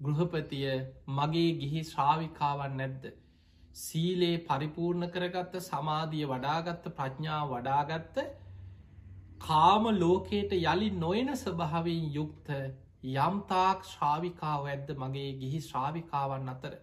ගෘහපතිය 0.00 0.70
මගේ 1.10 1.50
ගිහි 1.58 1.82
ශ්‍රාවිකාවන් 1.84 2.76
නැද්ද. 2.76 3.04
සීලේ 3.76 4.38
පරිපූර්ණ 4.46 5.10
කරගත්ත 5.10 5.60
සමාධිය 5.62 6.24
වඩාගත්ත 6.26 6.88
ප්‍රඥා 6.92 7.42
වඩාගත්ත 7.48 8.18
කාම 9.40 9.90
ලෝකයට 9.96 10.52
යළි 10.54 10.90
නොයන 10.96 11.30
ස්වභාවෙන් 11.36 12.10
යුක්ත 12.12 12.50
යම්තාක් 13.18 13.86
ශ්‍රාවිකාව 13.86 14.68
ඇද්ද 14.68 14.96
මගේ 14.98 15.30
ගිහි 15.40 15.62
ශ්‍රාවිකාවන් 15.62 16.52
අතර 16.52 16.74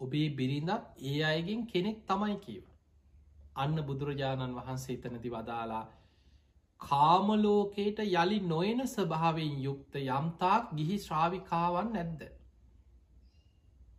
ඔබේ 0.00 0.28
බිරිඳත් 0.30 0.82
ඒ 1.02 1.18
අයගෙන් 1.24 1.66
කෙනෙක් 1.66 1.98
තමයි 2.06 2.36
කියව. 2.38 2.64
අන්න 3.56 3.76
බුදුරජාණන් 3.82 4.56
වහන්සේ 4.56 4.96
එතනති 4.96 5.30
වදාලා 5.30 5.84
කාමලෝකයට 6.80 7.98
යළි 8.04 8.38
නොයන 8.44 8.80
ස්වභාවෙන් 8.86 9.54
යුක්ත 9.62 9.94
යම්තාක් 9.96 10.64
ගිහි 10.76 10.96
ශ්‍රාවිකාවන් 10.98 11.92
නැද්ද. 11.92 12.22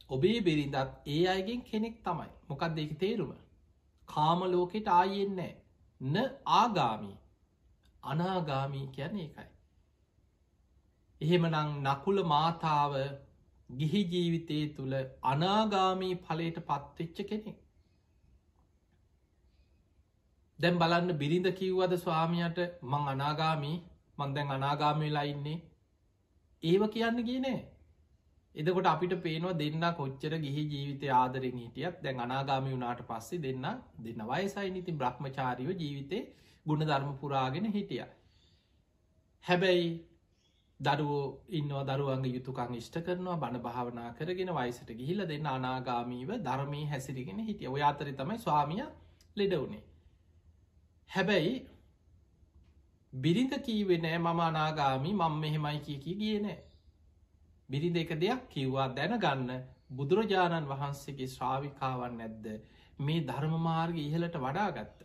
ඔබේ 0.10 0.40
බිරිඳත් 0.42 0.78
ඒ 1.08 1.24
අයගෙන් 1.28 1.62
කෙනෙක් 1.64 1.96
තමයි 2.04 2.32
මොකක් 2.50 2.64
දෙක 2.76 2.92
තේරුම. 3.00 3.32
කාමලෝකෙට 4.08 4.88
ආයෙන්නේ 4.90 5.54
න 6.02 6.16
ආගාමී 6.56 7.18
අනාගාමී 8.04 8.88
කියන 8.88 9.16
එකයි. 9.20 9.50
එහෙමනං 11.22 11.72
නකුල 11.86 12.24
මාතාව 12.26 12.94
ගිහි 13.70 14.02
ජීවිතය 14.06 14.60
තුළ 14.74 14.94
අනාගාමී 15.26 16.14
ඵලයට 16.22 16.60
පත්වෙච්ච 16.64 17.18
කෙනෙක්. 17.26 17.58
දැම් 20.60 20.78
බලන්න 20.78 21.18
බිරිඳ 21.18 21.50
කිව්වද 21.54 21.96
ස්වාමියයට 21.98 22.60
මං 22.84 23.10
අනාගාමී 23.10 23.78
මන්දැන් 24.18 24.52
අනාගාමීලා 24.52 25.26
ඉන්නේ 25.26 25.58
ඒව 26.64 26.84
කියන්න 26.90 27.20
කියනේ 27.24 27.60
එදකොට 28.56 28.88
අපිට 28.88 29.14
පේනවා 29.20 29.56
දෙන්න 29.56 29.86
කොච්චර 29.94 30.34
ගිහි 30.38 30.64
ජීවිතය 30.66 31.10
ආදරෙන් 31.14 31.58
හිටියත් 31.58 32.02
දැන් 32.04 32.20
අනාගාමි 32.20 32.74
වුණට 32.74 33.04
පස්සේ 33.04 33.42
දෙන්න 33.42 33.68
දෙන්න 34.00 34.24
වයසයි 34.26 34.70
නිති 34.72 34.92
බ්‍රහ්මචාරීව 34.94 35.72
ජීවිතේ 35.76 36.24
ගුණ 36.66 36.84
ධර්ම 36.84 37.12
පුරාගෙන 37.18 37.68
හිටිය. 37.68 38.06
හැබැයි 39.46 39.90
දරුවෝ 40.80 41.26
ඉන්නවා 41.52 41.84
දරුවන්ගේ 41.86 42.34
යුතුකං 42.34 42.76
ඉෂ්ට 42.76 42.98
කරනවා 43.02 43.38
බණ 43.38 43.62
භාවනා 43.62 44.10
කරගෙන 44.14 44.52
වයිසට 44.54 44.90
ගිහිල 44.94 45.28
දෙන්න 45.28 45.48
අනාගාමීව 45.48 46.30
ධර්මී 46.40 46.86
හැසිරිගෙන 46.86 47.40
හිටිය. 47.42 47.68
ඔය 47.68 47.84
අතරි 47.84 48.14
තමයි 48.14 48.38
ස්වාමිය 48.40 48.84
ලෙඩවුණේ 49.36 49.84
හැබැයි 51.10 51.56
බිරිඳ 53.14 53.54
කීවේ 53.62 53.98
නෑ 53.98 54.20
මම 54.20 54.40
අනාගාමි 54.42 55.14
මං 55.14 55.36
මෙහෙමයි 55.38 55.80
කිය 55.82 56.00
කිය 56.00 56.16
ගියනෑ 56.16 56.58
බිරිඳ 57.70 57.98
එක 57.98 58.12
දෙයක් 58.18 58.42
කිව්වා 58.50 58.88
දැනගන්න 58.92 59.52
බුදුරජාණන් 59.92 60.68
වහන්සේගේ 60.68 61.28
ශ්‍රාවිකාවන් 61.28 62.18
නැද්ද? 62.18 62.46
මේ 63.00 63.22
ධර්මමාර්ග 63.24 63.98
ඉහලට 63.98 64.36
වඩාගත්ත. 64.38 65.00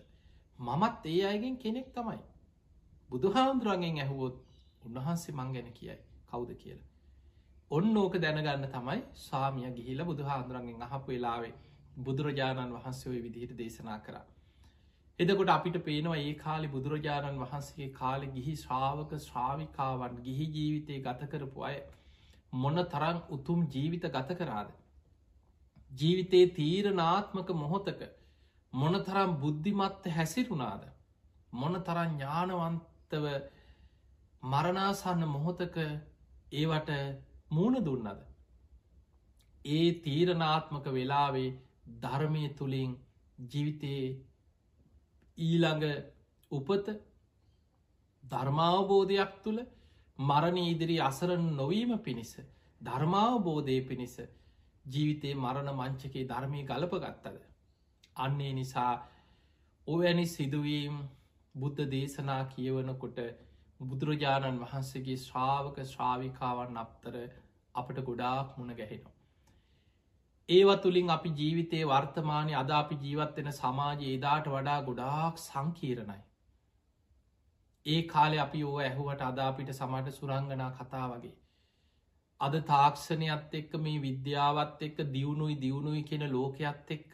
මමත් 0.58 1.06
ඒ 1.06 1.24
අයගෙන් 1.26 1.56
කෙනෙක් 1.56 1.88
තමයි. 1.92 2.20
බුදුහාමුදුරන්ගෙන් 3.10 3.98
ඇහුවොත් 3.98 4.36
උන්වහන්සේ 4.84 5.34
මං 5.34 5.52
ගැන 5.52 5.70
කියයි 5.72 5.96
කවුද 6.28 6.50
කියලා. 6.56 6.88
ඔන්න 7.70 7.96
ඕක 7.96 8.16
දැනගන්න 8.18 8.68
තමයි 8.68 9.00
සාමිය 9.20 9.70
ගිහිල 9.72 10.04
බුදුහාන්දුරන්ගෙන් 10.04 10.82
අහපු 10.82 11.08
වෙලාවේ 11.08 11.54
බුදුරජාණන් 12.00 12.74
වහන්සේ 12.74 13.10
ඔය 13.10 13.20
විදිහට 13.22 13.56
දේශනා 13.56 13.98
කරා. 14.00 14.24
එදකොට 15.18 15.50
අපිට 15.50 15.78
පේනවා 15.80 16.18
ඒ 16.18 16.34
කාලි 16.36 16.68
බුදුරජාණන් 16.68 17.40
වහන්සේගේ 17.40 17.90
කාලෙ 17.92 18.26
ගිහි 18.28 18.54
ශ්‍රාවක 18.56 19.12
ශ්‍රාවිකාවන් 19.20 20.20
ගිහි 20.22 20.46
ජීවිතය 20.50 21.00
ගත 21.00 21.30
කරපු 21.32 21.64
අය 21.64 21.76
මොන 22.54 22.80
තරං 22.86 23.20
උතුම් 23.30 23.60
ජීවිත 23.68 24.06
ගත 24.10 24.36
කරාද. 24.36 24.72
ජීවිතයේ 25.90 26.52
තීරනාත්මක 26.52 27.54
මොහොතක 27.56 28.02
මොන 28.72 28.94
තරම් 29.02 29.34
බුද්ධිමත්ත 29.38 30.06
හැසිරුණාද 30.10 30.84
මොන 31.52 31.74
තරන් 31.82 32.14
ඥානවන්තව 32.14 33.26
මරණාසන්න 34.42 35.22
මොහොතක 35.28 35.76
ඒවට 36.52 36.90
මූුණ 37.50 37.84
දුන්නද. 37.84 38.20
ඒ 39.64 39.88
තීරනාත්මක 40.00 40.86
වෙලාවේ 40.90 41.50
ධර්මය 41.98 42.44
තුළින් 42.50 42.92
ජීවිතයේ 43.46 44.08
ඊළඟ 45.38 45.84
උපත 46.52 46.86
ධර්මාවබෝධයක් 48.24 49.32
තුළ 49.44 49.60
මරණ 50.18 50.58
ඉදිරි 50.64 50.96
අසරණ 51.00 51.46
නොවීම 51.56 51.92
පිණිස 52.00 52.32
ධර්මාවබෝධය 52.80 53.78
පිණිස 53.82 54.16
ජීවිතයේ 54.84 55.34
මරණ 55.36 55.70
මංචකේ 55.74 56.26
ධර්මය 56.26 56.60
ගලප 56.64 56.92
ගත්තද. 56.96 57.38
අන්නේ 58.16 58.52
නිසා 58.52 58.92
ඔවැනි 59.86 60.26
සිදුවීම් 60.26 60.96
බුද්ධ 61.54 61.82
දේශනා 61.88 62.42
කියවනකොට 62.46 63.18
බුදුරජාණන් 63.84 64.60
වහන්සේගේ 64.60 65.18
ශ්‍රාවක 65.18 65.80
ශ්‍රාවිකාවන් 65.86 66.78
අත්තර 66.78 67.18
අපට 67.74 68.00
ගොඩාක් 68.02 68.56
මුණ 68.56 68.74
ගැහෙනවා. 68.74 69.14
ඒව 70.48 70.72
තුළින් 70.78 71.10
අපි 71.10 71.32
ජීවිතයේ 71.34 71.84
වර්තමානය 71.86 72.54
අද 72.56 72.70
අපි 72.72 72.98
ජීවත්වෙන 72.98 73.52
සමාජය 73.52 74.08
ඒදාට 74.08 74.48
වඩා 74.48 74.78
ගොඩාක් 74.82 75.38
සංකීරණයි. 75.40 76.22
ඒ 77.86 78.02
කාලෙ 78.06 78.38
අපි 78.38 78.64
ඕ 78.64 78.74
ඇහුවට 78.80 79.22
අදාපිට 79.22 79.70
සමට 79.72 80.12
සුරංගනා 80.12 80.72
කතා 80.72 81.06
වගේ. 81.08 81.36
අද 82.40 82.54
තාක්ෂණයත් 82.64 83.54
එක්ක 83.54 83.78
මේ 83.80 84.00
විද්‍යාවත් 84.00 84.82
එක්ක 84.82 84.98
දියුණුයි 85.10 85.56
දියුණුයි 85.60 86.02
කියෙන 86.04 86.26
ලෝකයක්ත් 86.30 86.92
එක්ක 86.92 87.12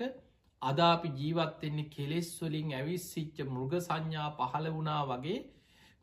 අද 0.62 0.78
අපි 0.84 1.08
ජීවත්වෙන්නේ 1.16 1.90
කෙලෙස් 1.90 2.30
වලින් 2.40 2.74
ඇවිස්සිච්ච 2.74 3.36
මෘග 3.46 3.80
සංඥා 3.80 4.28
පහළ 4.38 4.68
වුණා 4.70 5.02
වගේ 5.06 5.38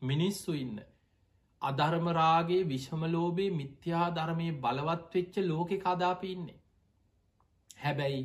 මිනිස්සු 0.02 0.52
ඉන්න. 0.54 0.78
අධර්මරාගේ 1.62 2.62
විෂමලෝබේ 2.64 3.50
මිත්‍යා 3.52 4.06
ධර්මය 4.12 4.48
බලවත්වෙච්ච 4.58 5.36
ලෝකෙ 5.42 5.76
කදාපි 5.78 6.32
ඉන්නේ. 6.32 6.58
හැබැයි 7.78 8.24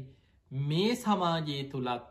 මේ 0.52 0.96
සමාජයේ 0.98 1.64
තුළත් 1.66 2.08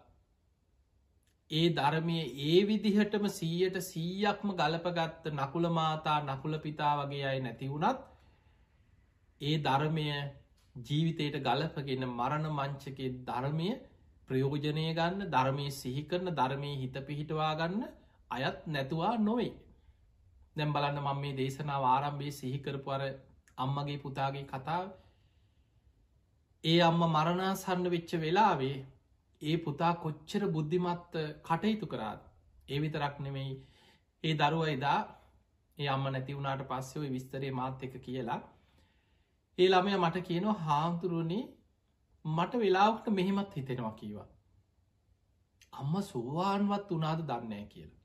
ඒ 1.51 1.69
ධර්මය 1.73 2.19
ඒ 2.45 2.59
විදිහටම 2.65 3.25
සීයට 3.31 3.77
සීයක්ම 3.83 4.51
ගලපගත්ත 4.55 5.25
නකුල 5.33 5.67
මාතා 5.71 6.19
නකුල 6.25 6.59
පිතා 6.59 6.95
වගේ 6.99 7.25
අය 7.27 7.39
නැතිවුණත් 7.41 8.03
ඒ 9.41 9.57
ධර්මය 9.59 10.05
ජීවිතයට 10.77 11.37
ගලපගෙන 11.41 12.05
මරණ 12.09 12.47
මංචකේ 12.51 13.11
ධර්මය 13.25 13.71
ප්‍රයෝජනය 14.29 14.87
ගන්න 14.91 15.27
ධර්මය 15.29 15.67
සිහිකරන 15.73 16.31
ධර්මය 16.33 16.71
හිත 16.77 16.97
පිහිටවා 17.07 17.53
ගන්න 17.57 17.89
අයත් 18.31 18.59
නැතුවා 18.67 19.15
නොවේ. 19.19 19.53
දැම් 20.57 20.73
බලන්න 20.73 20.99
මම 20.99 21.21
මේ 21.21 21.37
දේශනාව 21.37 21.85
ආරම්භේ 21.87 22.33
සිහිකරපුර 22.33 23.03
අම්මගේ 23.59 23.99
පුතාගේ 23.99 24.45
කතාව. 24.45 24.87
ඒ 26.65 26.79
අම්ම 26.81 27.03
මරණාසන්න 27.07 27.85
වෙච්ච 27.89 28.11
වෙලාවේ 28.17 28.77
ඒ 29.43 29.57
පුතා 29.59 29.93
කොච්චර 29.97 30.43
බුද්ධිමත්ත 30.49 31.15
කටයුතු 31.45 31.87
කරාත් 31.87 32.23
ඒ 32.69 32.79
විතරක් 32.81 33.15
නෙමෙයි. 33.21 33.55
ඒ 34.25 34.35
දරුව 34.35 34.65
එදා 34.69 35.01
ඒ 35.79 35.89
අම්ම 35.89 36.05
නැති 36.09 36.37
වුණට 36.37 36.67
පස්සෙ 36.71 37.07
විස්තරේ 37.09 37.53
මාත් 37.53 37.83
එක 37.83 37.95
කියලා. 38.01 38.41
ඒ 39.59 39.69
ළමය 39.69 39.97
මට 39.97 40.27
කියනවා 40.29 40.61
හාමුදුරුවනේ 40.61 41.45
මට 42.25 42.53
වෙලාවට 42.55 43.07
මෙහෙමත් 43.11 43.57
හිතෙනවා 43.57 43.95
කීවා 43.95 44.29
අම්ම 45.73 45.95
සෝවාන්වත් 46.03 46.91
වනාද 46.91 47.21
දන්නෑ 47.23 47.67
කියලා. 47.67 48.00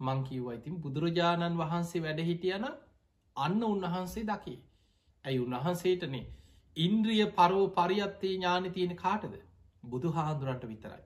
මංකිව 0.00 0.46
ඉතින් 0.52 0.80
බුදුරජාණන් 0.80 1.58
වහන්සේ 1.58 2.02
වැඩ 2.02 2.20
හිටියන 2.22 2.64
අන්න 3.36 3.60
උන්වහන්සේ 3.64 4.24
දකි. 4.24 4.54
ඇයි 5.24 5.38
උන්වහන්සේටනේ 5.38 6.26
ඉන්ද්‍රිය 6.76 7.26
පරෝ 7.32 7.66
පරියත්තේ 7.70 8.32
ඥාන 8.32 8.72
තියෙන 8.72 8.96
කාටද 8.96 9.34
බුදු 9.84 10.10
හාදුරන්ට 10.10 10.64
විතරයි. 10.64 11.02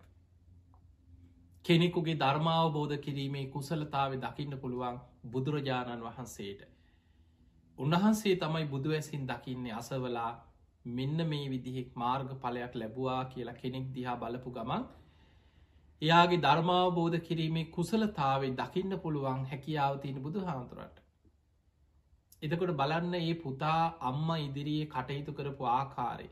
කෙනෙකුගේ 1.64 2.16
ධර්මාවබෝධ 2.16 2.96
කිරීමේ 2.98 3.46
කුසලතාව 3.46 4.12
දකින්න 4.16 4.58
පුළුවන් 4.58 5.00
බුදුරජාණන් 5.26 6.04
වහන්සේට. 6.04 6.60
උන්වහන්සේ 7.78 8.36
තමයි 8.36 8.66
බුදු 8.66 8.92
ඇසින් 8.92 9.26
දකින්නේ 9.26 9.74
අසවලා 9.74 10.30
මෙන්න 10.84 11.28
මේ 11.28 11.50
විදිහෙක් 11.50 11.90
මාර්ග 11.94 12.30
පලයක් 12.36 12.74
ලැබවා 12.74 13.24
කියලා 13.24 13.54
කෙනෙක් 13.54 13.86
දිහා 13.94 14.16
බලපු 14.16 14.50
ගමන් 14.50 14.84
එයාගේ 16.02 16.40
ධර්මාවබෝධ 16.40 17.18
කිරීමේ 17.22 17.70
කුසලතාවේ 17.70 18.50
දකින්න 18.54 18.98
පුළුවන් 18.98 19.44
හැකියාව 19.46 19.94
තියෙන 19.98 20.18
බුදු 20.22 20.42
හාමුදුරට. 20.42 20.98
එතකොට 22.42 22.72
බලන්න 22.72 23.14
ඒ 23.16 23.34
පුතා 23.36 23.80
අම්ම 24.02 24.28
ඉදිරියේ 24.38 24.86
කටයුතු 24.88 25.32
කරපු 25.32 25.64
ආකාරය. 25.68 26.28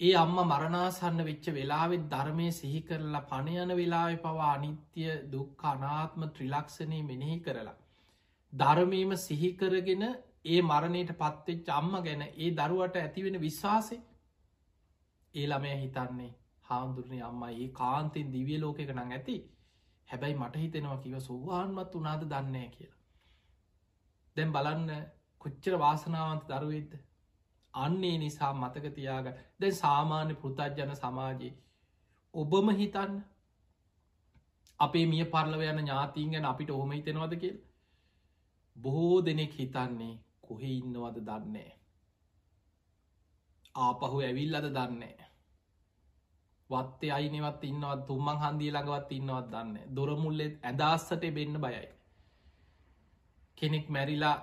ඒ 0.00 0.12
අම්ම 0.16 0.36
මරණාසන්න 0.42 1.24
වෙච්ච 1.24 1.48
වෙලාවෙත් 1.52 2.04
ධර්මය 2.08 2.50
සිහි 2.52 2.82
කරලා 2.82 3.24
පණයන 3.24 3.74
වෙලාවෙ 3.74 4.16
පවා 4.18 4.50
අනිත්‍ය 4.50 5.08
දුක් 5.30 5.66
අනාත්ම 5.66 6.28
ත්‍රිලක්ෂණය 6.30 7.00
මෙනෙහි 7.04 7.40
කරලා. 7.40 7.76
ධර්මීම 8.52 9.18
සිහිකරගෙන 9.18 10.04
ඒ 10.46 10.62
මරණයට 10.62 11.12
පත්වෙච්ච 11.16 11.68
අම්ම 11.72 11.92
ගැන 12.02 12.22
ඒ 12.22 12.50
දරුවට 12.52 12.96
ඇතිවෙන 12.98 13.36
විශ්වාසය 13.40 13.96
ඒ 15.34 15.46
ළමය 15.46 15.76
හිතන්නේ 15.76 16.32
හාමුදුරණය 16.66 17.18
අම්මා 17.22 17.50
ඒ 17.54 17.68
කාන්තෙන් 17.72 18.32
දිවිය 18.32 18.58
ලෝකෙක 18.60 18.90
නං 18.90 19.12
ඇති. 19.12 19.36
හැබැයි 20.08 20.36
මට 20.36 20.54
හිතෙනවා 20.56 20.98
කිව 20.98 21.16
සෝවාන්මත් 21.20 21.94
වනාද 21.94 22.22
දන්නේ 22.26 22.68
කියලා. 22.68 23.02
දැම් 24.36 24.52
බලන්න 24.52 24.90
කොච්චර 25.40 25.76
වාසනාවන්ත 25.78 26.48
දරුවෙද්ද 26.50 26.96
අන්නේ 27.74 28.16
නිසා 28.18 28.52
මතක 28.54 28.94
තියාග 28.94 29.26
දැ 29.60 29.72
සාමාන්‍ය 29.74 30.34
පෘතජ්ජන 30.36 30.96
සමාජයේ 30.96 31.54
ඔබම 32.34 32.68
හිතන්න. 32.72 33.14
අපේ 34.80 35.06
මිය 35.06 35.24
පරලව 35.26 35.62
යන 35.62 35.80
ඥාතිීන් 35.80 36.32
ගැන 36.32 36.46
අපිට 36.46 36.70
ඔහොම 36.70 36.92
හිතෙනවද 36.92 37.34
කියල්? 37.36 37.56
බොහෝ 38.76 39.24
දෙනෙක් 39.24 39.52
හිතන්නේ 39.52 40.14
කොහෙ 40.42 40.70
ඉන්නවද 40.72 41.18
දන්නේ 41.20 41.70
ආපහු 43.74 44.16
ඇවිල් 44.20 44.54
අද 44.54 44.66
දන්නේ 44.70 45.16
වත්තේ 46.74 47.12
අයිනවත් 47.12 47.64
ඉන්නවත් 47.64 48.04
තුම්මන් 48.08 48.40
හන්දිය 48.42 48.70
ළඟවත් 48.70 49.10
ඉන්නවත් 49.12 49.48
දන්න 49.52 49.94
දොරමුල්ලෙත් 49.96 50.54
ඇදස්සට 50.62 51.24
බෙන්න්න 51.32 51.60
බයයි. 51.60 51.82
කෙනෙක් 53.58 53.86
මැරිලා 53.88 54.36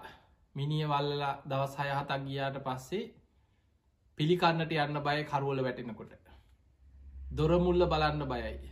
මිනිිය 0.55 0.87
වල්ලලා 0.87 1.33
දවස් 1.45 1.77
හයහතක් 1.79 2.11
ගියාට 2.25 2.59
පස්සේ 2.61 3.05
පිළිකන්නට 4.17 4.75
යන්න 4.77 5.01
බය 5.01 5.17
කරුවල 5.25 5.63
වැටෙනකොට. 5.63 6.13
දොරමුල්ල 7.33 7.87
බලන්න 7.87 8.23
බයයි. 8.27 8.71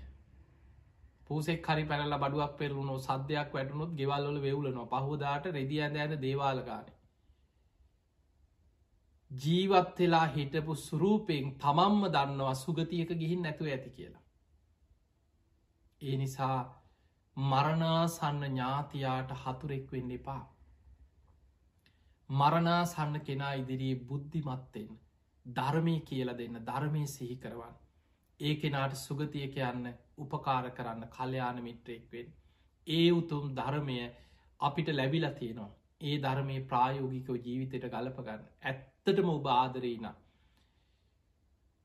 පූසෙක් 1.26 1.68
හරි 1.68 1.84
පැනල 1.86 2.16
බඩුවක් 2.18 2.53
පෙරුණු 2.57 2.95
සද්‍යයක් 2.99 3.49
වැටනුත් 3.53 3.91
ගෙවල්ල 3.95 4.39
වෙවුලනවා. 4.39 4.88
පහෝදාට 4.93 5.51
රෙදි 5.51 5.82
ඇද 5.82 5.95
ඇද 5.97 6.16
දේවාලගානේ 6.22 6.99
ජීවත් 9.32 10.00
වෙලා 10.00 10.26
හිටපු 10.28 10.76
සුරූපයෙන් 10.78 11.52
තමම්ම 11.58 12.06
දන්නවා 12.08 12.54
සුගතියක 12.56 13.12
ගිහින් 13.14 13.42
නැතුව 13.42 13.68
ඇති 13.68 13.90
කියලා. 13.90 14.24
ඒ 16.02 16.16
නිසා 16.18 16.58
මරණාසන්න 17.38 18.42
ඥාතියාට 18.46 19.36
හතුරෙක් 19.44 19.92
වෙන්න 19.92 20.12
එපා. 20.12 20.42
මරණාසන්න 22.30 23.22
කෙනා 23.22 23.54
ඉදිරියේ 23.54 24.02
බුද්ධිමත්තෙන් 24.04 24.90
ධර්මය 25.46 25.96
කියල 26.02 26.34
දෙන්න 26.38 26.60
ධර්මය 26.66 27.08
සිහි 27.08 27.38
කරවන්. 27.38 27.76
ඒ 28.40 28.56
කෙනාට 28.56 28.96
සුගතිය 28.98 29.48
කියන්න 29.48 29.94
උපකාර 30.18 30.72
කරන්න 30.72 31.10
කල්්‍යයාන 31.10 31.64
මිත්‍රයෙක්වෙන්. 31.64 32.30
ඒ 32.88 33.12
උතුම් 33.12 33.56
ධර්මය 33.56 33.98
අපිට 34.60 34.90
ලැබිලා 34.92 35.34
තියෙනවා. 35.34 35.74
ඒ 36.02 36.16
ධර්මය 36.20 36.56
ප්‍රායෝගිකව 36.64 37.36
ජීවිතයට 37.40 37.92
ගලපගන්න 37.92 38.44
ඇත්තටම 39.06 39.30
ඔබ 39.30 39.45
ආදරීනම්. 39.50 40.16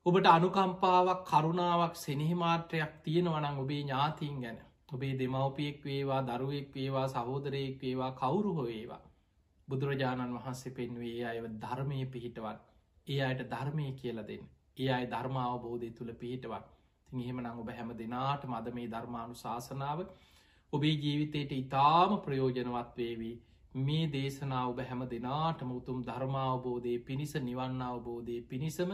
ඔබට 0.05 0.27
අනුකම්පාවක් 0.27 1.21
කරුණාවක් 1.25 1.95
සෙනෙහිමාත්‍රයක් 1.97 2.91
තියෙනවනං 3.03 3.57
ඔබේ 3.57 3.81
ඥාතිීන් 3.81 4.37
ගැන. 4.39 4.57
ඔබේ 4.93 5.13
දෙමවපියෙක් 5.15 5.79
වේවා 5.83 6.21
දරුවෙක් 6.23 6.67
වේවා 6.73 7.07
සහෝදරයෙක් 7.07 7.81
වේවා 7.81 8.11
කවුරු 8.13 8.51
හොවේවා 8.53 9.01
බුදුරජාණන් 9.67 10.35
වහන්සේ 10.35 10.73
පෙන්වේ 10.73 11.25
අයව 11.25 11.45
ධර්මය 11.57 11.99
පිහිටවත් 12.07 12.61
ඒ 13.07 13.19
අයට 13.21 13.41
ධර්මය 13.47 13.87
කියල 13.93 14.19
දෙන්න. 14.23 14.43
ඒ 14.77 14.89
අයි 14.89 15.07
ධර්මාවබෝධය 15.07 15.89
තුළ 15.91 16.13
පිහිටවත් 16.15 16.65
තින් 17.09 17.19
එහෙම 17.19 17.37
නං 17.37 17.51
ඔබ 17.55 17.69
හැම 17.71 17.89
දෙනාට 17.95 18.43
මද 18.45 18.73
මේ 18.73 18.87
ධර්මානු 18.87 19.35
ශාසනාව 19.35 19.99
ඔබේ 20.73 20.95
ජීවිතයට 20.97 21.51
ඉතාම 21.53 22.11
ප්‍රයෝජනවත් 22.19 22.91
වේවී. 22.97 23.35
මේ 23.75 24.07
දේශනාව 24.07 24.69
ඔබ 24.69 24.77
හැම 24.81 25.01
දෙනාටම 25.05 25.71
උතුම් 25.71 26.03
ධර්මාවබෝධය 26.03 26.93
පිණිස 27.01 27.33
නිවන්න 27.41 27.81
අවබෝධය 27.81 28.37
පිණිසම 28.43 28.93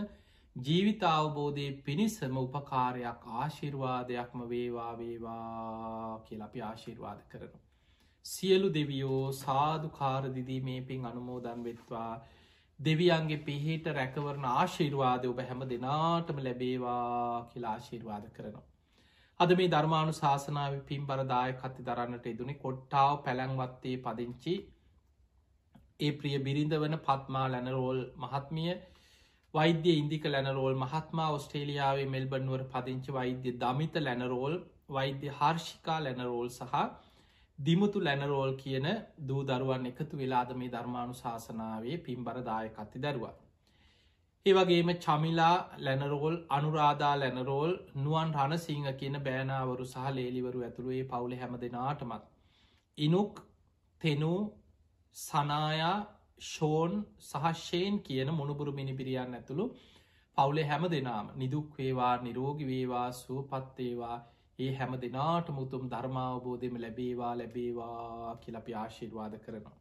ජීවිතාවබෝධය 0.55 1.65
පිණිසම 1.83 2.37
උපකාරයක් 2.37 3.27
ආශිර්වාදයක්ම 3.33 4.41
වේවා 4.47 4.93
වේවා 4.97 6.23
කියල 6.23 6.41
අපි 6.41 6.61
ආශිර්වාද 6.61 7.21
කරනු. 7.29 7.59
සියලු 8.25 8.73
දෙවියෝ 8.73 9.31
සාධකාරදිදී 9.33 10.59
මේ 10.61 10.81
පින් 10.83 11.05
අනුමෝදන් 11.05 11.63
වෙත්වා 11.63 12.11
දෙවියන්ගේ 12.79 13.43
පිහිට 13.43 13.93
රැකවරන 13.93 14.45
ආශිර්වාද 14.47 15.25
ඔබ 15.25 15.39
හැම 15.43 15.63
දෙනාටම 15.69 16.43
ලැබේවා 16.43 17.47
කියලා 17.53 17.73
ආශිර්වාද 17.73 18.27
කරනවා. 18.31 18.67
අද 19.39 19.51
මේ 19.55 19.69
ධර්මාණු 19.69 20.13
ශාසනාව 20.15 20.73
පින් 20.85 21.05
බරදාය 21.05 21.51
කති 21.55 21.83
දරන්නට 21.83 22.25
එදුනේ 22.27 22.59
කොට්ටාව 22.59 23.15
පැළැංවත්තේ 23.23 23.97
පදිංචි 24.03 24.53
ඒ 26.01 26.11
ප්‍රිය 26.13 26.37
බිරිඳ 26.39 26.73
වන 26.75 26.97
පත්මා 26.99 27.45
ලැනරෝල් 27.49 28.01
මහත්මිය 28.17 28.73
වෛද්‍ය 29.53 29.91
ඉන්දික 29.93 30.25
ලැනරෝල් 30.27 30.75
මහත්මා 30.77 31.29
ඔස්ට්‍රේලියාවේ 31.29 32.07
මෙල්බන්ුවර 32.07 32.63
පදිංචි 32.65 33.11
වෛද්‍ය 33.11 33.51
දමිත 33.57 33.95
ලැනරෝල් 33.99 34.55
වෛද්‍ය 34.89 35.29
හර්ෂිකා 35.31 35.99
ලැනරෝල් 36.01 36.49
සහ 36.51 36.83
දිමුතු 37.59 37.99
ලැනරෝල් 37.99 38.51
කියන 38.55 38.87
දූ 39.27 39.41
දරුවන් 39.43 39.85
එකතු 39.85 40.17
වෙලාද 40.17 40.51
මේ 40.55 40.69
ධර්මාණු 40.69 41.15
ශාසනාවේ 41.15 41.97
පින්බරදාය 41.99 42.67
කති 42.69 42.99
දරුවා. 42.99 43.33
ඒවගේම 44.45 44.89
චමිලා 44.97 45.57
ලැනරෝල් 45.79 46.37
අනුරාධා 46.49 47.15
ලැනරෝල් 47.15 47.73
නුවන් 47.97 48.31
රණසිංහ 48.35 48.87
කියන 48.95 49.17
බෑනාවරු 49.19 49.85
සහ 49.85 50.07
ලේලිවරු 50.11 50.59
ඇතුළුවේ 50.61 51.03
පවුල 51.05 51.35
හැම 51.35 51.53
දෙනාටමත්. 51.59 52.23
ඉනුක් 52.97 53.33
තෙනු 54.01 54.33
සනායා 55.15 55.97
ෂෝන් 56.41 56.93
සහශ්‍යයෙන් 57.21 57.97
කියන 57.99 58.29
මොනුබුරු 58.33 58.71
මිනිබිරියන් 58.73 59.33
ඇතුළු 59.33 59.65
පවුලේ 60.37 60.65
හැම 60.65 60.85
දෙනාම 60.87 61.27
නිදුක් 61.35 61.67
වේවා 61.77 62.15
නිරෝගි 62.19 62.65
වේවා 62.67 63.07
සුවපත්තේවා 63.13 64.17
ඒ 64.59 64.71
හැම 64.73 64.93
දෙනාට 64.97 65.47
මුතුම් 65.51 65.83
ධර්මාවබෝධයම 65.89 66.75
ලැබේවා 66.77 67.33
ලැබේවා 67.35 68.35
කියලපි 68.37 68.75
ආශිර්වාද 68.75 69.33
කරනවා. 69.37 69.77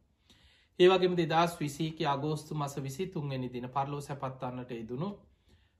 ඒවගේම 0.79 1.15
දෙදස් 1.17 1.53
විසික 1.59 1.97
අගෝස්තු 2.07 2.55
මස 2.55 2.75
විසිතුන්ගනි 2.79 3.49
දින 3.49 3.67
පරලෝ 3.69 4.01
සැපත්වන්නට 4.01 4.71
එදුණු 4.73 5.09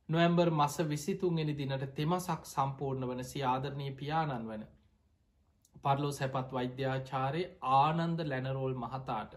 නොවම්බර් 0.09 0.49
මස 0.51 0.75
විසිතුන්ගනි 0.87 1.53
දිනට 1.53 1.85
තෙමසක් 1.95 2.41
සම්පූර්ණ 2.47 3.09
වන 3.09 3.23
සි 3.25 3.39
ආදරණය 3.45 3.87
පියාණන් 3.93 4.47
වන 4.47 4.63
පරලෝ 5.83 6.11
සැපත් 6.13 6.51
වෛද්‍යාචාරය 6.53 7.45
ආනන්ද 7.75 8.19
ලැනරෝල් 8.25 8.75
මහතාට 8.79 9.33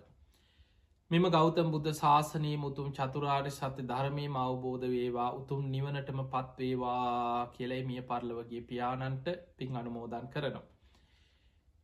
මෙම 1.10 1.26
ගෞතම් 1.28 1.68
බුද්ධ 1.70 1.88
ශාසනයේ 1.94 2.58
මුතුම් 2.58 2.86
චතුරාර් 2.92 3.48
සත්‍ය 3.50 3.82
ධර්මය 3.84 4.22
අවබෝධ 4.38 4.86
වේවා 4.88 5.26
උතුම් 5.34 5.66
නිවනටම 5.70 6.22
පත්වේවා 6.28 7.48
කියලයි 7.52 7.82
මිය 7.84 8.00
පරලවගේ 8.04 8.62
පියාණන්ට 8.64 9.26
පින් 9.56 9.76
අනුමෝදන් 9.76 10.26
කරනවා. 10.28 10.64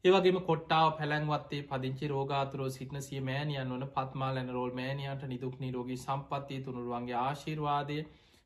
ඒවගේම 0.05 0.39
කොට්ටාව 0.43 0.89
පැළැන්වත්තේ 0.95 1.61
පදිංචි 1.65 2.09
රෝගාතුරෝ 2.09 2.71
සිටන 2.71 3.03
සිය 3.03 3.21
මෑනියන් 3.23 3.73
වන 3.73 3.87
පත්මා 3.91 4.31
ලැන 4.33 4.51
රෝල් 4.51 4.73
මෑනියන්ට 4.75 5.25
නිදුක් 5.27 5.57
නිරෝගී 5.59 5.99
සම්පත්තිය 5.99 6.61
තුනුරුවන්ගේ 6.63 7.19
ආශිර්වාදය 7.19 7.99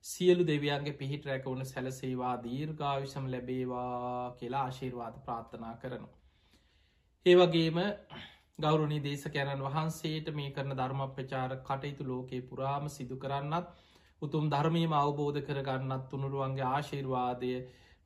සියලු 0.05 0.45
දෙවියන්ගේ 0.45 0.95
පිහිට 0.95 1.27
රැකවුණ 1.27 1.65
සැලසේවා 1.65 2.35
දීර්ගාවිශම් 2.43 3.27
ලැබේවා 3.29 4.37
කියලා 4.39 4.63
ආශිර්වාද 4.63 5.15
ප්‍රාර්ථනා 5.21 5.75
කරනවා. 5.77 6.15
ඒවගේම 7.27 7.79
ගෞරුණි 8.59 8.99
දේශකැනන් 9.01 9.63
වහන්සේට 9.63 10.29
මේ 10.33 10.51
කරන 10.51 10.75
ධර්ම 10.75 11.01
ප්‍රචාර 11.11 11.55
කටයුතු 11.63 12.05
ලෝකයේ 12.05 12.43
පුරාම 12.43 12.91
සිදු 12.91 13.17
කරන්නත් 13.19 13.71
උතුම් 14.23 14.51
ධර්මීම 14.51 14.93
අවබෝධ 14.95 15.41
කරගන්නත් 15.43 16.05
තුනුරුවන්ගේ 16.11 16.67
ආශිර්වාදය 16.67 17.55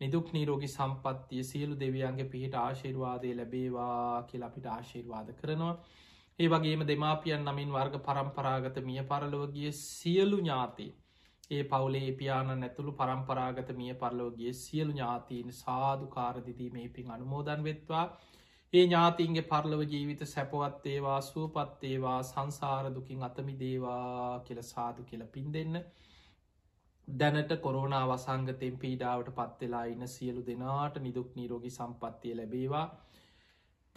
නිදුක් 0.01 0.33
නීරෝගි 0.33 0.69
සම්පත්තිය 0.69 1.43
සියලු 1.45 1.75
දෙවියන්ගේ 1.77 2.29
පිහිට 2.29 2.55
ආශිර්වාදය 2.57 3.35
ලැබේවා 3.35 4.23
කියල 4.25 4.43
අපිට 4.43 4.67
ආශිර්වාද 4.69 5.35
කරනවා. 5.35 5.75
ඒ 6.39 6.49
වගේම 6.49 6.87
දෙමාපියන් 6.87 7.45
නමින් 7.45 7.73
වර්ග 7.73 8.01
පරම්පරාගත 8.03 8.81
මිය 8.85 9.05
පරලෝගිය 9.07 9.73
සියලු 9.75 10.39
ඥාති. 10.39 10.91
ඒ 11.51 11.63
පවුලේ 11.65 12.09
පියාණන් 12.15 12.65
ඇතුළු 12.65 12.93
පරම්පරාගත 12.95 13.71
මිය 13.75 13.93
පරලෝගිය 13.95 14.51
සියලු 14.55 14.93
ඥාතීන් 14.93 15.53
සාධු 15.55 16.07
කාරදිදී 16.09 16.71
මේ 16.71 16.89
පින් 16.91 17.11
අනුමෝදන් 17.11 17.65
වෙත්වා. 17.65 18.07
ඒ 18.73 18.83
ඥාතින්ගේ 18.83 19.45
පරලව 19.45 19.83
ජීවිත 19.87 20.23
සැපවත්තේවා 20.27 21.21
සුවපත්තේවා 21.23 22.19
සංසාරදුකින් 22.25 23.23
අතමි 23.23 23.55
දේවා 23.61 24.41
කියල 24.41 24.61
සාදු 24.65 25.05
කියල 25.05 25.25
පින් 25.29 25.49
දෙන්න. 25.53 25.81
දැනට 27.09 27.53
කොරෝනා 27.59 28.05
වසංගතයෙන් 28.07 28.77
පීඩාවට 28.79 29.31
පත්වෙලා 29.33 29.85
ඉන්න 29.87 30.09
සියලු 30.09 30.43
දෙනාට 30.47 30.99
නිදුක් 31.01 31.31
නීරෝගි 31.35 31.71
සම්පත්තිය 31.71 32.35
ලැබේවා. 32.37 32.87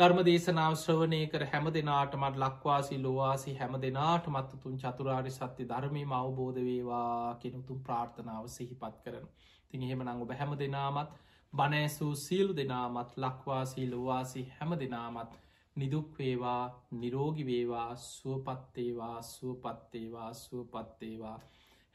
ධර්ම 0.02 0.20
දේශනාව 0.26 0.76
ශ්‍රවනය 0.76 1.18
කර 1.28 1.44
හැම 1.46 1.68
දෙනාටමත් 1.70 2.38
ලක්වාසි 2.38 2.96
ලොවාසි 3.00 3.52
හැම 3.56 3.76
දෙනාට 3.80 4.30
මත්තුතුන් 4.30 4.80
චතුරාරි 4.80 5.32
සත්‍ය 5.32 5.68
ධර්මී 5.68 6.06
අවබෝධ 6.14 6.58
වේවා 6.62 7.36
කෙනුතුම් 7.38 7.84
ප්‍රාර්ථනාව 7.84 8.48
සිහිපත් 8.50 8.98
කරන 9.04 9.28
තින් 9.44 9.84
එහෙම 9.84 10.02
නං 10.04 10.24
ඔබ 10.24 10.34
හැම 10.36 10.58
දෙනාමත් 10.58 11.14
බනෑසූ 11.54 12.10
සියලු 12.18 12.56
දෙනාමත් 12.56 13.14
ලක්වාසී 13.18 13.88
ලොවාසි 13.88 14.46
හැම 14.52 14.76
දෙනාමත් 14.80 15.40
නිදුක්වේවා 15.76 16.64
නිරෝගිවේවා 16.96 17.90
සුවපත්තේවා 18.08 19.18
සුවපත්තේවා 19.28 20.34
සුවපත්තේවා 20.36 21.40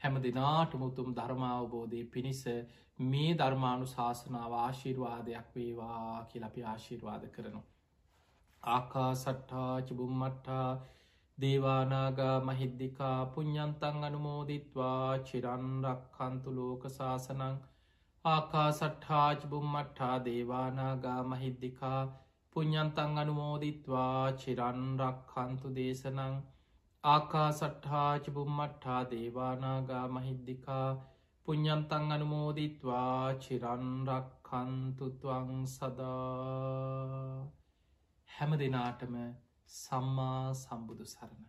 හැම 0.01 0.21
දෙනාට 0.21 0.77
මුතුම් 0.77 1.15
ධර්මාවබෝධය 1.15 2.05
පිණිස 2.07 2.43
මේ 3.05 3.31
ධර්මානු 3.37 3.85
ශාසනාව 3.89 4.53
ආශිර්වාදයක් 4.57 5.49
වේවා 5.55 6.27
කියලපි 6.27 6.63
ආශිර්වාද 6.65 7.25
කරනු. 7.31 7.61
ආකා 8.69 9.09
සට්ටා 9.15 9.73
චිබුම්මට්ටා 9.83 10.69
දේවානාගා 11.37 12.35
මහිද්දිකා 12.41 13.17
පුඤ්ඥන්තන් 13.31 14.05
අනුමෝදිත්වා 14.05 15.09
චිරන්රක් 15.25 16.05
කන්තු 16.13 16.53
ලෝක 16.53 16.87
ශාසනං 16.91 17.57
ආකා 18.25 18.69
සට්හාජ 18.73 19.41
බුම්මට්හා 19.47 20.15
දේවානාගා 20.23 21.19
මහිද්දිකා 21.25 21.99
පුඤ්ඥන්තන් 22.55 23.19
අනුමෝදිත්වා 23.19 24.23
චිරන්රක් 24.39 25.19
කන්තු 25.29 25.73
දේශනං 25.75 26.39
ආකා 27.03 27.49
සට්හාජ 27.53 28.33
බුම්මට්හා 28.33 29.03
දේවානාගා 29.11 30.05
මහිද්දිකා 30.11 30.87
පුඤ්ඥන්තන් 31.45 32.09
අනුමෝදිත්වා 32.11 33.21
චිරන්රක් 33.39 34.33
කන්තුතුවං 34.43 35.53
සදා 35.67 37.47
හැම 38.37 38.51
දෙනාටම 38.61 39.15
සම්මා 39.67 40.53
සම්බුදු 40.53 41.05
සරණයි. 41.05 41.46